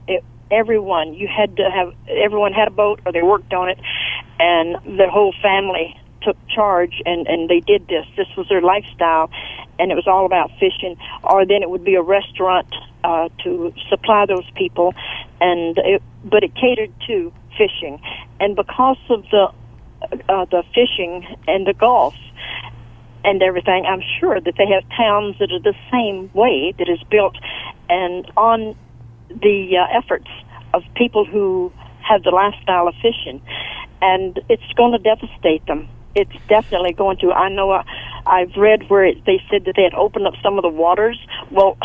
It, 0.06 0.22
everyone 0.52 1.14
you 1.14 1.26
had 1.26 1.56
to 1.56 1.70
have 1.70 1.92
everyone 2.08 2.52
had 2.52 2.68
a 2.68 2.70
boat 2.70 3.00
or 3.04 3.12
they 3.12 3.22
worked 3.22 3.52
on 3.52 3.68
it, 3.68 3.80
and 4.38 4.76
the 4.98 5.08
whole 5.10 5.34
family 5.42 5.96
took 6.22 6.36
charge 6.48 7.02
and 7.04 7.26
and 7.26 7.48
they 7.48 7.60
did 7.60 7.88
this. 7.88 8.06
This 8.16 8.28
was 8.36 8.46
their 8.48 8.60
lifestyle, 8.60 9.30
and 9.78 9.90
it 9.90 9.94
was 9.94 10.06
all 10.06 10.26
about 10.26 10.50
fishing. 10.60 10.96
Or 11.24 11.44
then 11.46 11.62
it 11.62 11.70
would 11.70 11.84
be 11.84 11.94
a 11.94 12.02
restaurant 12.02 12.68
uh, 13.02 13.28
to 13.42 13.72
supply 13.88 14.26
those 14.26 14.48
people, 14.54 14.94
and 15.40 15.76
it, 15.78 16.02
but 16.24 16.44
it 16.44 16.54
catered 16.54 16.92
to 17.08 17.32
fishing, 17.56 18.00
and 18.38 18.54
because 18.54 18.98
of 19.08 19.24
the 19.30 19.52
uh, 20.28 20.44
the 20.46 20.62
fishing 20.74 21.26
and 21.48 21.66
the 21.66 21.74
Gulf 21.74 22.14
and 23.24 23.40
everything, 23.40 23.84
I'm 23.86 24.02
sure 24.18 24.40
that 24.40 24.54
they 24.58 24.66
have 24.66 24.82
towns 24.96 25.36
that 25.38 25.52
are 25.52 25.60
the 25.60 25.76
same 25.92 26.30
way 26.34 26.74
that 26.78 26.88
is 26.88 26.98
built 27.08 27.36
and 27.88 28.30
on 28.36 28.74
the 29.40 29.76
uh, 29.78 29.98
efforts 29.98 30.28
of 30.74 30.82
people 30.94 31.24
who 31.24 31.72
have 32.02 32.22
the 32.22 32.30
lifestyle 32.30 32.88
of 32.88 32.94
fishing, 32.96 33.40
and 34.00 34.40
it's 34.48 34.72
going 34.76 34.92
to 34.92 34.98
devastate 34.98 35.64
them. 35.66 35.88
It's 36.14 36.32
definitely 36.48 36.92
going 36.92 37.18
to. 37.18 37.32
I 37.32 37.48
know. 37.48 37.70
Uh, 37.70 37.84
I've 38.26 38.54
read 38.56 38.88
where 38.88 39.04
it, 39.04 39.24
they 39.24 39.42
said 39.50 39.64
that 39.64 39.74
they 39.76 39.82
had 39.82 39.94
opened 39.94 40.26
up 40.26 40.34
some 40.42 40.58
of 40.58 40.62
the 40.62 40.68
waters. 40.68 41.18
Well, 41.50 41.76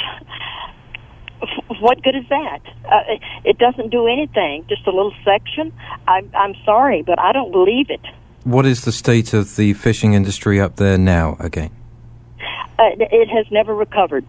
what 1.79 2.01
good 2.03 2.15
is 2.15 2.27
that? 2.29 2.59
Uh, 2.85 3.17
it 3.43 3.57
doesn't 3.57 3.89
do 3.89 4.07
anything. 4.07 4.65
Just 4.67 4.85
a 4.87 4.91
little 4.91 5.13
section. 5.23 5.71
I, 6.07 6.23
I'm 6.33 6.55
sorry, 6.65 7.03
but 7.03 7.19
I 7.19 7.31
don't 7.31 7.51
believe 7.51 7.89
it. 7.89 8.01
What 8.43 8.65
is 8.65 8.85
the 8.85 8.91
state 8.91 9.33
of 9.33 9.55
the 9.55 9.73
fishing 9.73 10.13
industry 10.13 10.59
up 10.59 10.77
there 10.77 10.97
now 10.97 11.37
again? 11.39 11.71
Uh, 12.79 12.89
it 12.99 13.27
has 13.29 13.45
never 13.51 13.73
recovered. 13.73 14.25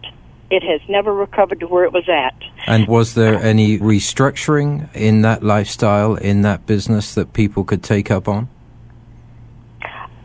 It 0.51 0.63
has 0.63 0.81
never 0.89 1.13
recovered 1.13 1.59
to 1.59 1.67
where 1.67 1.83
it 1.83 1.93
was 1.93 2.09
at. 2.09 2.33
And 2.65 2.87
was 2.87 3.13
there 3.13 3.35
any 3.35 3.77
restructuring 3.77 4.93
in 4.95 5.21
that 5.21 5.43
lifestyle, 5.43 6.15
in 6.15 6.41
that 6.41 6.65
business 6.65 7.13
that 7.15 7.33
people 7.33 7.63
could 7.63 7.83
take 7.83 8.09
up 8.09 8.27
on? 8.27 8.49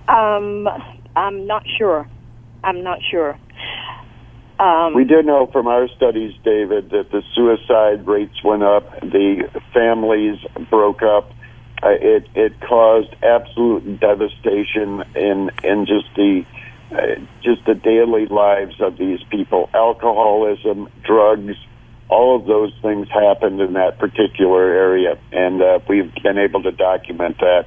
Um, 0.09 0.69
I'm 1.17 1.47
not 1.47 1.65
sure. 1.79 2.09
I'm 2.63 2.83
not 2.83 3.01
sure. 3.11 3.39
Um, 4.59 4.95
we 4.95 5.05
did 5.05 5.27
know 5.27 5.47
from 5.47 5.67
our 5.67 5.89
studies, 5.89 6.35
David, 6.45 6.91
that 6.91 7.11
the 7.11 7.23
suicide 7.35 8.07
rates 8.07 8.43
went 8.45 8.63
up, 8.63 9.01
the 9.01 9.49
families 9.73 10.39
broke 10.71 11.03
up. 11.03 11.31
Uh, 11.83 11.89
it 12.01 12.29
it 12.35 12.61
caused 12.61 13.15
absolute 13.23 14.01
devastation 14.01 15.03
in 15.17 15.51
in 15.65 15.87
just 15.87 16.07
the 16.15 16.47
just 17.43 17.65
the 17.67 17.75
daily 17.75 18.27
lives 18.27 18.81
of 18.81 18.99
these 18.99 19.21
people. 19.31 19.69
Alcoholism, 19.75 20.89
drugs, 21.05 21.57
all 22.09 22.37
of 22.39 22.47
those 22.47 22.73
things 22.83 23.09
happened 23.09 23.61
in 23.61 23.73
that 23.75 23.99
particular 23.99 24.63
area, 24.63 25.19
and 25.33 25.63
uh, 25.63 25.79
we've 25.89 26.13
been 26.23 26.39
able 26.39 26.63
to 26.63 26.73
document 26.73 27.39
that. 27.39 27.67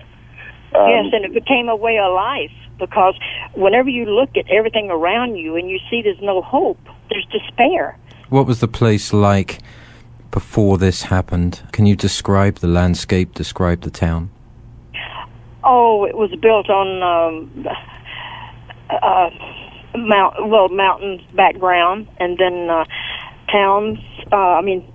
Um, 0.75 0.89
yes, 0.89 1.13
and 1.13 1.25
it 1.25 1.33
became 1.33 1.69
a 1.69 1.75
way 1.75 1.97
of 1.97 2.13
life 2.13 2.51
because 2.77 3.15
whenever 3.55 3.89
you 3.89 4.05
look 4.05 4.29
at 4.37 4.49
everything 4.49 4.89
around 4.91 5.35
you 5.35 5.55
and 5.55 5.69
you 5.69 5.79
see 5.89 6.01
there's 6.01 6.21
no 6.21 6.41
hope, 6.41 6.79
there's 7.09 7.25
despair. 7.31 7.97
What 8.29 8.45
was 8.45 8.59
the 8.59 8.67
place 8.67 9.13
like 9.13 9.59
before 10.31 10.77
this 10.77 11.03
happened? 11.03 11.63
Can 11.71 11.85
you 11.85 11.95
describe 11.95 12.55
the 12.55 12.67
landscape, 12.67 13.33
describe 13.33 13.81
the 13.81 13.91
town? 13.91 14.29
Oh, 15.63 16.05
it 16.05 16.15
was 16.15 16.29
built 16.41 16.69
on 16.69 17.01
um, 17.03 17.67
uh, 18.89 19.29
mount, 19.95 20.47
well, 20.47 20.69
mountains 20.69 21.21
background, 21.33 22.07
and 22.19 22.37
then 22.37 22.69
uh, 22.69 22.85
towns. 23.51 23.99
Uh, 24.31 24.35
I 24.35 24.61
mean, 24.61 24.85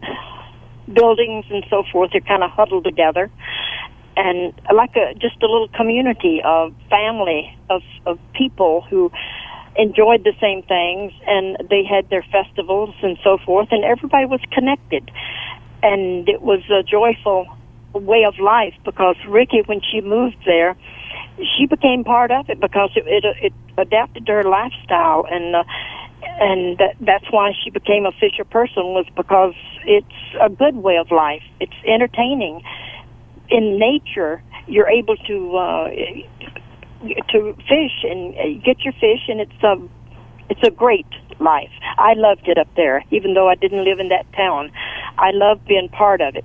buildings 0.93 1.47
and 1.51 1.64
so 1.70 1.84
forth. 1.90 2.11
They're 2.12 2.20
kind 2.20 2.43
of 2.43 2.51
huddled 2.51 2.84
together, 2.84 3.30
and 4.16 4.53
like 4.74 4.95
a 4.97 5.14
just 5.14 5.43
a 5.43 5.47
little 5.47 5.68
community 5.68 6.40
of 6.45 6.74
family 6.90 7.57
of 7.70 7.82
of 8.07 8.18
people 8.34 8.82
who 8.88 9.11
enjoyed 9.76 10.24
the 10.24 10.34
same 10.40 10.62
things 10.62 11.12
and 11.26 11.57
they 11.70 11.82
had 11.82 12.09
their 12.11 12.24
festivals 12.30 12.95
and 13.03 13.16
so 13.24 13.38
forth 13.38 13.68
and 13.70 13.84
everybody 13.84 14.26
was 14.26 14.40
connected 14.53 15.11
and 15.82 16.28
it 16.28 16.43
was 16.43 16.61
a 16.70 16.82
joyful 16.82 17.47
way 17.95 18.24
of 18.24 18.38
life 18.38 18.74
because 18.84 19.16
Riki 19.26 19.62
when 19.64 19.80
she 19.80 20.03
moved 20.03 20.36
there 20.45 20.76
she 21.56 21.66
became 21.66 22.04
part 22.04 22.30
of 22.30 22.48
it 22.48 22.60
because 22.60 22.90
it 22.96 23.04
it, 23.06 23.24
it 23.40 23.52
adapted 23.78 24.26
to 24.26 24.32
her 24.32 24.44
lifestyle 24.44 25.26
and 25.30 25.56
uh, 25.56 25.64
and 26.40 26.78
that, 26.78 26.94
that's 27.00 27.24
why 27.30 27.52
she 27.64 27.70
became 27.70 28.06
a 28.06 28.12
fisher 28.12 28.44
person 28.44 28.84
was 28.94 29.06
because 29.16 29.54
it's 29.84 30.06
a 30.40 30.48
good 30.48 30.76
way 30.76 30.96
of 30.96 31.10
life 31.10 31.42
it's 31.60 31.74
entertaining 31.86 32.62
in 33.52 33.78
nature, 33.78 34.42
you're 34.66 34.88
able 34.88 35.16
to 35.16 35.56
uh, 35.56 35.88
to 37.30 37.54
fish 37.68 38.04
and 38.04 38.62
get 38.64 38.80
your 38.80 38.94
fish, 38.94 39.28
and 39.28 39.40
it's 39.40 39.62
a 39.62 39.76
it's 40.48 40.62
a 40.62 40.70
great 40.70 41.06
life. 41.38 41.70
I 41.98 42.14
loved 42.14 42.48
it 42.48 42.58
up 42.58 42.68
there, 42.76 43.04
even 43.10 43.34
though 43.34 43.48
I 43.48 43.54
didn't 43.54 43.84
live 43.84 43.98
in 44.00 44.08
that 44.08 44.26
town. 44.32 44.72
I 45.18 45.30
loved 45.32 45.66
being 45.66 45.88
part 45.90 46.20
of 46.20 46.34
it, 46.34 46.44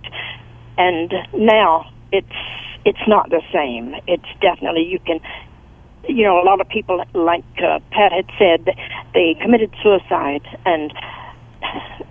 and 0.77 1.13
now 1.33 1.89
it's 2.11 2.27
it's 2.87 3.07
not 3.07 3.29
the 3.29 3.41
same. 3.53 3.95
It's 4.07 4.31
definitely 4.41 4.85
you 4.85 4.99
can. 4.99 5.19
You 6.07 6.23
know, 6.23 6.41
a 6.41 6.45
lot 6.45 6.61
of 6.61 6.69
people, 6.69 7.03
like 7.13 7.43
uh, 7.61 7.79
Pat 7.91 8.13
had 8.13 8.29
said, 8.39 8.73
they 9.13 9.35
committed 9.41 9.75
suicide, 9.83 10.45
and 10.65 10.93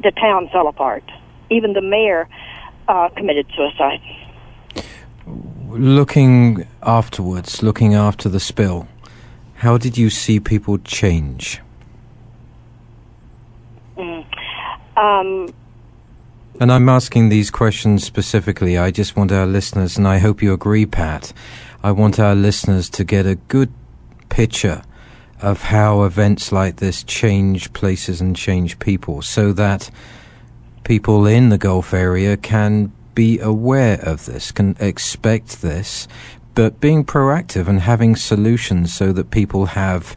the 0.03 0.13
town 0.13 0.51
fell 0.53 0.69
apart. 0.69 1.05
Even 1.49 1.73
the 1.73 1.81
mayor 1.81 2.29
uh, 2.89 3.09
committed 3.17 3.47
suicide 3.57 4.03
looking 5.79 6.67
afterwards, 6.83 7.63
looking 7.63 7.95
after 7.95 8.29
the 8.29 8.41
spill, 8.41 8.89
how 9.57 9.79
did 9.79 9.99
you 9.99 10.11
see 10.11 10.41
people 10.41 10.79
change? 10.79 11.61
Mm. 13.97 14.25
Um, 14.97 15.49
and 16.61 16.73
I'm 16.73 16.89
asking 16.89 17.29
these 17.29 17.51
questions 17.51 18.05
specifically. 18.05 18.79
I 18.79 18.91
just 18.91 19.17
want 19.17 19.33
our 19.33 19.47
listeners, 19.47 19.97
and 19.97 20.09
I 20.09 20.19
hope 20.19 20.43
you 20.43 20.53
agree, 20.53 20.87
Pat, 20.87 21.33
I 21.83 21.93
want 21.93 22.19
our 22.19 22.35
listeners 22.35 22.89
to 22.91 23.05
get 23.05 23.27
a 23.27 23.35
good 23.35 23.73
picture 24.29 24.83
of 25.41 25.63
how 25.63 26.03
events 26.05 26.53
like 26.53 26.77
this 26.77 27.03
change 27.03 27.73
places 27.73 28.21
and 28.21 28.35
change 28.35 28.79
people 28.79 29.23
so 29.23 29.53
that 29.53 29.91
people 30.85 31.27
in 31.27 31.51
the 31.51 31.59
Gulf 31.59 31.93
area 31.93 32.37
can 32.37 32.93
be 33.15 33.39
aware 33.39 34.01
of 34.01 34.25
this, 34.27 34.51
can 34.53 34.77
expect 34.81 35.61
this, 35.61 36.09
but 36.55 36.81
being 36.81 37.05
proactive 37.05 37.69
and 37.69 37.81
having 37.81 38.17
solutions 38.17 38.95
so 38.95 39.13
that 39.13 39.31
people 39.31 39.67
have 39.67 40.17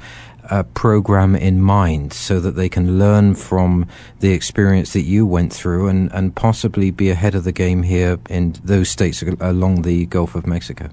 a 0.49 0.63
program 0.63 1.35
in 1.35 1.61
mind 1.61 2.13
so 2.13 2.39
that 2.39 2.51
they 2.51 2.69
can 2.69 2.97
learn 2.97 3.35
from 3.35 3.87
the 4.19 4.31
experience 4.31 4.93
that 4.93 5.01
you 5.01 5.25
went 5.25 5.53
through 5.53 5.87
and, 5.87 6.11
and 6.11 6.35
possibly 6.35 6.91
be 6.91 7.09
ahead 7.09 7.35
of 7.35 7.43
the 7.43 7.51
game 7.51 7.83
here 7.83 8.19
in 8.29 8.53
those 8.63 8.89
states 8.89 9.23
along 9.39 9.83
the 9.83 10.05
Gulf 10.07 10.35
of 10.35 10.47
Mexico? 10.47 10.89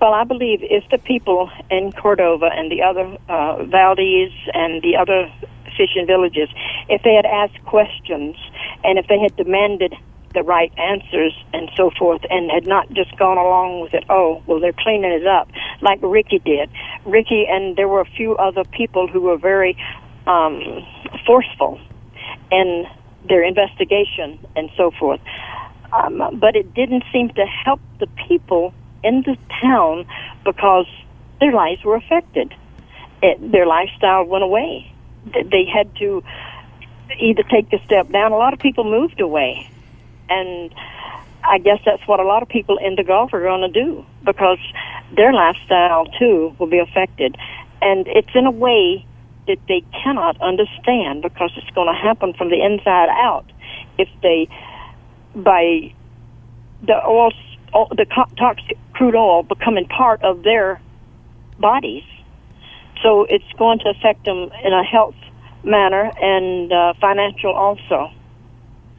Well, 0.00 0.14
I 0.14 0.24
believe 0.24 0.60
if 0.62 0.88
the 0.90 0.98
people 0.98 1.50
in 1.70 1.92
Cordova 1.92 2.46
and 2.46 2.72
the 2.72 2.82
other 2.82 3.18
uh, 3.28 3.64
Valdez 3.64 4.32
and 4.54 4.82
the 4.82 4.96
other 4.96 5.30
fishing 5.76 6.06
villages, 6.06 6.48
if 6.88 7.02
they 7.02 7.14
had 7.14 7.26
asked 7.26 7.62
questions 7.66 8.36
and 8.82 8.98
if 8.98 9.06
they 9.08 9.18
had 9.18 9.36
demanded 9.36 9.94
the 10.34 10.42
right 10.42 10.72
answers 10.78 11.32
and 11.52 11.70
so 11.76 11.90
forth 11.98 12.22
and 12.30 12.50
had 12.50 12.66
not 12.66 12.88
just 12.92 13.16
gone 13.16 13.36
along 13.36 13.80
with 13.80 13.94
it. 13.94 14.04
Oh 14.08 14.42
well 14.46 14.60
they're 14.60 14.72
cleaning 14.72 15.12
it 15.12 15.26
up 15.26 15.48
like 15.82 15.98
Riki 16.02 16.38
did. 16.38 16.70
Riki 17.04 17.46
and 17.48 17.76
there 17.76 17.88
were 17.88 18.00
a 18.00 18.10
few 18.16 18.36
other 18.36 18.64
people 18.64 19.08
who 19.08 19.20
were 19.22 19.38
very 19.38 19.76
um 20.26 20.86
forceful 21.26 21.80
in 22.50 22.86
their 23.28 23.42
investigation 23.42 24.38
and 24.56 24.70
so 24.76 24.90
forth. 24.98 25.20
Um, 25.92 26.38
but 26.38 26.54
it 26.54 26.72
didn't 26.74 27.04
seem 27.12 27.30
to 27.30 27.44
help 27.64 27.80
the 27.98 28.06
people 28.28 28.72
in 29.02 29.22
the 29.22 29.36
town 29.60 30.06
because 30.44 30.86
their 31.40 31.52
lives 31.52 31.82
were 31.84 31.96
affected. 31.96 32.54
It, 33.22 33.52
their 33.52 33.66
lifestyle 33.66 34.24
went 34.24 34.44
away. 34.44 34.90
They 35.26 35.64
had 35.64 35.94
to 35.96 36.22
either 37.18 37.42
take 37.42 37.70
the 37.70 37.80
step 37.84 38.10
down. 38.10 38.32
A 38.32 38.36
lot 38.36 38.54
of 38.54 38.60
people 38.60 38.84
moved 38.84 39.20
away 39.20 39.68
and 40.30 40.72
I 41.44 41.58
guess 41.58 41.80
that's 41.84 42.06
what 42.06 42.20
a 42.20 42.24
lot 42.24 42.42
of 42.42 42.48
people 42.48 42.78
in 42.78 42.94
the 42.94 43.04
Gulf 43.04 43.32
are 43.32 43.42
going 43.42 43.72
to 43.72 43.84
do 43.84 44.04
because 44.24 44.58
their 45.14 45.32
lifestyle 45.32 46.06
too 46.18 46.54
will 46.58 46.68
be 46.68 46.78
affected, 46.78 47.36
and 47.82 48.06
it's 48.06 48.30
in 48.34 48.46
a 48.46 48.50
way 48.50 49.04
that 49.46 49.58
they 49.68 49.82
cannot 50.02 50.40
understand 50.40 51.22
because 51.22 51.50
it's 51.56 51.70
going 51.74 51.92
to 51.92 52.00
happen 52.00 52.34
from 52.34 52.50
the 52.50 52.62
inside 52.62 53.08
out. 53.08 53.50
If 53.98 54.08
they 54.22 54.48
by 55.34 55.92
the 56.82 57.04
oil, 57.06 57.32
the 57.72 58.06
toxic 58.38 58.78
crude 58.92 59.14
oil 59.14 59.42
becoming 59.42 59.86
part 59.86 60.22
of 60.22 60.42
their 60.42 60.80
bodies, 61.58 62.04
so 63.02 63.24
it's 63.24 63.50
going 63.58 63.78
to 63.80 63.90
affect 63.90 64.24
them 64.24 64.50
in 64.64 64.72
a 64.72 64.84
health 64.84 65.16
manner 65.64 66.10
and 66.20 66.72
uh, 66.72 66.94
financial 67.00 67.52
also. 67.52 68.12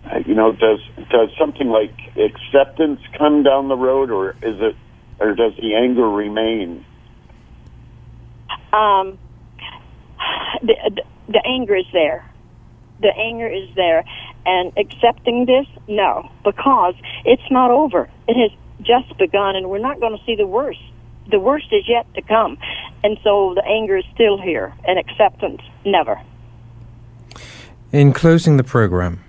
Uh, 0.05 0.19
you 0.25 0.33
know, 0.33 0.51
does 0.51 0.79
does 1.09 1.29
something 1.39 1.67
like 1.67 1.93
acceptance 2.17 2.99
come 3.17 3.43
down 3.43 3.67
the 3.67 3.77
road, 3.77 4.09
or 4.09 4.31
is 4.41 4.59
it, 4.59 4.75
or 5.19 5.35
does 5.35 5.53
the 5.61 5.75
anger 5.75 6.09
remain? 6.09 6.85
Um, 8.73 9.19
the, 10.61 10.75
the, 10.95 11.03
the 11.27 11.41
anger 11.45 11.75
is 11.75 11.85
there. 11.93 12.25
The 13.01 13.15
anger 13.15 13.47
is 13.47 13.69
there, 13.75 14.03
and 14.45 14.71
accepting 14.77 15.45
this, 15.45 15.65
no, 15.87 16.31
because 16.43 16.95
it's 17.25 17.49
not 17.51 17.71
over. 17.71 18.09
It 18.27 18.35
has 18.37 18.51
just 18.81 19.17
begun, 19.17 19.55
and 19.55 19.69
we're 19.69 19.79
not 19.79 19.99
going 19.99 20.17
to 20.17 20.23
see 20.25 20.35
the 20.35 20.47
worst. 20.47 20.81
The 21.29 21.39
worst 21.39 21.67
is 21.71 21.83
yet 21.87 22.11
to 22.15 22.21
come, 22.21 22.57
and 23.03 23.17
so 23.23 23.53
the 23.55 23.65
anger 23.65 23.97
is 23.97 24.05
still 24.13 24.39
here, 24.41 24.73
and 24.87 24.99
acceptance, 24.99 25.61
never. 25.85 26.19
In 27.91 28.13
closing 28.13 28.57
the 28.57 28.63
program, 28.63 29.23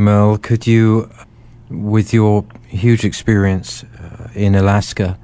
Merle, 0.00 0.38
could 0.38 0.66
you, 0.66 1.10
with 1.68 2.14
your 2.14 2.46
huge 2.66 3.04
experience 3.04 3.84
uh, 3.84 4.28
in 4.34 4.54
Alaska, 4.54 5.18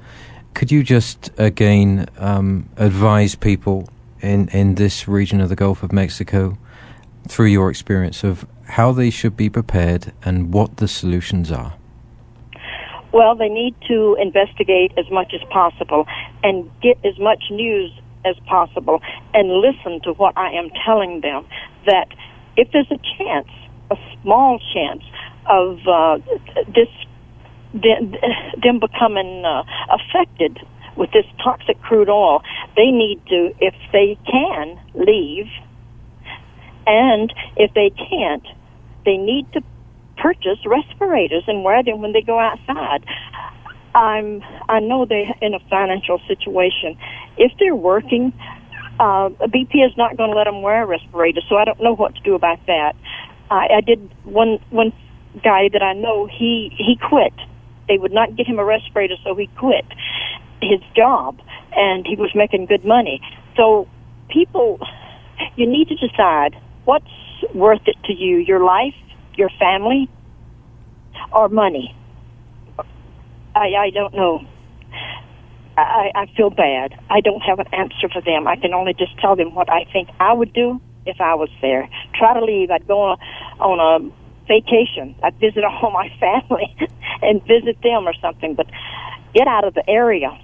could 0.53 0.71
you 0.71 0.83
just 0.83 1.31
again 1.37 2.07
um, 2.17 2.69
advise 2.77 3.33
people 3.35 3.89
in, 4.21 4.47
in 4.49 4.75
this 4.75 5.07
region 5.07 5.41
of 5.41 5.49
the 5.49 5.55
Gulf 5.55 5.81
of 5.81 5.91
Mexico 5.91 6.57
through 7.27 7.47
your 7.47 7.69
experience 7.69 8.23
of 8.23 8.45
how 8.65 8.91
they 8.91 9.09
should 9.09 9.35
be 9.35 9.49
prepared, 9.49 10.13
and 10.23 10.53
what 10.53 10.77
the 10.77 10.87
solutions 10.87 11.51
are? 11.51 11.73
Well, 13.11 13.35
they 13.35 13.49
need 13.49 13.75
to 13.87 14.15
investigate 14.19 14.91
as 14.97 15.09
much 15.09 15.33
as 15.33 15.41
possible 15.49 16.05
and 16.43 16.69
get 16.81 16.97
as 17.03 17.17
much 17.17 17.45
news 17.49 17.91
as 18.25 18.35
possible 18.45 19.01
and 19.33 19.49
listen 19.49 20.01
to 20.01 20.13
what 20.13 20.37
I 20.37 20.51
am 20.51 20.69
telling 20.85 21.21
them. 21.21 21.47
That 21.85 22.09
if 22.57 22.69
there's 22.71 22.91
a 22.91 22.99
chance, 23.17 23.49
a 23.91 23.95
small 24.21 24.59
chance 24.73 25.03
of 25.45 25.79
uh, 25.87 26.17
this 26.73 26.89
them 27.73 28.79
becoming 28.79 29.45
uh, 29.45 29.63
affected 29.91 30.59
with 30.95 31.11
this 31.11 31.25
toxic 31.43 31.79
crude 31.81 32.09
oil, 32.09 32.41
they 32.75 32.91
need 32.91 33.21
to, 33.27 33.53
if 33.59 33.75
they 33.91 34.17
can, 34.25 34.79
leave. 34.95 35.47
And 36.87 37.31
if 37.55 37.73
they 37.73 37.91
can't, 37.91 38.45
they 39.05 39.17
need 39.17 39.51
to 39.53 39.61
purchase 40.17 40.57
respirators 40.65 41.43
and 41.47 41.63
wear 41.63 41.83
them 41.83 42.01
when 42.01 42.13
they 42.13 42.21
go 42.21 42.39
outside. 42.39 43.05
I'm 43.93 44.41
I 44.67 44.79
know 44.79 45.05
they're 45.05 45.33
in 45.41 45.53
a 45.53 45.59
financial 45.69 46.19
situation. 46.27 46.97
If 47.37 47.51
they're 47.59 47.75
working, 47.75 48.33
uh, 48.99 49.29
BP 49.41 49.85
is 49.85 49.95
not 49.97 50.17
going 50.17 50.31
to 50.31 50.37
let 50.37 50.45
them 50.45 50.61
wear 50.61 50.83
a 50.83 50.85
respirator, 50.85 51.41
so 51.47 51.55
I 51.55 51.65
don't 51.65 51.81
know 51.81 51.95
what 51.95 52.15
to 52.15 52.21
do 52.21 52.35
about 52.35 52.59
that. 52.67 52.95
I, 53.49 53.67
I 53.77 53.81
did 53.81 54.09
one 54.23 54.59
one 54.69 54.93
guy 55.43 55.69
that 55.71 55.81
I 55.81 55.93
know 55.93 56.27
he 56.27 56.73
he 56.77 56.97
quit. 56.97 57.33
They 57.87 57.97
would 57.97 58.11
not 58.13 58.35
get 58.35 58.47
him 58.47 58.59
a 58.59 58.65
respirator, 58.65 59.15
so 59.23 59.35
he 59.35 59.47
quit 59.57 59.85
his 60.61 60.81
job, 60.95 61.39
and 61.75 62.05
he 62.05 62.15
was 62.15 62.31
making 62.35 62.65
good 62.65 62.83
money. 62.83 63.21
So 63.55 63.87
people, 64.29 64.79
you 65.55 65.65
need 65.65 65.87
to 65.89 65.95
decide 65.95 66.55
what's 66.85 67.05
worth 67.53 67.81
it 67.85 67.95
to 68.05 68.13
you: 68.13 68.37
your 68.37 68.63
life, 68.63 68.95
your 69.35 69.49
family, 69.59 70.09
or 71.31 71.47
money. 71.49 71.95
I 73.55 73.73
I 73.79 73.89
don't 73.93 74.13
know. 74.13 74.45
I, 75.77 76.11
I 76.15 76.25
feel 76.35 76.49
bad. 76.49 76.99
I 77.07 77.21
don't 77.21 77.41
have 77.41 77.59
an 77.59 77.67
answer 77.71 78.09
for 78.09 78.19
them. 78.19 78.47
I 78.47 78.55
can 78.55 78.73
only 78.73 78.95
just 78.95 79.15
tell 79.19 79.35
them 79.35 79.53
what 79.53 79.69
I 79.69 79.85
think 79.93 80.09
I 80.19 80.33
would 80.33 80.51
do 80.51 80.81
if 81.07 81.19
I 81.21 81.35
was 81.35 81.49
there. 81.61 81.89
Try 82.15 82.33
to 82.33 82.43
leave. 82.43 82.71
I'd 82.71 82.87
go 82.87 83.01
on 83.01 83.17
a, 83.17 83.63
on 83.63 83.79
a 83.79 84.45
vacation. 84.47 85.15
I'd 85.23 85.35
visit 85.39 85.63
all 85.81 85.91
my 85.91 86.09
family 86.19 86.75
and 87.21 87.41
visit 87.45 87.81
them 87.81 88.07
or 88.07 88.13
something, 88.21 88.55
but 88.55 88.67
get 89.33 89.47
out 89.47 89.63
of 89.63 89.73
the 89.73 89.87
area. 89.89 90.37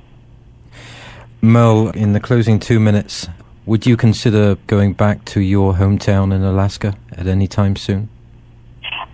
Mel, 1.41 1.89
in 1.89 2.13
the 2.13 2.19
closing 2.19 2.59
two 2.59 2.79
minutes, 2.79 3.27
would 3.65 3.85
you 3.85 3.97
consider 3.97 4.55
going 4.67 4.93
back 4.93 5.25
to 5.25 5.41
your 5.41 5.73
hometown 5.73 6.33
in 6.33 6.41
Alaska 6.41 6.95
at 7.11 7.27
any 7.27 7.47
time 7.47 7.75
soon? 7.75 8.09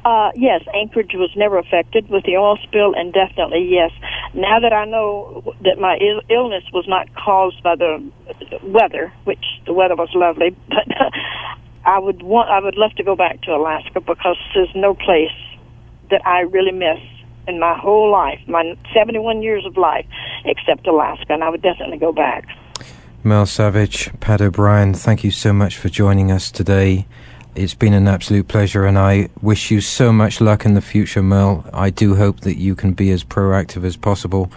Uh, 0.09 0.31
yes, 0.33 0.63
Anchorage 0.73 1.11
was 1.13 1.29
never 1.35 1.59
affected 1.59 2.09
with 2.09 2.23
the 2.23 2.35
oil 2.35 2.57
spill, 2.63 2.95
and 2.95 3.13
definitely 3.13 3.63
yes. 3.69 3.91
Now 4.33 4.59
that 4.59 4.73
I 4.73 4.85
know 4.85 5.53
that 5.61 5.77
my 5.77 5.97
Ill- 5.97 6.23
illness 6.31 6.63
was 6.73 6.87
not 6.87 7.13
caused 7.13 7.61
by 7.61 7.75
the 7.75 8.01
weather, 8.63 9.13
which 9.25 9.45
the 9.67 9.73
weather 9.73 9.95
was 9.95 10.09
lovely, 10.15 10.49
but 10.67 10.87
I 11.85 11.99
would 11.99 12.23
want, 12.23 12.49
I 12.49 12.59
would 12.59 12.75
love 12.75 12.95
to 12.95 13.03
go 13.03 13.15
back 13.15 13.43
to 13.43 13.51
Alaska 13.51 14.01
because 14.01 14.37
there's 14.55 14.73
no 14.73 14.95
place 14.95 15.37
that 16.09 16.25
I 16.25 16.39
really 16.39 16.71
miss 16.71 16.97
in 17.47 17.59
my 17.59 17.77
whole 17.77 18.11
life, 18.11 18.39
my 18.47 18.75
71 18.91 19.43
years 19.43 19.63
of 19.63 19.77
life, 19.77 20.07
except 20.43 20.87
Alaska, 20.87 21.33
and 21.33 21.43
I 21.43 21.49
would 21.49 21.61
definitely 21.61 21.99
go 21.99 22.11
back. 22.11 22.47
Mel 23.23 23.45
Savage, 23.45 24.09
Pat 24.19 24.41
O'Brien, 24.41 24.95
thank 24.95 25.23
you 25.23 25.29
so 25.29 25.53
much 25.53 25.77
for 25.77 25.89
joining 25.89 26.31
us 26.31 26.49
today. 26.49 27.05
It's 27.55 27.73
been 27.73 27.93
an 27.93 28.07
absolute 28.07 28.47
pleasure, 28.47 28.85
and 28.85 28.97
I 28.97 29.29
wish 29.41 29.71
you 29.71 29.81
so 29.81 30.13
much 30.13 30.39
luck 30.39 30.65
in 30.65 30.75
the 30.75 30.81
future, 30.81 31.23
Mel. 31.23 31.67
I 31.73 31.89
do 31.89 32.15
hope 32.15 32.41
that 32.41 32.57
you 32.57 32.75
can 32.75 32.93
be 32.93 33.09
as 33.11 33.23
proactive 33.23 33.83
as 33.83 33.97
possible 33.97 34.51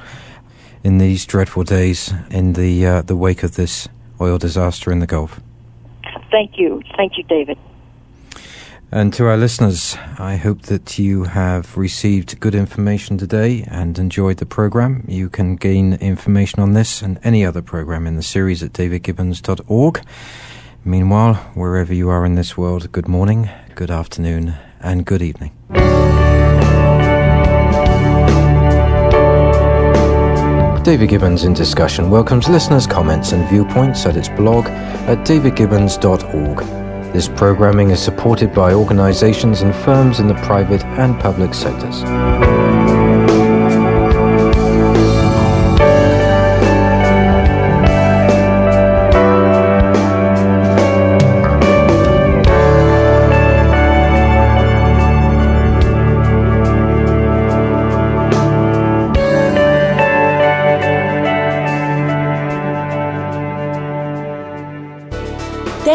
in 0.85 0.99
these 0.99 1.25
dreadful 1.25 1.65
days 1.65 2.13
in 2.31 2.53
the 2.53 2.87
uh, 2.87 3.03
the 3.03 3.17
wake 3.17 3.43
of 3.43 3.57
this 3.57 3.89
oil 4.21 4.37
disaster 4.37 4.93
in 4.93 4.99
the 4.99 5.07
Gulf. 5.07 5.41
Thank 6.31 6.59
you. 6.59 6.83
Thank 6.97 7.17
you, 7.17 7.25
David. 7.25 7.59
And 8.95 9.11
to 9.15 9.25
our 9.25 9.39
listeners, 9.39 9.97
I 10.19 10.37
hope 10.37 10.63
that 10.63 10.99
you 10.99 11.25
have 11.25 11.79
received 11.79 12.39
good 12.41 12.55
information 12.55 13.17
today 13.17 13.65
and 13.67 13.99
enjoyed 13.99 14.37
the 14.37 14.45
program. 14.45 15.05
You 15.09 15.31
can 15.31 15.57
gain 15.57 15.95
information 15.95 16.61
on 16.61 16.75
this 16.75 17.01
and 17.01 17.19
any 17.25 17.43
other 17.43 17.63
program 17.63 18.07
in 18.07 18.17
the 18.17 18.23
series 18.23 18.63
at 18.63 18.75
davidgibbons.org. 18.75 20.03
Meanwhile, 20.85 21.35
wherever 21.55 21.95
you 21.95 22.09
are 22.09 22.27
in 22.27 22.35
this 22.35 22.57
world, 22.57 22.91
good 22.91 23.07
morning, 23.07 23.49
good 23.77 23.91
afternoon, 23.91 24.55
and 24.81 25.07
good 25.07 25.23
evening. 25.23 25.53
David 30.83 31.11
Gibbons 31.11 31.45
in 31.45 31.55
Discussion 31.55 32.11
welcomes 32.11 32.49
listeners' 32.49 32.89
comments 32.89 33.31
and 33.31 33.49
viewpoints 33.49 34.05
at 34.07 34.17
its 34.17 34.29
blog 34.31 34.67
at 34.67 35.25
davidgibbons.org. 35.25 36.59
This 37.13 37.29
programming 37.29 37.91
is 37.91 38.03
supported 38.03 38.53
by 38.53 38.73
organizations 38.73 39.63
and 39.63 39.73
firms 39.73 40.19
in 40.19 40.27
the 40.27 40.35
private 40.35 40.83
and 40.85 41.21
public 41.21 41.55
sectors. 41.55 42.03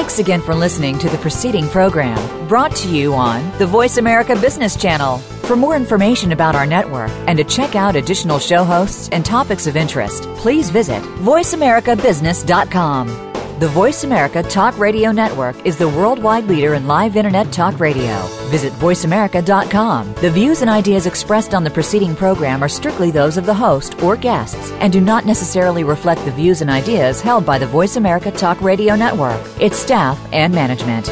Thanks 0.08 0.20
again 0.20 0.42
for 0.42 0.56
listening 0.56 0.98
to 1.00 1.10
the 1.10 1.18
preceding 1.18 1.68
program 1.68 2.48
brought 2.48 2.74
to 2.78 2.88
you 2.88 3.14
on 3.14 3.52
the 3.60 3.66
Voice 3.66 3.98
America 3.98 4.40
Business 4.40 4.78
Channel. 4.78 5.18
For 5.18 5.58
more 5.58 5.76
information 5.76 6.32
about 6.32 6.56
our 6.56 6.66
network 6.66 7.12
and 7.28 7.38
to 7.38 7.44
check 7.44 7.76
out 7.76 7.98
additional 7.98 8.40
show 8.40 8.64
hosts 8.64 9.10
and 9.10 9.26
topics 9.26 9.68
of 9.68 9.76
interest, 9.76 10.24
please 10.38 10.70
visit 10.70 11.04
voiceamericabusiness.com. 11.04 13.27
The 13.60 13.70
Voice 13.70 14.04
America 14.04 14.44
Talk 14.44 14.78
Radio 14.78 15.12
Network 15.12 15.66
is 15.66 15.78
the 15.78 15.90
worldwide 15.90 16.44
leader 16.46 16.76
in 16.76 16.86
live 16.86 17.16
Internet 17.16 17.52
talk 17.52 17.80
radio. 17.80 18.22
Visit 18.52 18.72
voiceamerica.com. 18.74 20.14
The 20.22 20.30
views 20.30 20.62
and 20.62 20.70
ideas 20.70 21.08
expressed 21.08 21.56
on 21.56 21.64
the 21.64 21.72
preceding 21.72 22.16
program 22.16 22.64
are 22.64 22.70
strictly 22.70 23.10
those 23.10 23.36
of 23.36 23.48
the 23.48 23.56
host 23.56 24.00
or 24.04 24.16
guests 24.16 24.70
and 24.74 24.94
do 24.94 25.02
not 25.02 25.26
necessarily 25.26 25.84
reflect 25.84 26.24
the 26.24 26.32
views 26.32 26.62
and 26.62 26.70
ideas 26.70 27.20
held 27.20 27.48
by 27.48 27.58
the 27.58 27.66
Voice 27.66 27.96
America 27.96 28.30
Talk 28.30 28.62
Radio 28.62 28.96
Network, 28.96 29.42
its 29.60 29.80
staff, 29.80 30.20
and 30.32 30.54
management. 30.54 31.08